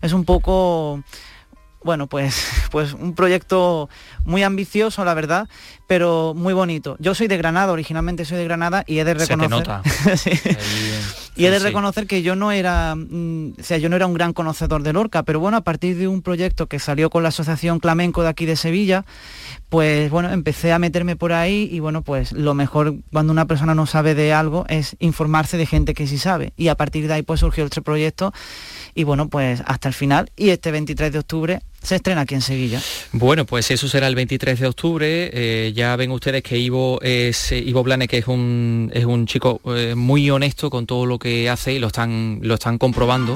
Es 0.00 0.12
un 0.12 0.24
poco 0.24 1.02
bueno, 1.82 2.06
pues, 2.06 2.46
pues 2.70 2.92
un 2.92 3.14
proyecto 3.14 3.88
muy 4.24 4.42
ambicioso, 4.42 5.04
la 5.04 5.14
verdad, 5.14 5.48
pero 5.86 6.34
muy 6.36 6.54
bonito. 6.54 6.96
Yo 6.98 7.14
soy 7.14 7.26
de 7.28 7.36
Granada, 7.36 7.72
originalmente 7.72 8.24
soy 8.24 8.38
de 8.38 8.44
Granada 8.44 8.84
y 8.86 8.98
he 8.98 9.04
de 9.04 9.12
Se 9.18 9.26
te 9.26 9.36
reconocer. 9.36 9.68
nota. 9.68 9.82
Sí. 10.16 10.30
Y 11.36 11.46
he 11.46 11.50
de 11.50 11.58
reconocer 11.60 12.06
que 12.06 12.22
yo 12.22 12.36
no 12.36 12.52
era, 12.52 12.94
mm, 12.94 13.54
o 13.58 13.62
sea, 13.62 13.78
yo 13.78 13.88
no 13.88 13.96
era 13.96 14.06
un 14.06 14.14
gran 14.14 14.32
conocedor 14.32 14.82
de 14.82 14.92
Lorca, 14.92 15.22
pero 15.22 15.40
bueno, 15.40 15.56
a 15.56 15.60
partir 15.62 15.96
de 15.96 16.06
un 16.06 16.22
proyecto 16.22 16.66
que 16.66 16.78
salió 16.78 17.08
con 17.08 17.22
la 17.22 17.30
Asociación 17.30 17.80
Flamenco 17.80 18.22
de 18.22 18.28
aquí 18.28 18.46
de 18.46 18.56
Sevilla, 18.56 19.04
pues 19.70 20.10
bueno, 20.10 20.30
empecé 20.32 20.72
a 20.72 20.78
meterme 20.78 21.16
por 21.16 21.32
ahí 21.32 21.68
y 21.70 21.78
bueno, 21.78 22.02
pues 22.02 22.32
lo 22.32 22.52
mejor 22.54 22.96
cuando 23.12 23.32
una 23.32 23.46
persona 23.46 23.74
no 23.74 23.86
sabe 23.86 24.14
de 24.14 24.34
algo 24.34 24.66
es 24.68 24.96
informarse 24.98 25.56
de 25.56 25.66
gente 25.66 25.94
que 25.94 26.06
sí 26.06 26.18
sabe. 26.18 26.52
Y 26.56 26.68
a 26.68 26.74
partir 26.74 27.06
de 27.06 27.14
ahí 27.14 27.22
pues 27.22 27.40
surgió 27.40 27.64
este 27.64 27.80
proyecto 27.80 28.32
y 28.94 29.04
bueno, 29.04 29.28
pues 29.28 29.62
hasta 29.66 29.88
el 29.88 29.94
final. 29.94 30.30
Y 30.36 30.50
este 30.50 30.72
23 30.72 31.12
de 31.12 31.18
octubre 31.20 31.60
se 31.82 31.96
estrena 31.96 32.22
aquí 32.22 32.34
en 32.34 32.42
Sevilla. 32.42 32.80
Bueno, 33.12 33.46
pues 33.46 33.70
eso 33.70 33.88
será 33.88 34.06
el 34.06 34.14
23 34.14 34.60
de 34.60 34.66
octubre. 34.66 35.30
Eh, 35.32 35.72
ya 35.74 35.96
ven 35.96 36.10
ustedes 36.10 36.42
que 36.42 36.58
Ivo 36.58 37.00
es 37.02 37.52
eh, 37.52 37.58
Ivo 37.58 37.82
Blane, 37.82 38.08
que 38.08 38.18
es 38.18 38.26
un 38.26 38.90
es 38.92 39.04
un 39.04 39.26
chico 39.26 39.60
eh, 39.74 39.94
muy 39.94 40.30
honesto 40.30 40.70
con 40.70 40.86
todo 40.86 41.06
lo 41.06 41.18
que 41.18 41.48
hace 41.48 41.74
y 41.74 41.78
lo 41.78 41.88
están 41.88 42.40
lo 42.42 42.54
están 42.54 42.78
comprobando. 42.78 43.34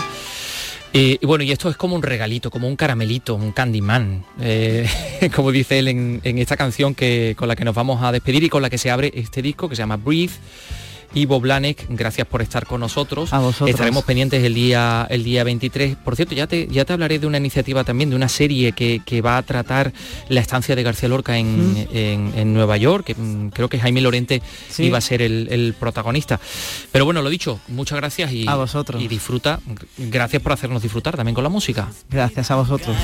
Y 0.97 1.19
bueno, 1.27 1.43
y 1.43 1.51
esto 1.51 1.69
es 1.69 1.77
como 1.77 1.97
un 1.97 2.05
regalito, 2.05 2.53
como 2.53 2.69
un 2.69 2.77
caramelito, 2.77 3.35
un 3.35 3.51
Candyman, 3.51 4.25
eh, 4.41 4.89
como 5.35 5.51
dice 5.51 5.81
él 5.81 5.89
en, 5.89 6.21
en 6.23 6.39
esta 6.39 6.57
canción 6.57 6.95
que, 6.95 7.35
con 7.37 7.49
la 7.49 7.57
que 7.57 7.65
nos 7.65 7.75
vamos 7.75 8.01
a 8.01 8.13
despedir 8.13 8.45
y 8.45 8.49
con 8.49 8.63
la 8.63 8.71
que 8.71 8.79
se 8.79 8.93
abre 8.93 9.11
este 9.13 9.43
disco 9.43 9.69
que 9.69 9.75
se 9.75 9.83
llama 9.83 9.97
Breathe. 9.97 10.35
Ivo 11.15 11.41
Blanek, 11.41 11.87
gracias 11.91 12.27
por 12.27 12.43
estar 12.43 12.67
con 12.67 12.81
nosotros. 12.81 13.33
A 13.33 13.39
vosotros. 13.39 13.71
Estaremos 13.71 14.05
pendientes 14.05 14.43
el 14.43 14.55
día, 14.55 15.07
el 15.11 15.23
día 15.25 15.45
23. 15.45 15.97
Por 15.97 16.17
cierto, 16.17 16.35
ya 16.35 16.47
te, 16.47 16.67
ya 16.69 16.85
te 16.85 16.93
hablaré 16.93 17.19
de 17.19 17.27
una 17.27 17.39
iniciativa 17.39 17.85
también, 17.85 18.11
de 18.11 18.17
una 18.17 18.29
serie 18.29 18.73
que, 18.73 19.01
que 19.05 19.21
va 19.23 19.37
a 19.37 19.43
tratar 19.43 19.93
la 20.29 20.41
estancia 20.41 20.75
de 20.75 20.83
García 20.83 21.09
Lorca 21.09 21.39
en, 21.39 21.55
Mm. 21.75 21.77
en- 21.93 22.33
en 22.37 22.53
Nueva 22.55 22.77
York. 22.77 23.05
que, 23.07 23.15
mm, 23.15 23.51
creo 23.51 23.69
que 23.69 23.79
Jaime 23.79 24.01
Lorente 24.01 24.43
Sí. 24.71 24.85
iba 24.85 24.99
a 24.99 25.01
ser 25.01 25.23
el, 25.23 25.49
el 25.51 25.75
protagonista. 25.79 26.41
Pero 26.93 27.05
bueno, 27.05 27.23
lo 27.23 27.31
dicho, 27.31 27.61
muchas 27.69 27.97
gracias 27.97 28.33
y, 28.33 28.47
A 28.49 28.57
vosotros. 28.57 29.01
y 29.03 29.09
disfruta. 29.09 29.61
Gracias 29.99 30.43
por 30.43 30.53
hacernos 30.53 30.83
disfrutar 30.83 31.17
también 31.17 31.35
con 31.35 31.45
la 31.45 31.51
música. 31.51 31.89
Gracias 32.11 32.51
a 32.51 32.57
vosotros. 32.57 32.97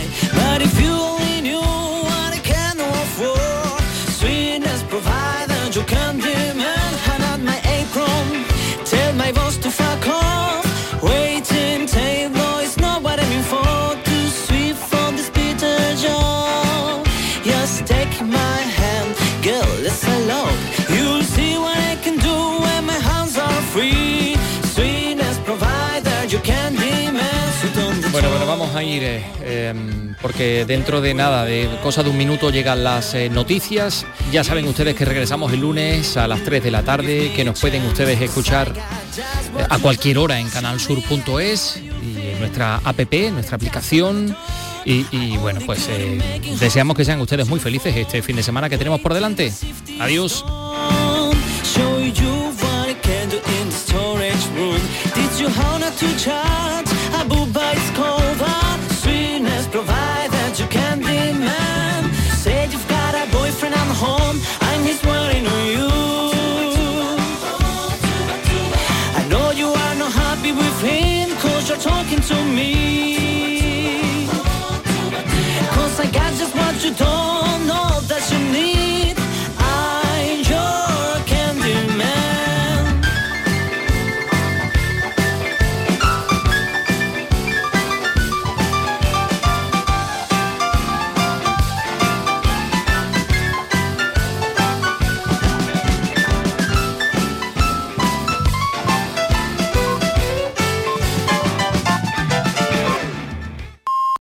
Em, 28.99 30.14
porque 30.20 30.64
dentro 30.64 31.01
de 31.01 31.14
nada, 31.14 31.45
de 31.45 31.68
cosa 31.82 32.03
de 32.03 32.11
un 32.11 32.16
minuto 32.16 32.51
llegan 32.51 32.82
las 32.82 33.14
eh, 33.14 33.28
noticias. 33.30 34.07
Ya 34.32 34.43
saben 34.43 34.66
ustedes 34.66 34.95
que 34.95 35.05
regresamos 35.05 35.53
el 35.53 35.61
lunes 35.61 36.16
a 36.16 36.26
las 36.26 36.43
3 36.43 36.62
de 36.62 36.70
la 36.70 36.82
tarde, 36.82 37.32
que 37.34 37.45
nos 37.45 37.61
pueden 37.61 37.84
ustedes 37.86 38.20
escuchar 38.20 38.72
eh, 38.76 39.64
a 39.68 39.78
cualquier 39.78 40.18
hora 40.18 40.41
en 40.41 40.49
canalsur.es 40.49 41.80
y 42.03 42.20
en 42.32 42.41
nuestra 42.41 42.76
app, 42.76 43.12
nuestra 43.32 43.57
aplicación. 43.57 44.36
Y, 44.84 45.36
bueno, 45.36 45.61
pues 45.66 45.86
eh, 45.88 46.41
deseamos 46.59 46.97
que 46.97 47.05
sean 47.05 47.20
ustedes 47.20 47.47
muy 47.49 47.61
felices 47.61 47.95
este 47.95 48.22
fin 48.22 48.34
de 48.36 48.43
semana 48.43 48.68
que 48.68 48.78
tenemos 48.78 49.01
por 49.01 49.14
delante. 49.14 49.53
Adiós. 50.01 50.45